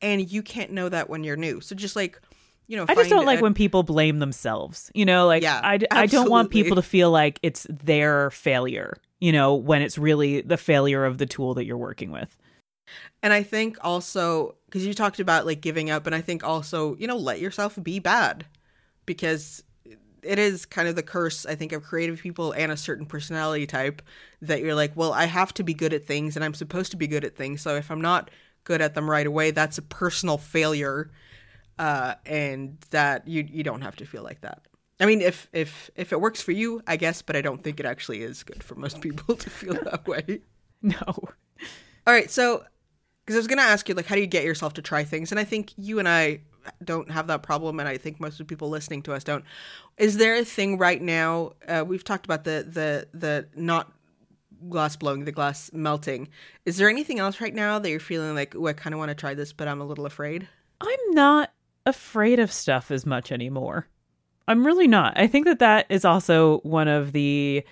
and 0.00 0.30
you 0.30 0.42
can't 0.42 0.70
know 0.70 0.88
that 0.88 1.10
when 1.10 1.24
you're 1.24 1.36
new. 1.36 1.60
So 1.60 1.74
just 1.74 1.96
like 1.96 2.20
you 2.68 2.76
know, 2.76 2.86
I 2.88 2.94
just 2.94 3.10
don't 3.10 3.26
like 3.26 3.40
a- 3.40 3.42
when 3.42 3.54
people 3.54 3.82
blame 3.82 4.18
themselves. 4.18 4.90
You 4.94 5.04
know, 5.04 5.26
like 5.26 5.42
Yeah, 5.42 5.60
I, 5.62 5.78
I 5.90 6.06
don't 6.06 6.30
want 6.30 6.50
people 6.50 6.76
to 6.76 6.82
feel 6.82 7.10
like 7.10 7.38
it's 7.42 7.66
their 7.68 8.30
failure, 8.30 8.96
you 9.20 9.32
know, 9.32 9.54
when 9.54 9.82
it's 9.82 9.98
really 9.98 10.40
the 10.40 10.56
failure 10.56 11.04
of 11.04 11.18
the 11.18 11.26
tool 11.26 11.54
that 11.54 11.64
you're 11.64 11.76
working 11.76 12.10
with. 12.10 12.36
And 13.22 13.32
I 13.32 13.42
think 13.42 13.78
also 13.82 14.56
because 14.66 14.86
you 14.86 14.94
talked 14.94 15.20
about 15.20 15.44
like 15.46 15.60
giving 15.60 15.90
up, 15.90 16.06
and 16.06 16.14
I 16.14 16.20
think 16.20 16.44
also 16.44 16.96
you 16.96 17.06
know 17.06 17.16
let 17.16 17.40
yourself 17.40 17.78
be 17.82 17.98
bad 17.98 18.46
because 19.06 19.62
it 20.22 20.38
is 20.38 20.66
kind 20.66 20.88
of 20.88 20.96
the 20.96 21.02
curse 21.02 21.44
I 21.46 21.54
think 21.54 21.72
of 21.72 21.82
creative 21.82 22.20
people 22.20 22.52
and 22.52 22.70
a 22.70 22.76
certain 22.76 23.06
personality 23.06 23.66
type 23.66 24.02
that 24.40 24.60
you're 24.60 24.74
like, 24.74 24.92
well, 24.96 25.12
I 25.12 25.24
have 25.24 25.52
to 25.54 25.62
be 25.62 25.74
good 25.74 25.92
at 25.92 26.04
things, 26.04 26.36
and 26.36 26.44
I'm 26.44 26.54
supposed 26.54 26.90
to 26.92 26.96
be 26.96 27.06
good 27.06 27.24
at 27.24 27.36
things. 27.36 27.60
So 27.62 27.76
if 27.76 27.90
I'm 27.90 28.00
not 28.00 28.30
good 28.64 28.80
at 28.80 28.94
them 28.94 29.10
right 29.10 29.26
away, 29.26 29.50
that's 29.50 29.78
a 29.78 29.82
personal 29.82 30.38
failure, 30.38 31.10
uh, 31.78 32.14
and 32.24 32.78
that 32.90 33.26
you 33.26 33.46
you 33.48 33.62
don't 33.62 33.82
have 33.82 33.96
to 33.96 34.06
feel 34.06 34.22
like 34.22 34.40
that. 34.42 34.62
I 35.00 35.06
mean, 35.06 35.20
if 35.20 35.48
if 35.52 35.90
if 35.96 36.12
it 36.12 36.20
works 36.20 36.40
for 36.40 36.52
you, 36.52 36.82
I 36.86 36.96
guess, 36.96 37.22
but 37.22 37.34
I 37.34 37.40
don't 37.40 37.62
think 37.62 37.80
it 37.80 37.86
actually 37.86 38.22
is 38.22 38.42
good 38.44 38.62
for 38.62 38.76
most 38.76 39.00
people 39.00 39.34
to 39.36 39.50
feel 39.50 39.74
that 39.74 40.06
way. 40.06 40.40
No. 40.84 40.98
All 41.06 42.12
right, 42.12 42.28
so 42.28 42.64
because 43.24 43.36
I 43.36 43.38
was 43.38 43.46
gonna 43.46 43.62
ask 43.62 43.88
you, 43.88 43.94
like, 43.94 44.06
how 44.06 44.16
do 44.16 44.20
you 44.20 44.26
get 44.26 44.42
yourself 44.42 44.74
to 44.74 44.82
try 44.82 45.04
things? 45.04 45.30
And 45.30 45.38
I 45.38 45.44
think 45.44 45.70
you 45.76 46.00
and 46.00 46.08
I 46.08 46.40
don't 46.82 47.10
have 47.10 47.26
that 47.28 47.42
problem, 47.42 47.80
and 47.80 47.88
I 47.88 47.96
think 47.96 48.20
most 48.20 48.34
of 48.34 48.38
the 48.38 48.44
people 48.44 48.68
listening 48.68 49.02
to 49.02 49.12
us 49.12 49.24
don't. 49.24 49.44
Is 49.98 50.16
there 50.16 50.36
a 50.36 50.44
thing 50.44 50.78
right 50.78 51.00
now? 51.00 51.52
Uh, 51.66 51.84
we've 51.86 52.04
talked 52.04 52.24
about 52.24 52.44
the 52.44 52.66
the 52.68 53.18
the 53.18 53.48
not 53.54 53.92
glass 54.68 54.96
blowing, 54.96 55.24
the 55.24 55.32
glass 55.32 55.70
melting. 55.72 56.28
Is 56.64 56.76
there 56.76 56.88
anything 56.88 57.18
else 57.18 57.40
right 57.40 57.54
now 57.54 57.78
that 57.78 57.90
you're 57.90 58.00
feeling 58.00 58.34
like, 58.34 58.54
oh, 58.54 58.66
I 58.66 58.72
kind 58.72 58.94
of 58.94 58.98
want 58.98 59.10
to 59.10 59.14
try 59.14 59.34
this, 59.34 59.52
but 59.52 59.68
I'm 59.68 59.80
a 59.80 59.84
little 59.84 60.06
afraid? 60.06 60.48
I'm 60.80 61.10
not 61.10 61.52
afraid 61.86 62.38
of 62.38 62.52
stuff 62.52 62.90
as 62.90 63.04
much 63.04 63.32
anymore. 63.32 63.88
I'm 64.48 64.66
really 64.66 64.88
not. 64.88 65.14
I 65.16 65.26
think 65.26 65.46
that 65.46 65.60
that 65.60 65.86
is 65.88 66.04
also 66.04 66.58
one 66.58 66.88
of 66.88 67.12
the 67.12 67.64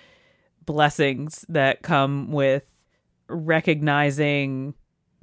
blessings 0.65 1.45
that 1.49 1.81
come 1.81 2.31
with 2.31 2.63
recognizing 3.27 4.73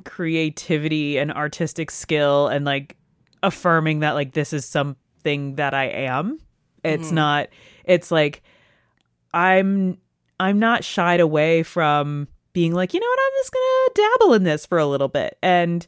creativity 0.04 1.18
and 1.18 1.32
artistic 1.32 1.90
skill 1.90 2.48
and 2.48 2.64
like 2.64 2.96
affirming 3.42 4.00
that 4.00 4.12
like 4.12 4.32
this 4.32 4.52
is 4.52 4.64
something 4.64 5.56
that 5.56 5.74
I 5.74 5.84
am. 5.84 6.40
It's 6.84 7.10
not 7.10 7.48
it's 7.84 8.10
like 8.10 8.42
I'm 9.34 9.98
I'm 10.40 10.58
not 10.58 10.84
shied 10.84 11.20
away 11.20 11.62
from 11.62 12.28
being 12.52 12.72
like, 12.72 12.94
you 12.94 13.00
know 13.00 13.06
what, 13.06 13.18
I'm 13.20 13.32
just 13.40 13.52
to 13.52 13.90
dabble 13.94 14.34
in 14.34 14.44
this 14.44 14.66
for 14.66 14.78
a 14.78 14.86
little 14.86 15.08
bit. 15.08 15.38
And 15.42 15.86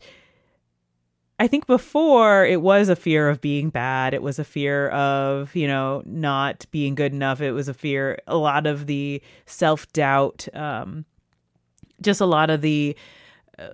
I 1.40 1.46
think 1.46 1.66
before 1.66 2.44
it 2.44 2.60
was 2.60 2.90
a 2.90 2.96
fear 2.96 3.30
of 3.30 3.40
being 3.40 3.70
bad. 3.70 4.12
It 4.12 4.22
was 4.22 4.38
a 4.38 4.44
fear 4.44 4.90
of, 4.90 5.56
you 5.56 5.66
know, 5.66 6.02
not 6.04 6.66
being 6.70 6.94
good 6.94 7.12
enough. 7.14 7.40
It 7.40 7.52
was 7.52 7.66
a 7.66 7.74
fear, 7.74 8.18
a 8.26 8.36
lot 8.36 8.66
of 8.66 8.86
the 8.86 9.22
self 9.46 9.90
doubt, 9.92 10.48
um, 10.52 11.06
just 12.02 12.20
a 12.20 12.26
lot 12.26 12.50
of 12.50 12.60
the, 12.60 12.94
uh, 13.58 13.68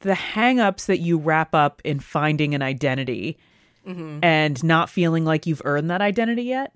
the 0.00 0.12
hangups 0.14 0.86
that 0.86 0.98
you 0.98 1.18
wrap 1.18 1.54
up 1.54 1.82
in 1.84 2.00
finding 2.00 2.54
an 2.54 2.62
identity 2.62 3.38
and 4.22 4.64
not 4.64 4.88
feeling 4.88 5.24
like 5.26 5.46
you've 5.46 5.60
earned 5.64 5.90
that 5.90 6.00
identity 6.00 6.44
yet. 6.44 6.74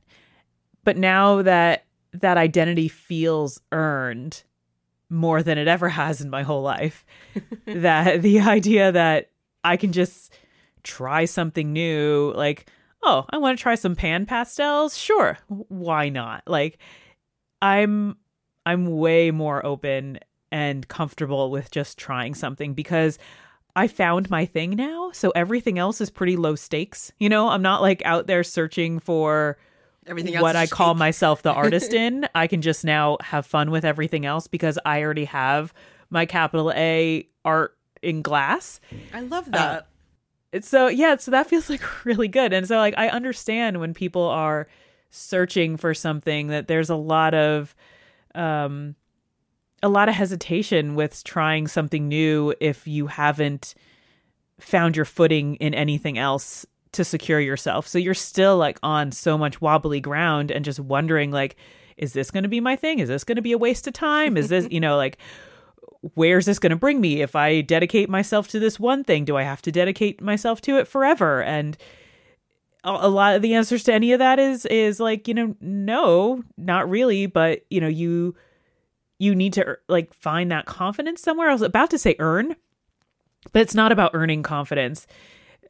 But 0.84 0.96
now 0.96 1.42
that 1.42 1.84
that 2.12 2.36
identity 2.36 2.88
feels 2.88 3.61
earned 3.72 4.42
more 5.11 5.42
than 5.42 5.56
it 5.56 5.68
ever 5.68 5.88
has 5.88 6.20
in 6.20 6.28
my 6.28 6.42
whole 6.42 6.62
life, 6.62 7.04
that 7.66 8.20
the 8.22 8.40
idea 8.40 8.92
that 8.92 9.30
I 9.64 9.76
can 9.76 9.92
just 9.92 10.34
try 10.82 11.24
something 11.24 11.72
new, 11.72 12.32
like, 12.36 12.70
oh, 13.02 13.24
I 13.30 13.38
want 13.38 13.59
to 13.59 13.62
try 13.62 13.74
some 13.74 13.96
pan 13.96 14.26
pastels. 14.26 14.96
Sure, 14.96 15.38
why 15.48 16.11
not? 16.11 16.42
Like, 16.46 16.78
I'm 17.62 18.16
I'm 18.66 18.84
way 18.98 19.30
more 19.30 19.64
open 19.64 20.18
and 20.51 20.86
comfortable 20.88 21.51
with 21.51 21.70
just 21.70 21.99
trying 21.99 22.34
something 22.34 22.74
because 22.74 23.18
I 23.76 23.86
found 23.86 24.30
my 24.30 24.44
thing 24.44 24.70
now. 24.70 25.12
So 25.12 25.30
everything 25.30 25.78
else 25.78 26.01
is 26.01 26.11
pretty 26.11 26.36
low 26.36 26.55
stakes. 26.57 27.12
You 27.18 27.28
know, 27.28 27.49
I'm 27.49 27.62
not 27.62 27.80
like 27.80 28.03
out 28.05 28.26
there 28.26 28.42
searching 28.42 28.99
for 28.99 29.57
Everything 30.07 30.34
else 30.34 30.42
what 30.42 30.57
I 30.57 30.66
call 30.66 30.94
myself 30.94 31.42
the 31.42 31.53
artist 31.53 31.92
in. 31.94 32.26
I 32.34 32.46
can 32.46 32.62
just 32.62 32.84
now 32.84 33.18
have 33.20 33.46
fun 33.46 33.70
with 33.70 33.84
everything 33.84 34.26
else 34.26 34.46
because 34.46 34.78
I 34.84 35.03
already 35.03 35.26
have 35.26 35.72
my 36.11 36.26
capital 36.26 36.72
A 36.72 37.28
art 37.44 37.76
in 38.03 38.22
glass. 38.22 38.80
I 39.12 39.20
love 39.20 39.51
that. 39.53 39.86
It's 40.51 40.68
so 40.68 40.88
yeah, 40.88 41.16
so 41.16 41.30
that 41.30 41.46
feels 41.46 41.68
like 41.68 41.82
really 42.05 42.28
good. 42.28 42.53
And 42.53 42.66
so 42.66 42.78
like 42.78 42.94
I 42.96 43.09
understand 43.09 43.80
when 43.80 43.94
people 43.94 44.24
are 44.24 44.66
searching 45.11 45.76
for 45.76 45.94
something 45.94 46.49
that 46.49 46.68
there's 46.68 46.90
a 46.90 46.96
lot 46.96 47.34
of 47.34 47.74
um 48.34 48.94
a 49.83 49.89
lot 49.89 50.09
of 50.09 50.14
hesitation 50.14 50.95
with 50.95 51.22
trying 51.24 51.68
something 51.68 52.09
new 52.09 52.55
if 52.61 52.87
you 52.87 53.07
haven't 53.07 53.74
found 54.59 54.97
your 54.97 55.05
footing 55.05 55.55
in 55.57 55.74
anything 55.74 56.18
else 56.18 56.66
to 56.93 57.05
secure 57.05 57.41
yourself. 57.41 57.87
So 57.87 57.99
you're 57.99 58.14
still 58.14 58.57
like 58.57 58.79
on 58.83 59.12
so 59.12 59.39
much 59.39 59.61
wobbly 59.61 60.01
ground 60.01 60.51
and 60.51 60.64
just 60.64 60.81
wondering 60.81 61.31
like 61.31 61.57
is 61.97 62.12
this 62.12 62.31
going 62.31 62.45
to 62.45 62.49
be 62.49 62.61
my 62.61 62.76
thing? 62.76 63.01
Is 63.01 63.09
this 63.09 63.24
going 63.24 63.37
to 63.37 63.43
be 63.43 63.51
a 63.51 63.59
waste 63.59 63.89
of 63.89 63.93
time? 63.93 64.37
Is 64.37 64.49
this, 64.49 64.68
you 64.70 64.81
know, 64.81 64.97
like 64.97 65.18
where's 66.14 66.47
this 66.47 66.61
going 66.61 66.70
to 66.70 66.76
bring 66.76 67.01
me 67.01 67.22
if 67.22 67.35
I 67.35 67.61
dedicate 67.61 68.09
myself 68.09 68.49
to 68.49 68.61
this 68.61 68.79
one 68.79 69.03
thing? 69.05 69.24
Do 69.24 69.37
I 69.37 69.43
have 69.43 69.62
to 69.62 69.72
dedicate 69.72 70.22
myself 70.22 70.61
to 70.62 70.79
it 70.79 70.87
forever? 70.87 71.43
And 71.43 71.76
a 72.85 72.91
a 72.91 73.09
lot 73.09 73.35
of 73.35 73.43
the 73.43 73.55
answers 73.55 73.83
to 73.85 73.93
any 73.93 74.12
of 74.12 74.20
that 74.20 74.39
is 74.39 74.64
is 74.66 75.01
like, 75.01 75.26
you 75.26 75.35
know, 75.35 75.57
no, 75.61 76.43
not 76.57 76.89
really, 76.89 77.26
but 77.26 77.64
you 77.68 77.81
know, 77.81 77.89
you 77.89 78.37
you 79.18 79.34
need 79.34 79.52
to 79.54 79.76
like 79.88 80.12
find 80.14 80.50
that 80.52 80.66
confidence 80.66 81.20
somewhere. 81.22 81.48
I 81.50 81.52
was 81.52 81.62
about 81.62 81.90
to 81.90 81.98
say 81.98 82.14
earn, 82.18 82.54
but 83.52 83.62
it's 83.62 83.74
not 83.74 83.92
about 83.92 84.12
earning 84.14 84.42
confidence. 84.42 85.06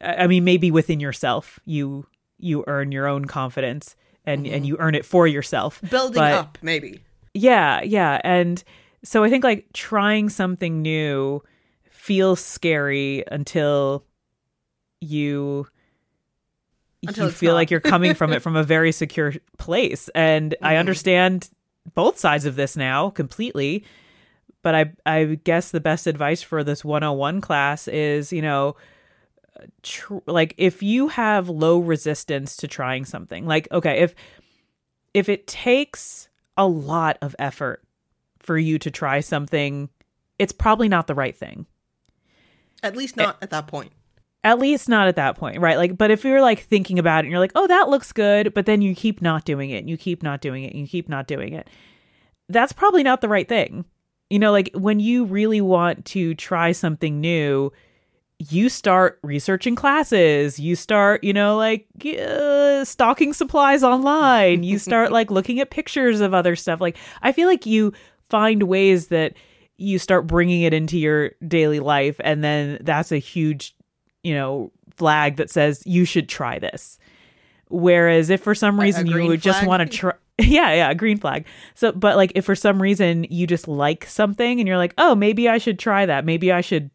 I 0.01 0.23
I 0.23 0.27
mean, 0.27 0.43
maybe 0.43 0.71
within 0.71 0.99
yourself, 0.99 1.59
you 1.65 2.05
you 2.37 2.63
earn 2.67 2.91
your 2.91 3.07
own 3.07 3.25
confidence 3.25 3.95
and 4.25 4.45
and 4.47 4.65
you 4.65 4.77
earn 4.79 4.95
it 4.95 5.05
for 5.05 5.27
yourself. 5.27 5.81
Building 5.89 6.21
but- 6.21 6.33
up, 6.33 6.57
maybe. 6.61 7.01
Yeah, 7.33 7.81
yeah. 7.83 8.19
And 8.23 8.63
so 9.03 9.23
I 9.23 9.29
think 9.29 9.43
like 9.43 9.67
trying 9.73 10.29
something 10.29 10.81
new 10.81 11.41
feels 11.89 12.39
scary 12.43 13.23
until 13.31 14.03
you 14.99 15.67
Until 17.07 17.25
you 17.27 17.31
feel 17.31 17.51
not. 17.51 17.55
like 17.55 17.71
you're 17.71 17.79
coming 17.79 18.13
from 18.13 18.33
it 18.33 18.41
from 18.45 18.55
a 18.55 18.63
very 18.63 18.91
secure 18.91 19.33
place. 19.57 20.09
And 20.15 20.55
I 20.61 20.73
Mhm. 20.73 20.79
understand 20.79 21.49
both 21.93 22.17
sides 22.17 22.45
of 22.45 22.55
this 22.55 22.75
now 22.75 23.09
completely. 23.09 23.83
But 24.61 24.75
I 24.75 24.93
I 25.05 25.39
guess 25.43 25.71
the 25.71 25.79
best 25.79 26.07
advice 26.07 26.41
for 26.41 26.63
this 26.63 26.83
101 26.83 27.41
class 27.41 27.87
is, 27.87 28.33
you 28.33 28.41
know, 28.41 28.75
tr- 29.83 30.17
like 30.25 30.53
if 30.57 30.83
you 30.83 31.07
have 31.09 31.49
low 31.49 31.79
resistance 31.79 32.55
to 32.57 32.67
trying 32.67 33.05
something. 33.05 33.45
Like 33.45 33.67
okay, 33.71 33.99
if 33.99 34.15
if 35.13 35.29
it 35.29 35.47
takes 35.47 36.29
a 36.57 36.67
lot 36.67 37.17
of 37.21 37.35
effort 37.39 37.83
for 38.39 38.57
you 38.57 38.79
to 38.79 38.91
try 38.91 39.19
something, 39.19 39.89
it's 40.37 40.53
probably 40.53 40.89
not 40.89 41.07
the 41.07 41.15
right 41.15 41.35
thing. 41.35 41.65
At 42.83 42.95
least 42.95 43.17
eh, 43.17 43.23
not 43.23 43.37
at 43.41 43.49
that 43.51 43.67
point. 43.67 43.91
At 44.43 44.59
least 44.59 44.87
not 44.87 45.07
at 45.07 45.17
that 45.17 45.37
point, 45.37 45.59
right? 45.59 45.77
Like, 45.77 45.97
but 45.97 46.11
if 46.11 46.23
you're 46.23 46.41
like 46.41 46.61
thinking 46.61 46.97
about 46.97 47.19
it 47.19 47.27
and 47.27 47.31
you're 47.31 47.41
like, 47.41 47.51
oh, 47.55 47.67
that 47.67 47.89
looks 47.89 48.13
good, 48.13 48.53
but 48.53 48.65
then 48.65 48.81
you 48.81 48.95
keep 48.95 49.21
not 49.21 49.43
doing 49.43 49.69
it, 49.69 49.79
and 49.79 49.89
you 49.89 49.97
keep 49.97 50.23
not 50.23 50.39
doing 50.39 50.63
it, 50.63 50.71
and 50.71 50.79
you 50.79 50.87
keep 50.87 51.09
not 51.09 51.27
doing 51.27 51.53
it, 51.53 51.69
that's 52.47 52.71
probably 52.71 53.03
not 53.03 53.21
the 53.21 53.27
right 53.27 53.49
thing. 53.49 53.83
You 54.29 54.39
know, 54.39 54.51
like 54.51 54.69
when 54.73 54.99
you 54.99 55.25
really 55.25 55.59
want 55.59 56.05
to 56.05 56.35
try 56.35 56.71
something 56.71 57.19
new, 57.19 57.71
you 58.39 58.69
start 58.69 59.19
researching 59.23 59.75
classes, 59.75 60.59
you 60.59 60.75
start, 60.75 61.23
you 61.23 61.33
know, 61.33 61.57
like 61.57 61.85
uh, 62.17 62.85
stocking 62.85 63.33
supplies 63.33 63.83
online, 63.83 64.63
you 64.63 64.79
start 64.79 65.11
like 65.19 65.29
looking 65.29 65.59
at 65.59 65.71
pictures 65.71 66.21
of 66.21 66.33
other 66.33 66.55
stuff. 66.55 66.79
Like, 66.79 66.95
I 67.21 67.33
feel 67.33 67.49
like 67.49 67.65
you 67.65 67.91
find 68.29 68.63
ways 68.63 69.07
that 69.07 69.33
you 69.77 69.99
start 69.99 70.27
bringing 70.27 70.61
it 70.61 70.73
into 70.73 70.97
your 70.97 71.31
daily 71.45 71.81
life, 71.81 72.15
and 72.23 72.41
then 72.43 72.77
that's 72.81 73.11
a 73.11 73.17
huge 73.17 73.75
you 74.23 74.33
know, 74.33 74.71
flag 74.95 75.37
that 75.37 75.49
says 75.49 75.83
you 75.85 76.05
should 76.05 76.29
try 76.29 76.59
this. 76.59 76.97
Whereas 77.69 78.29
if 78.29 78.41
for 78.41 78.55
some 78.55 78.77
Like 78.77 78.85
reason 78.85 79.07
you 79.07 79.27
would 79.27 79.41
just 79.41 79.65
want 79.65 79.89
to 79.89 79.97
try 79.97 80.13
yeah, 80.39 80.73
yeah, 80.73 80.93
green 80.93 81.17
flag. 81.17 81.45
So 81.75 81.91
but 81.91 82.15
like 82.15 82.31
if 82.35 82.45
for 82.45 82.55
some 82.55 82.81
reason 82.81 83.25
you 83.29 83.45
just 83.45 83.67
like 83.67 84.05
something 84.05 84.59
and 84.59 84.67
you're 84.67 84.77
like, 84.77 84.93
"Oh, 84.97 85.15
maybe 85.15 85.49
I 85.49 85.57
should 85.57 85.77
try 85.77 86.05
that. 86.05 86.25
Maybe 86.25 86.51
I 86.51 86.61
should 86.61 86.89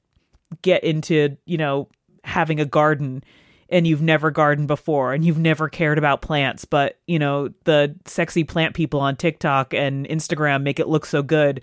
get 0.63 0.83
into, 0.85 1.37
you 1.45 1.59
know, 1.59 1.89
having 2.25 2.61
a 2.61 2.65
garden." 2.65 3.23
And 3.71 3.87
you've 3.87 4.03
never 4.03 4.31
gardened 4.31 4.69
before 4.69 5.15
and 5.15 5.25
you've 5.25 5.39
never 5.39 5.69
cared 5.69 5.99
about 5.99 6.23
plants, 6.23 6.65
but 6.65 6.99
you 7.07 7.19
know, 7.19 7.49
the 7.65 7.95
sexy 8.05 8.45
plant 8.45 8.75
people 8.75 9.01
on 9.01 9.17
TikTok 9.17 9.75
and 9.75 10.07
Instagram 10.07 10.63
make 10.63 10.79
it 10.79 10.87
look 10.87 11.07
so 11.07 11.23
good 11.23 11.61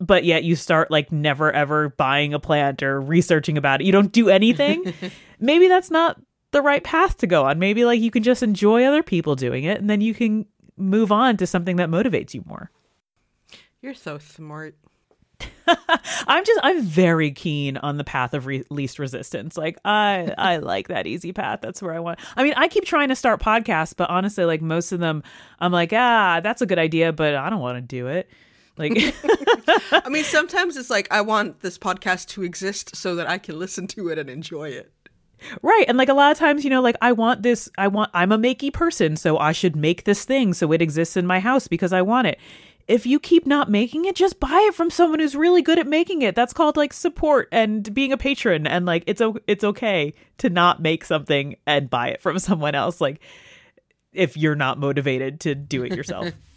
but 0.00 0.24
yet 0.24 0.44
you 0.44 0.56
start 0.56 0.90
like 0.90 1.12
never 1.12 1.52
ever 1.52 1.90
buying 1.90 2.34
a 2.34 2.40
plant 2.40 2.82
or 2.82 3.00
researching 3.00 3.56
about 3.56 3.80
it. 3.80 3.84
You 3.84 3.92
don't 3.92 4.12
do 4.12 4.28
anything. 4.28 4.92
Maybe 5.40 5.68
that's 5.68 5.90
not 5.90 6.20
the 6.52 6.62
right 6.62 6.82
path 6.82 7.18
to 7.18 7.26
go 7.26 7.44
on. 7.44 7.58
Maybe 7.58 7.84
like 7.84 8.00
you 8.00 8.10
can 8.10 8.22
just 8.22 8.42
enjoy 8.42 8.84
other 8.84 9.02
people 9.02 9.34
doing 9.34 9.64
it 9.64 9.80
and 9.80 9.88
then 9.88 10.00
you 10.00 10.14
can 10.14 10.46
move 10.76 11.12
on 11.12 11.36
to 11.38 11.46
something 11.46 11.76
that 11.76 11.88
motivates 11.88 12.34
you 12.34 12.42
more. 12.46 12.70
You're 13.82 13.94
so 13.94 14.18
smart. 14.18 14.76
I'm 16.26 16.44
just 16.44 16.60
I'm 16.62 16.82
very 16.82 17.30
keen 17.30 17.76
on 17.78 17.96
the 17.96 18.04
path 18.04 18.34
of 18.34 18.46
re- 18.46 18.64
least 18.70 18.98
resistance. 18.98 19.56
Like 19.56 19.78
I 19.84 20.32
I 20.36 20.56
like 20.58 20.88
that 20.88 21.06
easy 21.06 21.32
path. 21.32 21.60
That's 21.62 21.82
where 21.82 21.94
I 21.94 22.00
want. 22.00 22.18
I 22.36 22.44
mean, 22.44 22.54
I 22.56 22.68
keep 22.68 22.84
trying 22.84 23.08
to 23.08 23.16
start 23.16 23.40
podcasts, 23.40 23.94
but 23.96 24.10
honestly, 24.10 24.44
like 24.44 24.62
most 24.62 24.92
of 24.92 25.00
them, 25.00 25.22
I'm 25.58 25.72
like, 25.72 25.92
ah, 25.92 26.40
that's 26.42 26.62
a 26.62 26.66
good 26.66 26.78
idea, 26.78 27.12
but 27.12 27.34
I 27.34 27.50
don't 27.50 27.60
want 27.60 27.76
to 27.76 27.82
do 27.82 28.06
it. 28.08 28.28
Like, 28.76 28.92
I 29.92 30.08
mean, 30.08 30.24
sometimes 30.24 30.76
it's 30.76 30.90
like 30.90 31.08
I 31.10 31.20
want 31.20 31.60
this 31.60 31.78
podcast 31.78 32.28
to 32.30 32.42
exist 32.42 32.96
so 32.96 33.14
that 33.16 33.28
I 33.28 33.38
can 33.38 33.58
listen 33.58 33.86
to 33.88 34.08
it 34.08 34.18
and 34.18 34.28
enjoy 34.28 34.70
it. 34.70 34.92
right, 35.62 35.84
and 35.86 35.96
like 35.98 36.08
a 36.08 36.14
lot 36.14 36.32
of 36.32 36.38
times, 36.38 36.64
you 36.64 36.70
know, 36.70 36.82
like 36.82 36.96
I 37.00 37.12
want 37.12 37.42
this. 37.42 37.68
I 37.78 37.88
want. 37.88 38.10
I'm 38.14 38.32
a 38.32 38.38
makey 38.38 38.72
person, 38.72 39.16
so 39.16 39.38
I 39.38 39.52
should 39.52 39.76
make 39.76 40.04
this 40.04 40.24
thing 40.24 40.54
so 40.54 40.72
it 40.72 40.82
exists 40.82 41.16
in 41.16 41.26
my 41.26 41.40
house 41.40 41.68
because 41.68 41.92
I 41.92 42.02
want 42.02 42.26
it. 42.26 42.38
If 42.86 43.06
you 43.06 43.18
keep 43.18 43.46
not 43.46 43.70
making 43.70 44.04
it, 44.04 44.14
just 44.14 44.38
buy 44.38 44.66
it 44.68 44.74
from 44.74 44.90
someone 44.90 45.18
who's 45.18 45.34
really 45.34 45.62
good 45.62 45.78
at 45.78 45.86
making 45.86 46.20
it. 46.20 46.34
That's 46.34 46.52
called 46.52 46.76
like 46.76 46.92
support 46.92 47.48
and 47.50 47.94
being 47.94 48.12
a 48.12 48.18
patron. 48.18 48.66
And 48.66 48.84
like 48.84 49.04
it's 49.06 49.22
o- 49.22 49.38
it's 49.46 49.64
okay 49.64 50.12
to 50.38 50.50
not 50.50 50.82
make 50.82 51.04
something 51.04 51.56
and 51.66 51.88
buy 51.88 52.08
it 52.08 52.20
from 52.20 52.38
someone 52.40 52.74
else. 52.74 53.00
Like 53.00 53.20
if 54.12 54.36
you're 54.36 54.54
not 54.54 54.78
motivated 54.78 55.40
to 55.40 55.54
do 55.54 55.82
it 55.82 55.92
yourself, 55.96 56.28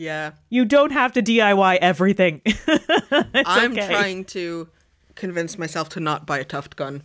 Yeah. 0.00 0.32
you 0.48 0.64
don't 0.64 0.92
have 0.92 1.12
to 1.12 1.22
DIY 1.22 1.76
everything. 1.82 2.40
I'm 3.34 3.72
okay. 3.72 3.86
trying 3.86 4.24
to 4.26 4.68
convince 5.14 5.58
myself 5.58 5.90
to 5.90 6.00
not 6.00 6.26
buy 6.26 6.38
a 6.38 6.44
tuft 6.44 6.74
gun. 6.76 7.02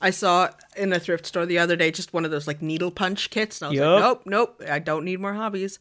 I 0.00 0.10
saw 0.10 0.48
in 0.76 0.92
a 0.92 0.98
thrift 0.98 1.24
store 1.26 1.46
the 1.46 1.58
other 1.60 1.76
day 1.76 1.92
just 1.92 2.12
one 2.12 2.24
of 2.24 2.32
those 2.32 2.48
like 2.48 2.60
needle 2.60 2.90
punch 2.90 3.30
kits, 3.30 3.62
and 3.62 3.66
I 3.66 3.70
was 3.70 3.78
Yup. 3.78 3.94
like, 3.94 4.02
nope, 4.02 4.22
nope, 4.26 4.62
I 4.68 4.80
don't 4.80 5.04
need 5.04 5.20
more 5.20 5.34
hobbies. 5.34 5.78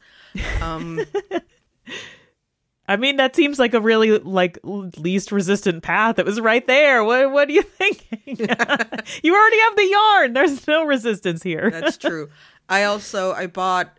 Um, 0.61 1.01
I 2.87 2.97
mean, 2.97 3.15
that 3.17 3.35
seems 3.35 3.57
like 3.57 3.73
a 3.73 3.81
really 3.81 4.19
like 4.19 4.59
least 4.63 5.31
resistant 5.31 5.81
path. 5.81 6.19
It 6.19 6.25
was 6.25 6.39
right 6.39 6.65
there. 6.67 7.03
What 7.03 7.31
what 7.31 7.47
do 7.47 7.55
you 7.55 7.63
thinking? 7.79 8.19
you 8.27 9.35
already 9.35 9.59
have 9.61 9.75
the 9.75 9.87
yarn. 9.89 10.33
There's 10.33 10.67
no 10.67 10.85
resistance 10.85 11.41
here. 11.41 11.71
that's 11.71 11.97
true. 11.97 12.29
I 12.69 12.83
also 12.83 13.33
I 13.33 13.47
bought, 13.47 13.97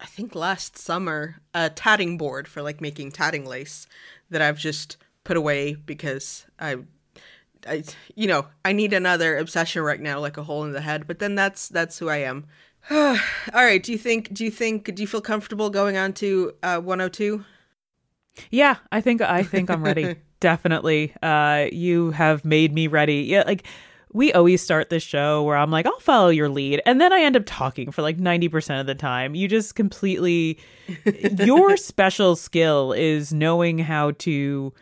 I 0.00 0.06
think 0.06 0.34
last 0.34 0.76
summer, 0.76 1.36
a 1.54 1.70
tatting 1.70 2.18
board 2.18 2.48
for 2.48 2.62
like 2.62 2.80
making 2.80 3.12
tatting 3.12 3.46
lace 3.46 3.86
that 4.30 4.42
I've 4.42 4.58
just 4.58 4.96
put 5.24 5.36
away 5.36 5.74
because 5.74 6.46
I. 6.58 6.78
I, 7.66 7.82
you 8.14 8.26
know, 8.26 8.46
I 8.62 8.74
need 8.74 8.92
another 8.92 9.38
obsession 9.38 9.80
right 9.80 9.98
now, 9.98 10.20
like 10.20 10.36
a 10.36 10.42
hole 10.42 10.64
in 10.64 10.72
the 10.72 10.82
head. 10.82 11.06
But 11.06 11.18
then 11.18 11.34
that's 11.34 11.66
that's 11.66 11.98
who 11.98 12.10
I 12.10 12.18
am. 12.18 12.44
All 12.90 13.16
right. 13.54 13.82
Do 13.82 13.90
you 13.90 13.96
think? 13.96 14.34
Do 14.34 14.44
you 14.44 14.50
think? 14.50 14.94
Do 14.94 15.02
you 15.02 15.06
feel 15.06 15.22
comfortable 15.22 15.70
going 15.70 15.96
on 15.96 16.12
to 16.14 16.52
uh, 16.62 16.80
102? 16.80 17.42
Yeah, 18.50 18.76
I 18.92 19.00
think 19.00 19.22
I 19.22 19.44
think 19.44 19.70
I'm 19.70 19.82
ready. 19.82 20.16
Definitely. 20.40 21.14
Uh 21.22 21.68
you 21.72 22.10
have 22.10 22.44
made 22.44 22.74
me 22.74 22.86
ready. 22.86 23.22
Yeah, 23.22 23.44
like 23.46 23.66
we 24.14 24.32
always 24.32 24.62
start 24.62 24.88
the 24.88 25.00
show 25.00 25.42
where 25.42 25.56
I'm 25.56 25.70
like, 25.70 25.84
I'll 25.86 25.98
follow 26.00 26.28
your 26.30 26.48
lead. 26.48 26.80
And 26.86 27.00
then 27.00 27.12
I 27.12 27.20
end 27.20 27.36
up 27.36 27.42
talking 27.44 27.90
for 27.90 28.00
like 28.00 28.16
90% 28.16 28.80
of 28.80 28.86
the 28.86 28.94
time. 28.94 29.34
You 29.34 29.48
just 29.48 29.74
completely 29.74 30.58
your 31.44 31.76
special 31.76 32.36
skill 32.36 32.92
is 32.92 33.34
knowing 33.34 33.78
how 33.80 34.12
to 34.12 34.72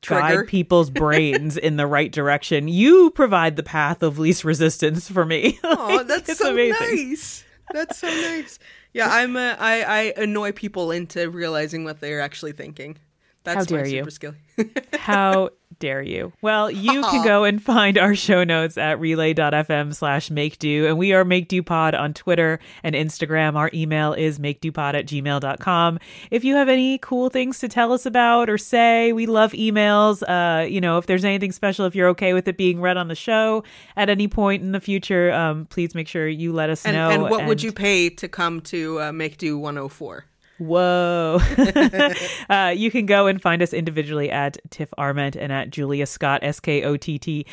Trigger. 0.00 0.20
guide 0.20 0.48
people's 0.48 0.90
brains 1.04 1.56
in 1.56 1.76
the 1.76 1.86
right 1.86 2.10
direction. 2.10 2.66
You 2.66 3.10
provide 3.10 3.54
the 3.56 3.62
path 3.62 4.02
of 4.02 4.18
least 4.18 4.42
resistance 4.42 5.08
for 5.08 5.24
me. 5.24 5.60
Oh, 5.62 5.94
Like, 5.98 6.06
that's 6.08 6.38
so 6.38 6.50
amazing. 6.52 7.08
nice. 7.08 7.44
That's 7.72 7.98
so 7.98 8.08
nice. 8.08 8.58
Yeah, 8.94 9.08
I'm. 9.08 9.36
Uh, 9.36 9.54
I 9.58 9.82
I 9.82 10.12
annoy 10.20 10.52
people 10.52 10.90
into 10.90 11.30
realizing 11.30 11.84
what 11.84 12.00
they're 12.00 12.20
actually 12.20 12.52
thinking. 12.52 12.98
That's 13.44 13.56
How 13.56 13.64
dare 13.64 13.86
you. 13.86 14.10
skill. 14.10 14.34
How 14.94 15.50
dare 15.78 16.02
you? 16.02 16.32
Well, 16.42 16.70
you 16.70 17.02
can 17.02 17.24
go 17.24 17.42
and 17.42 17.60
find 17.60 17.98
our 17.98 18.14
show 18.14 18.44
notes 18.44 18.78
at 18.78 19.00
relay.fm 19.00 19.94
slash 19.94 20.30
make 20.30 20.58
do. 20.60 20.86
And 20.86 20.96
we 20.96 21.12
are 21.12 21.24
make 21.24 21.48
do 21.48 21.60
pod 21.62 21.94
on 21.96 22.14
Twitter 22.14 22.60
and 22.84 22.94
Instagram. 22.94 23.56
Our 23.56 23.68
email 23.74 24.12
is 24.12 24.38
make 24.38 24.60
do 24.60 24.70
pod 24.70 24.94
at 24.94 25.06
gmail.com. 25.06 25.98
If 26.30 26.44
you 26.44 26.54
have 26.54 26.68
any 26.68 26.98
cool 26.98 27.30
things 27.30 27.58
to 27.60 27.68
tell 27.68 27.92
us 27.92 28.06
about 28.06 28.48
or 28.48 28.58
say, 28.58 29.12
we 29.12 29.26
love 29.26 29.52
emails. 29.52 30.22
Uh, 30.22 30.64
you 30.64 30.80
know, 30.80 30.98
if 30.98 31.06
there's 31.06 31.24
anything 31.24 31.50
special, 31.50 31.84
if 31.86 31.96
you're 31.96 32.08
okay 32.10 32.32
with 32.32 32.46
it 32.46 32.56
being 32.56 32.80
read 32.80 32.96
on 32.96 33.08
the 33.08 33.16
show 33.16 33.64
at 33.96 34.08
any 34.08 34.28
point 34.28 34.62
in 34.62 34.70
the 34.70 34.80
future, 34.80 35.32
um, 35.32 35.66
please 35.66 35.96
make 35.96 36.06
sure 36.06 36.28
you 36.28 36.52
let 36.52 36.70
us 36.70 36.86
and, 36.86 36.94
know. 36.94 37.10
and 37.10 37.22
what 37.22 37.46
would 37.46 37.62
you 37.62 37.72
pay 37.72 38.08
to 38.08 38.28
come 38.28 38.60
to 38.60 39.00
uh, 39.00 39.12
Make 39.12 39.36
Do 39.36 39.58
104? 39.58 40.26
Whoa. 40.58 41.40
uh, 42.50 42.72
you 42.76 42.90
can 42.90 43.06
go 43.06 43.26
and 43.26 43.40
find 43.40 43.62
us 43.62 43.72
individually 43.72 44.30
at 44.30 44.58
Tiff 44.70 44.92
Arment 44.96 45.34
and 45.36 45.52
at 45.52 45.70
Julia 45.70 46.04
Skott, 46.04 46.40
S 46.42 46.60
K 46.60 46.84
O 46.84 46.96
T 46.96 47.18
T. 47.18 47.46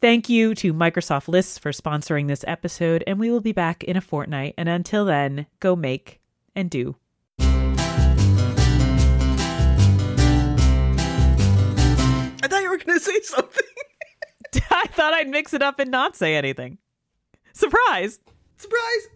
Thank 0.00 0.28
you 0.28 0.54
to 0.56 0.72
Microsoft 0.72 1.28
Lists 1.28 1.58
for 1.58 1.72
sponsoring 1.72 2.28
this 2.28 2.44
episode, 2.46 3.04
and 3.06 3.18
we 3.18 3.30
will 3.30 3.40
be 3.40 3.52
back 3.52 3.84
in 3.84 3.96
a 3.96 4.00
fortnight. 4.00 4.54
And 4.56 4.68
until 4.68 5.04
then, 5.04 5.46
go 5.60 5.76
make 5.76 6.20
and 6.54 6.70
do. 6.70 6.96
I 12.46 12.48
thought 12.48 12.62
you 12.62 12.70
were 12.70 12.78
going 12.78 12.98
to 12.98 13.04
say 13.04 13.20
something. 13.22 13.66
I 14.70 14.86
thought 14.88 15.12
I'd 15.12 15.28
mix 15.28 15.52
it 15.52 15.62
up 15.62 15.78
and 15.78 15.90
not 15.90 16.16
say 16.16 16.36
anything. 16.36 16.78
Surprise! 17.52 18.20
Surprise! 18.56 19.08